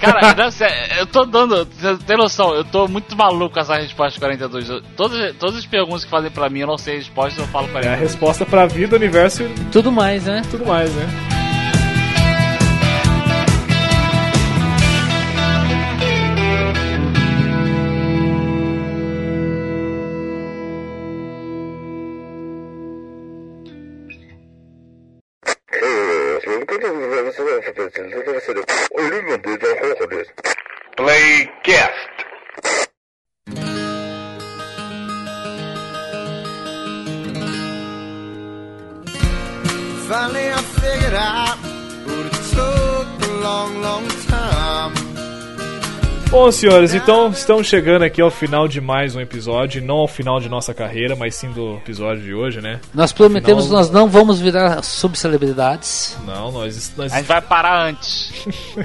Cara, 0.00 0.34
não, 0.34 0.50
eu 0.98 1.06
tô 1.06 1.24
dando. 1.24 1.64
Você 1.66 1.96
tem 1.98 2.16
noção, 2.16 2.52
eu 2.54 2.64
tô 2.64 2.88
muito 2.88 3.16
maluco 3.16 3.54
com 3.54 3.60
essa 3.60 3.76
resposta 3.76 4.18
42. 4.18 4.68
Eu- 4.68 4.82
todas, 4.96 5.34
todas 5.36 5.56
as 5.56 5.66
perguntas 5.66 6.04
que 6.04 6.10
fazem 6.10 6.30
pra 6.30 6.48
mim, 6.48 6.60
eu 6.60 6.66
não 6.66 6.78
sei 6.78 6.94
a 6.94 6.98
resposta, 6.98 7.40
eu 7.40 7.46
falo 7.46 7.66
É 7.66 7.68
a 7.68 7.72
42. 7.72 8.00
resposta 8.00 8.44
pra 8.44 8.66
vida, 8.66 8.96
universo 8.96 9.42
e 9.44 9.48
Tudo 9.70 9.92
mais, 9.92 10.24
né? 10.24 10.42
tudo 10.50 10.66
mais, 10.66 10.92
né? 10.94 11.06
Senhores, 46.62 46.94
então 46.94 47.28
estamos 47.30 47.66
chegando 47.66 48.04
aqui 48.04 48.22
ao 48.22 48.30
final 48.30 48.68
de 48.68 48.80
mais 48.80 49.16
um 49.16 49.20
episódio. 49.20 49.82
Não 49.82 49.96
ao 49.96 50.06
final 50.06 50.38
de 50.38 50.48
nossa 50.48 50.72
carreira, 50.72 51.16
mas 51.16 51.34
sim 51.34 51.50
do 51.50 51.74
episódio 51.78 52.22
de 52.22 52.32
hoje, 52.32 52.60
né? 52.60 52.80
Nós 52.94 53.12
prometemos 53.12 53.64
que 53.64 53.68
Final- 53.70 53.82
nós 53.82 53.90
não 53.90 54.08
vamos 54.08 54.40
virar 54.40 54.80
subcelebridades. 54.84 56.16
Não, 56.24 56.52
nós. 56.52 56.92
nós 56.96 57.12
A 57.12 57.16
gente 57.16 57.26
vai 57.26 57.40
parar 57.40 57.88
antes. 57.88 58.32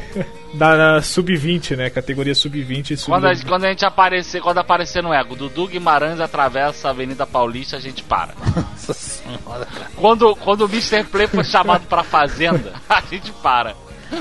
da, 0.55 0.75
da 0.95 1.01
sub-20, 1.03 1.75
né? 1.78 1.91
Categoria 1.91 2.34
sub-20 2.34 2.91
e 2.91 2.97
sub 2.97 3.11
Quando 3.11 3.28
a, 3.28 3.36
quando 3.47 3.65
a 3.65 3.69
gente 3.69 3.86
aparecer, 3.86 4.41
quando 4.41 4.57
aparecer 4.57 5.03
no 5.03 5.13
ego, 5.13 5.36
Dudu 5.36 5.67
Guimarães 5.67 6.19
atravessa 6.19 6.88
a 6.88 6.91
Avenida 6.91 7.28
Paulista, 7.28 7.78
a 7.78 7.80
gente 7.80 8.01
para. 8.01 8.34
Nossa 8.57 8.93
senhora, 8.93 9.67
cara. 9.67 9.91
Quando, 9.95 10.36
quando 10.38 10.61
o 10.61 10.69
Mr. 10.69 11.03
Play 11.03 11.28
foi 11.28 11.43
chamado 11.43 11.86
pra 11.86 12.03
fazenda, 12.03 12.73
a 12.89 13.01
gente 13.01 13.32
para. 13.34 13.75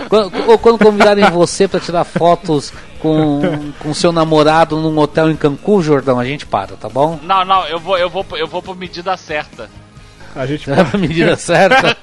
Quando, 0.09 0.51
ou 0.51 0.59
quando 0.59 0.79
convidarem 0.79 1.31
você 1.31 1.69
pra 1.69 1.79
tirar 1.79 2.05
fotos 2.05 2.73
com, 3.07 3.73
com 3.79 3.95
seu 3.95 4.13
namorado 4.13 4.77
num 4.77 4.99
hotel 4.99 5.31
em 5.31 5.37
Cancún, 5.37 5.81
Jordão, 5.83 6.19
a 6.19 6.25
gente 6.25 6.47
para, 6.47 6.77
tá 6.77 6.89
bom? 6.89 7.19
Não, 7.23 7.45
não, 7.45 7.67
eu 7.67 7.79
vou, 7.79 7.97
eu 7.97 8.11
vou, 8.11 8.25
eu 8.33 8.47
vou 8.47 8.63
por 8.63 8.77
medida 8.77 9.17
certa. 9.17 9.71
A 10.37 10.45
gente 10.45 10.71
É 10.71 10.75
a 10.75 10.99
medida 10.99 11.35
certa. 11.37 11.97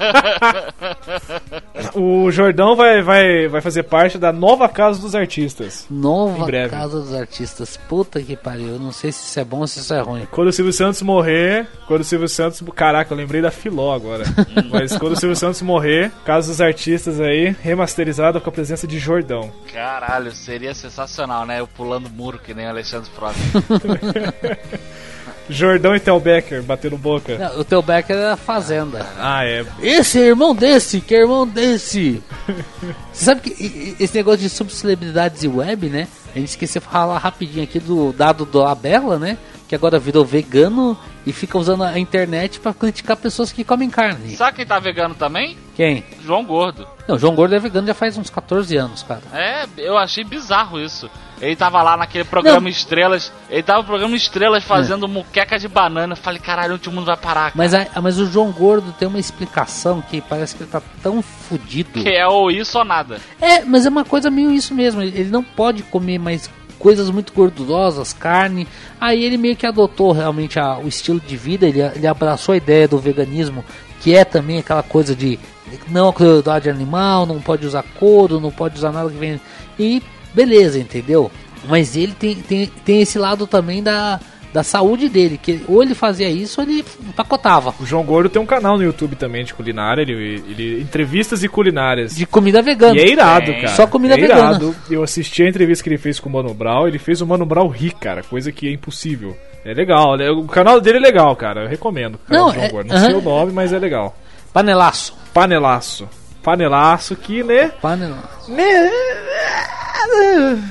O 1.94 2.32
Jordão 2.32 2.76
vai, 2.76 3.02
vai, 3.04 3.48
vai 3.48 3.62
fazer 3.62 3.84
parte 3.84 4.18
da 4.18 4.34
nova 4.34 4.68
Casa 4.68 5.00
dos 5.00 5.14
Artistas. 5.14 5.86
Nova. 5.90 6.48
Casa 6.68 7.00
dos 7.00 7.14
Artistas. 7.14 7.78
Puta 7.78 8.20
que 8.22 8.36
pariu. 8.36 8.70
Eu 8.70 8.80
não 8.80 8.92
sei 8.92 9.12
se 9.12 9.24
isso 9.24 9.40
é 9.40 9.46
bom 9.46 9.60
ou 9.60 9.68
se 9.68 9.80
isso 9.80 9.94
é 9.94 10.02
ruim. 10.02 10.28
Quando 10.32 10.48
o 10.48 10.52
Silvio 10.52 10.74
Santos 10.74 11.04
morrer, 11.04 11.68
quando 11.88 12.02
o 12.02 12.04
Silvio 12.04 12.28
Santos. 12.28 12.64
Caraca, 12.76 13.14
eu 13.14 13.18
lembrei 13.18 13.40
da 13.42 13.52
Filó 13.52 13.94
agora. 13.94 14.24
Mas 14.72 14.98
quando 14.98 15.14
o 15.14 15.20
Silvio 15.20 15.36
Santos 15.36 15.62
morrer, 15.62 16.12
Casa 16.26 16.48
dos 16.48 16.60
Artistas 16.60 17.22
aí, 17.22 17.56
remasterizada 17.62 18.40
com 18.40 18.50
a 18.50 18.54
presença 18.54 18.88
de 18.88 18.98
Jordão. 18.98 19.52
Caralho, 19.72 20.32
seria 20.32 20.74
sensacional, 20.74 21.46
né? 21.46 21.60
Eu 21.60 21.68
pulando 21.68 22.10
muro 22.10 22.40
que 22.40 22.54
nem 22.54 22.66
o 22.66 22.70
Alexandre 22.70 23.12
Frota. 23.12 23.38
Jordão 25.50 25.96
e 25.96 26.00
Tel 26.00 26.20
Becker 26.20 26.64
batendo 26.64 26.98
boca. 26.98 27.38
Não, 27.38 27.60
o 27.60 27.64
teu 27.64 27.82
Becker 27.82 28.16
é 28.16 28.32
a 28.32 28.38
Fazenda. 28.38 29.06
Ah, 29.18 29.46
é. 29.46 29.66
Esse 29.82 30.20
é 30.20 30.26
irmão 30.28 30.56
desse, 30.56 31.02
que 31.02 31.16
é 31.16 31.22
irmão 31.22 31.48
desse. 31.48 32.22
Você 33.12 33.26
sabe 33.26 33.42
que 33.42 33.96
esse 34.00 34.16
negócio 34.16 34.40
de 34.40 34.50
subcelebridades 34.50 35.44
e 35.44 35.48
web, 35.48 35.90
né? 35.90 36.08
A 36.36 36.40
gente 36.40 36.50
esqueceu 36.50 36.82
de 36.82 36.88
falar 36.88 37.18
rapidinho 37.18 37.64
aqui 37.64 37.80
do 37.80 38.12
dado 38.12 38.46
do 38.46 38.64
Abela, 38.64 39.20
né? 39.20 39.38
Que 39.74 39.76
agora 39.76 39.98
virou 39.98 40.24
vegano 40.24 40.96
e 41.26 41.34
fica 41.34 41.58
usando 41.58 41.84
a 41.84 41.98
internet 41.98 42.60
pra 42.60 42.76
criticar 42.76 43.18
pessoas 43.18 43.52
que 43.52 43.64
comem 43.64 43.90
carne. 43.90 44.36
Sabe 44.36 44.58
quem 44.58 44.68
tá 44.68 44.78
vegano 44.78 45.16
também? 45.16 45.58
Quem? 45.76 46.04
João 46.24 46.46
Gordo. 46.46 46.88
Não, 47.08 47.18
João 47.18 47.34
Gordo 47.34 47.56
é 47.56 47.60
vegano 47.60 47.88
já 47.88 47.96
faz 47.96 48.16
uns 48.16 48.30
14 48.30 48.78
anos, 48.78 49.02
cara. 49.02 49.22
É, 49.34 49.66
eu 49.80 49.98
achei 49.98 50.24
bizarro 50.24 50.80
isso. 50.80 51.10
Ele 51.42 51.56
tava 51.56 51.82
lá 51.82 51.98
naquele 51.98 52.24
programa 52.24 52.62
Não. 52.62 52.68
Estrelas. 52.68 53.34
Ele 53.50 53.64
tava 53.64 53.80
no 53.80 53.86
programa 53.86 54.16
Estrelas 54.16 54.64
fazendo 54.64 55.08
muqueca 55.08 55.58
de 55.58 55.68
banana. 55.68 56.16
Falei, 56.16 56.40
caralho, 56.40 56.76
onde 56.76 56.88
o 56.88 56.92
mundo 56.92 57.06
vai 57.08 57.18
parar? 57.18 57.52
cara? 57.52 57.54
Mas, 57.56 57.74
a- 57.74 57.88
mas 58.00 58.20
o 58.20 58.28
João 58.28 58.52
Gordo 58.52 58.94
tem 59.00 59.08
uma 59.08 59.20
explicação 59.20 60.04
que 60.04 60.22
parece 60.22 60.56
que 60.56 60.62
ele 60.62 60.70
tá 60.72 60.84
tão 61.02 61.20
fudido. 61.24 62.00
Que 62.04 62.10
é 62.10 62.28
ou 62.28 62.52
isso 62.52 62.78
ou 62.78 62.86
nada. 62.86 63.20
É, 63.42 63.66
mas 63.66 63.88
é 63.88 63.90
uma 63.90 64.06
coisa 64.06 64.30
meio 64.30 64.52
isso 64.52 64.76
mesmo. 64.76 65.02
Ele 65.02 65.32
não 65.32 65.44
pode 65.44 65.82
comer 65.82 66.20
mais 66.20 66.48
coisas 66.84 67.10
muito 67.10 67.32
gordurosas, 67.34 68.12
carne. 68.12 68.68
Aí 69.00 69.24
ele 69.24 69.38
meio 69.38 69.56
que 69.56 69.66
adotou 69.66 70.12
realmente 70.12 70.60
a- 70.60 70.78
o 70.78 70.86
estilo 70.88 71.22
de 71.22 71.38
vida. 71.38 71.66
Ele, 71.66 71.80
ele 71.82 72.06
abraçou 72.06 72.52
a 72.52 72.58
ideia 72.58 72.90
do 72.90 73.00
veganismo, 73.00 73.64
que 74.02 74.14
é 74.14 74.26
também 74.26 74.60
aquela 74.60 74.84
coisa 74.84 75.16
de 75.16 75.40
não 75.88 76.12
crueldade 76.12 76.70
animal, 76.70 77.26
não 77.26 77.40
pode 77.40 77.66
usar 77.66 77.84
couro, 77.98 78.38
não 78.42 78.52
pode 78.52 78.76
usar 78.76 78.92
nada 78.92 79.10
que 79.10 79.16
vem. 79.18 79.40
E 79.80 80.04
beleza, 80.34 80.78
entendeu? 80.78 81.32
Mas 81.70 81.96
ele 81.96 82.12
tem, 82.14 82.36
tem, 82.36 82.68
tem 82.84 83.02
esse 83.02 83.18
lado 83.18 83.48
também 83.48 83.82
da, 83.82 84.20
da 84.54 84.62
saúde 84.64 85.10
dele, 85.10 85.38
que 85.42 85.62
ou 85.68 85.82
ele 85.82 85.96
fazia 85.96 86.30
isso 86.30 86.62
ou 86.62 86.68
ele 86.68 86.86
empacotava. 87.10 87.74
O 87.80 87.86
João 87.86 88.04
Gordo 88.04 88.30
tem 88.30 88.42
um 88.42 88.46
canal 88.46 88.78
no 88.78 88.84
YouTube 88.84 89.16
também 89.16 89.44
de 89.44 89.54
culinária, 89.54 90.04
ele, 90.04 90.14
ele 90.48 90.82
entrevistas 90.82 91.44
e 91.44 91.48
culinárias. 91.50 92.16
De 92.16 92.26
comida 92.28 92.62
vegana. 92.62 92.96
E 92.96 93.00
é 93.02 93.10
irado, 93.10 93.48
Tem. 93.48 93.62
cara. 93.62 93.74
Só 93.76 93.88
comida 93.88 94.14
é 94.14 94.18
vegana. 94.18 94.40
irado. 94.52 94.76
Eu 94.90 95.02
assisti 95.04 95.42
a 95.44 95.50
entrevista 95.50 95.84
que 95.84 95.90
ele 95.90 95.98
fez 95.98 96.20
com 96.20 96.30
o 96.30 96.32
Mano 96.32 96.54
Brown, 96.54 96.88
ele 96.88 97.00
fez 97.00 97.20
o 97.20 97.26
Mano 97.28 97.46
Brown 97.46 97.68
rir, 97.68 97.94
cara, 97.96 98.22
coisa 98.22 98.52
que 98.52 98.68
é 98.68 98.72
impossível. 98.72 99.36
É 99.66 99.74
legal, 99.74 100.16
né? 100.18 100.30
o 100.30 100.44
canal 100.46 100.80
dele 100.80 100.98
é 100.98 101.02
legal, 101.02 101.36
cara, 101.36 101.64
eu 101.64 101.68
recomendo. 101.70 102.16
o 102.16 102.18
canal 102.30 102.46
Não, 102.46 102.52
do 102.52 102.54
João 102.56 102.66
é- 102.66 102.70
Gordo. 102.70 102.88
Não 102.90 102.98
sei 103.00 103.10
aham. 103.10 103.18
o 103.18 103.22
nome, 103.22 103.52
mas 103.54 103.74
é 103.74 103.80
legal. 103.80 104.16
Panelaço. 104.54 105.16
Panelaço. 105.34 106.08
Panelaço 106.44 107.16
que, 107.16 107.42
né? 107.44 107.72
Panelaço. 107.82 108.52
Né? 108.52 108.92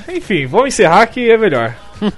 Enfim, 0.09 0.45
vamos 0.45 0.67
encerrar 0.67 1.05
que 1.07 1.29
é 1.29 1.37
melhor. 1.37 1.75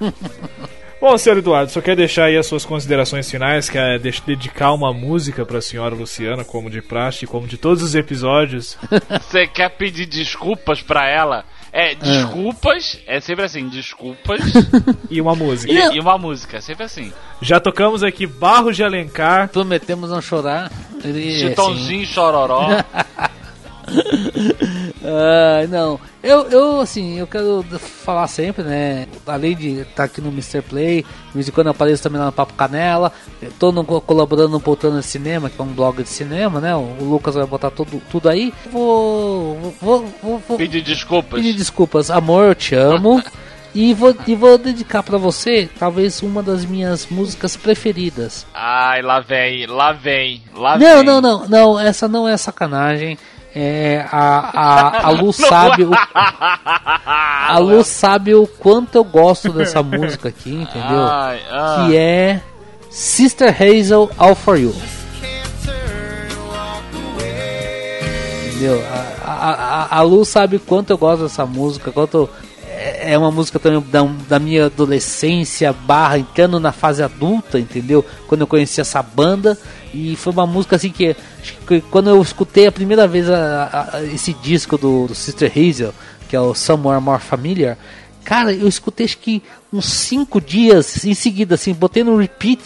Bom, 1.00 1.16
senhor 1.18 1.36
Eduardo, 1.38 1.70
só 1.70 1.80
quer 1.80 1.94
deixar 1.94 2.24
aí 2.24 2.36
as 2.38 2.46
suas 2.46 2.64
considerações 2.64 3.30
finais, 3.30 3.68
quer 3.68 3.98
de- 3.98 4.22
dedicar 4.26 4.72
uma 4.72 4.92
música 4.94 5.44
pra 5.44 5.60
senhora 5.60 5.94
Luciana, 5.94 6.42
como 6.42 6.70
de 6.70 6.80
praxe, 6.80 7.26
como 7.26 7.46
de 7.46 7.58
todos 7.58 7.82
os 7.82 7.94
episódios. 7.94 8.78
Você 9.20 9.46
quer 9.46 9.68
pedir 9.70 10.06
desculpas 10.06 10.80
pra 10.80 11.06
ela? 11.08 11.44
É, 11.70 11.94
desculpas, 11.94 12.98
é 13.06 13.20
sempre 13.20 13.44
assim, 13.44 13.68
desculpas 13.68 14.40
e 15.10 15.20
uma 15.20 15.34
música. 15.36 15.70
e, 15.70 15.96
e 15.96 16.00
uma 16.00 16.16
música, 16.16 16.62
sempre 16.62 16.84
assim. 16.84 17.12
Já 17.42 17.60
tocamos 17.60 18.02
aqui 18.02 18.26
Barros 18.26 18.74
de 18.76 18.82
Alencar. 18.82 19.50
Prometemos 19.50 20.08
não 20.10 20.22
chorar. 20.22 20.72
E, 21.04 21.38
Chitãozinho 21.40 22.06
Chororó. 22.06 22.68
Ah, 25.08 25.64
não, 25.68 26.00
eu, 26.20 26.48
eu 26.50 26.80
assim, 26.80 27.16
eu 27.18 27.26
quero 27.28 27.64
falar 28.04 28.26
sempre, 28.26 28.64
né? 28.64 29.06
Além 29.24 29.54
de 29.54 29.68
estar 29.82 30.04
aqui 30.04 30.20
no 30.20 30.30
Mr. 30.30 30.62
Play, 30.62 31.02
de 31.02 31.32
vez 31.34 31.48
em 31.48 31.52
quando 31.52 31.68
eu 31.68 31.70
apareço 31.70 32.02
também 32.02 32.18
lá 32.18 32.26
no 32.26 32.32
Papo 32.32 32.54
Canela. 32.54 33.12
No, 33.60 33.84
colaborando 34.00 34.48
no 34.48 34.60
Poltrona 34.60 34.98
de 35.00 35.06
Cinema, 35.06 35.48
que 35.48 35.60
é 35.60 35.64
um 35.64 35.68
blog 35.68 36.02
de 36.02 36.08
cinema, 36.08 36.60
né? 36.60 36.74
O, 36.74 36.96
Lucas 37.00 37.36
vai 37.36 37.46
botar 37.46 37.70
tudo, 37.70 38.02
tudo 38.10 38.28
aí. 38.28 38.52
Vou, 38.72 39.72
vou, 39.80 40.04
vou, 40.22 40.38
vou 40.48 40.56
Pedir 40.58 40.82
desculpas. 40.82 41.40
pedir 41.40 41.52
desculpas, 41.56 42.10
amor, 42.10 42.48
eu 42.48 42.54
te 42.54 42.74
amo. 42.74 43.22
E 43.78 43.92
vou, 43.92 44.16
e 44.26 44.34
vou 44.34 44.56
dedicar 44.56 45.02
pra 45.02 45.18
você, 45.18 45.68
talvez 45.78 46.22
uma 46.22 46.42
das 46.42 46.64
minhas 46.64 47.06
músicas 47.10 47.58
preferidas. 47.58 48.46
Ai, 48.54 49.02
lá 49.02 49.20
vem, 49.20 49.66
lá 49.66 49.92
vem, 49.92 50.42
lá 50.54 50.78
Não, 50.78 50.96
vem. 50.96 51.04
não, 51.04 51.20
não, 51.20 51.46
não, 51.46 51.78
essa 51.78 52.08
não 52.08 52.26
é 52.26 52.34
sacanagem. 52.38 53.18
É, 53.58 54.04
a, 54.12 54.50
a, 54.52 55.06
a 55.06 55.10
Lu 55.12 55.32
sabe 55.34 55.84
o, 55.84 55.90
a 55.96 57.58
Lu 57.58 57.82
sabe 57.82 58.34
o 58.34 58.46
quanto 58.46 58.96
eu 58.96 59.02
gosto 59.02 59.50
dessa 59.50 59.82
música 59.82 60.28
aqui, 60.28 60.50
entendeu? 60.50 61.06
Ai, 61.06 61.40
ah. 61.50 61.86
Que 61.88 61.96
é 61.96 62.42
Sister 62.90 63.48
Hazel 63.50 64.10
All 64.18 64.34
For 64.34 64.58
You. 64.58 64.74
Entendeu? 68.46 68.84
A, 69.24 69.32
a, 69.32 69.50
a, 69.52 69.98
a 69.98 70.02
Lu 70.02 70.22
sabe 70.26 70.58
quanto 70.58 70.90
eu 70.90 70.98
gosto 70.98 71.22
dessa 71.22 71.46
música, 71.46 71.90
quanto 71.90 72.28
é 72.76 73.12
é 73.14 73.16
uma 73.16 73.30
música 73.30 73.58
também 73.58 73.80
da, 73.90 74.02
da 74.28 74.38
minha 74.38 74.66
adolescência, 74.66 75.72
barra 75.72 76.18
entrando 76.18 76.60
na 76.60 76.72
fase 76.72 77.02
adulta, 77.02 77.58
entendeu? 77.58 78.04
Quando 78.26 78.42
eu 78.42 78.46
conheci 78.46 78.82
essa 78.82 79.02
banda 79.02 79.56
e 79.94 80.16
foi 80.16 80.32
uma 80.32 80.46
música 80.46 80.76
assim 80.76 80.90
que, 80.90 81.16
acho 81.40 81.56
que 81.66 81.80
quando 81.82 82.10
eu 82.10 82.20
escutei 82.20 82.66
a 82.66 82.72
primeira 82.72 83.06
vez 83.06 83.28
a- 83.30 83.64
a- 83.92 83.96
a- 83.98 84.02
esse 84.04 84.32
disco 84.34 84.76
do, 84.78 85.06
do 85.06 85.14
Sister 85.14 85.50
Hazel, 85.56 85.92
que 86.28 86.34
é 86.36 86.40
o 86.40 86.54
Somewhere 86.54 87.00
More 87.00 87.20
Familiar, 87.22 87.76
cara, 88.24 88.52
eu 88.52 88.66
escutei 88.66 89.06
acho 89.06 89.18
que 89.18 89.42
uns 89.72 89.86
cinco 89.86 90.40
dias 90.40 91.04
em 91.04 91.12
seguida, 91.14 91.54
assim, 91.54 91.72
botei 91.74 92.02
no 92.02 92.16
repeat, 92.16 92.60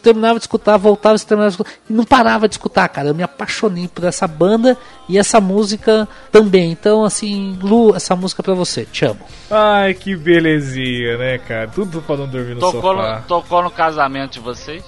terminava 0.00 0.38
de 0.38 0.44
escutar, 0.44 0.76
voltava, 0.76 1.18
terminava 1.18 1.50
de 1.50 1.54
escutar, 1.54 1.70
e 1.90 1.92
não 1.92 2.04
parava 2.04 2.46
de 2.48 2.54
escutar, 2.54 2.88
cara. 2.88 3.08
Eu 3.08 3.14
me 3.14 3.22
apaixonei 3.22 3.88
por 3.88 4.04
essa 4.04 4.28
banda 4.28 4.78
e 5.08 5.18
essa 5.18 5.40
música 5.40 6.08
também. 6.30 6.70
Então, 6.70 7.04
assim, 7.04 7.58
Lu, 7.60 7.94
essa 7.96 8.14
música 8.14 8.42
é 8.42 8.44
pra 8.44 8.54
você, 8.54 8.84
te 8.84 9.04
amo. 9.04 9.18
Ai, 9.50 9.92
que 9.94 10.14
belezinha, 10.16 11.18
né, 11.18 11.38
cara? 11.38 11.66
Tudo 11.68 12.00
pra 12.00 12.16
não 12.16 12.28
dormir 12.28 12.54
no 12.54 12.60
Tocou 12.60 12.94
sofá. 12.96 13.16
no, 13.18 13.22
tocou 13.26 13.62
no 13.62 13.70
casamento 13.70 14.34
de 14.34 14.40
vocês? 14.40 14.84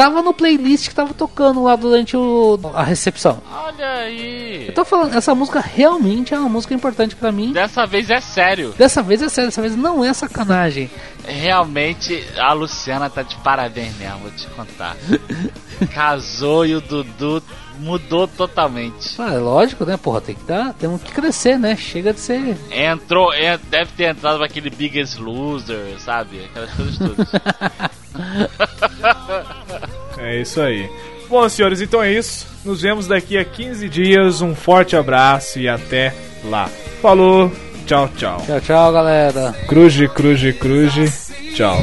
Tava 0.00 0.22
no 0.22 0.32
playlist 0.32 0.88
que 0.88 0.94
tava 0.94 1.12
tocando 1.12 1.62
lá 1.62 1.76
durante 1.76 2.16
o, 2.16 2.58
a 2.72 2.82
recepção. 2.82 3.42
Olha 3.52 3.86
aí. 3.86 4.68
Eu 4.68 4.72
tô 4.72 4.82
falando, 4.82 5.14
essa 5.14 5.34
música 5.34 5.60
realmente 5.60 6.32
é 6.32 6.38
uma 6.38 6.48
música 6.48 6.72
importante 6.72 7.14
pra 7.14 7.30
mim. 7.30 7.52
Dessa 7.52 7.84
vez 7.84 8.08
é 8.08 8.18
sério. 8.18 8.74
Dessa 8.78 9.02
vez 9.02 9.20
é 9.20 9.28
sério, 9.28 9.50
dessa 9.50 9.60
vez 9.60 9.76
não 9.76 10.02
é 10.02 10.10
sacanagem. 10.14 10.90
Realmente, 11.26 12.26
a 12.38 12.50
Luciana 12.54 13.10
tá 13.10 13.20
de 13.20 13.36
parabéns 13.36 13.94
mesmo, 13.98 14.20
vou 14.20 14.30
te 14.30 14.46
contar. 14.46 14.96
Casou 15.92 16.64
e 16.64 16.74
o 16.74 16.80
Dudu 16.80 17.42
mudou 17.80 18.28
totalmente. 18.28 19.14
Ah, 19.18 19.32
é 19.34 19.38
lógico, 19.38 19.84
né? 19.84 19.96
Porra, 19.96 20.20
tem 20.20 20.34
que 20.34 20.44
dar, 20.44 20.72
temos 20.74 21.02
que 21.02 21.10
crescer, 21.12 21.58
né? 21.58 21.74
Chega 21.76 22.12
de 22.12 22.20
ser. 22.20 22.56
Entrou, 22.70 23.32
en- 23.34 23.58
deve 23.70 23.90
ter 23.96 24.04
entrado 24.10 24.36
pra 24.36 24.46
aquele 24.46 24.70
Biggest 24.70 25.18
Loser, 25.18 25.98
sabe? 25.98 26.44
Aquelas 26.44 26.70
coisas 26.74 26.98
todas. 26.98 27.28
É 30.18 30.40
isso 30.40 30.60
aí. 30.60 30.90
Bom, 31.28 31.48
senhores, 31.48 31.80
então 31.80 32.02
é 32.02 32.12
isso. 32.12 32.46
Nos 32.64 32.82
vemos 32.82 33.06
daqui 33.06 33.38
a 33.38 33.44
15 33.44 33.88
dias. 33.88 34.42
Um 34.42 34.54
forte 34.54 34.96
abraço 34.96 35.58
e 35.58 35.68
até 35.68 36.14
lá. 36.44 36.68
Falou, 37.00 37.50
tchau, 37.86 38.08
tchau. 38.16 38.42
Tchau, 38.44 38.60
tchau, 38.60 38.92
galera. 38.92 39.52
Cruze, 39.66 40.06
cruze, 40.08 40.52
cruze. 40.52 41.10
Tchau. 41.54 41.76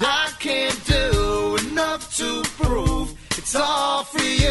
I 0.00 0.30
can't 0.38 0.84
do 0.84 1.56
enough 1.70 2.14
to 2.16 2.42
prove 2.58 3.14
it's 3.38 3.54
all 3.54 4.04
for 4.04 4.22
you. 4.22 4.45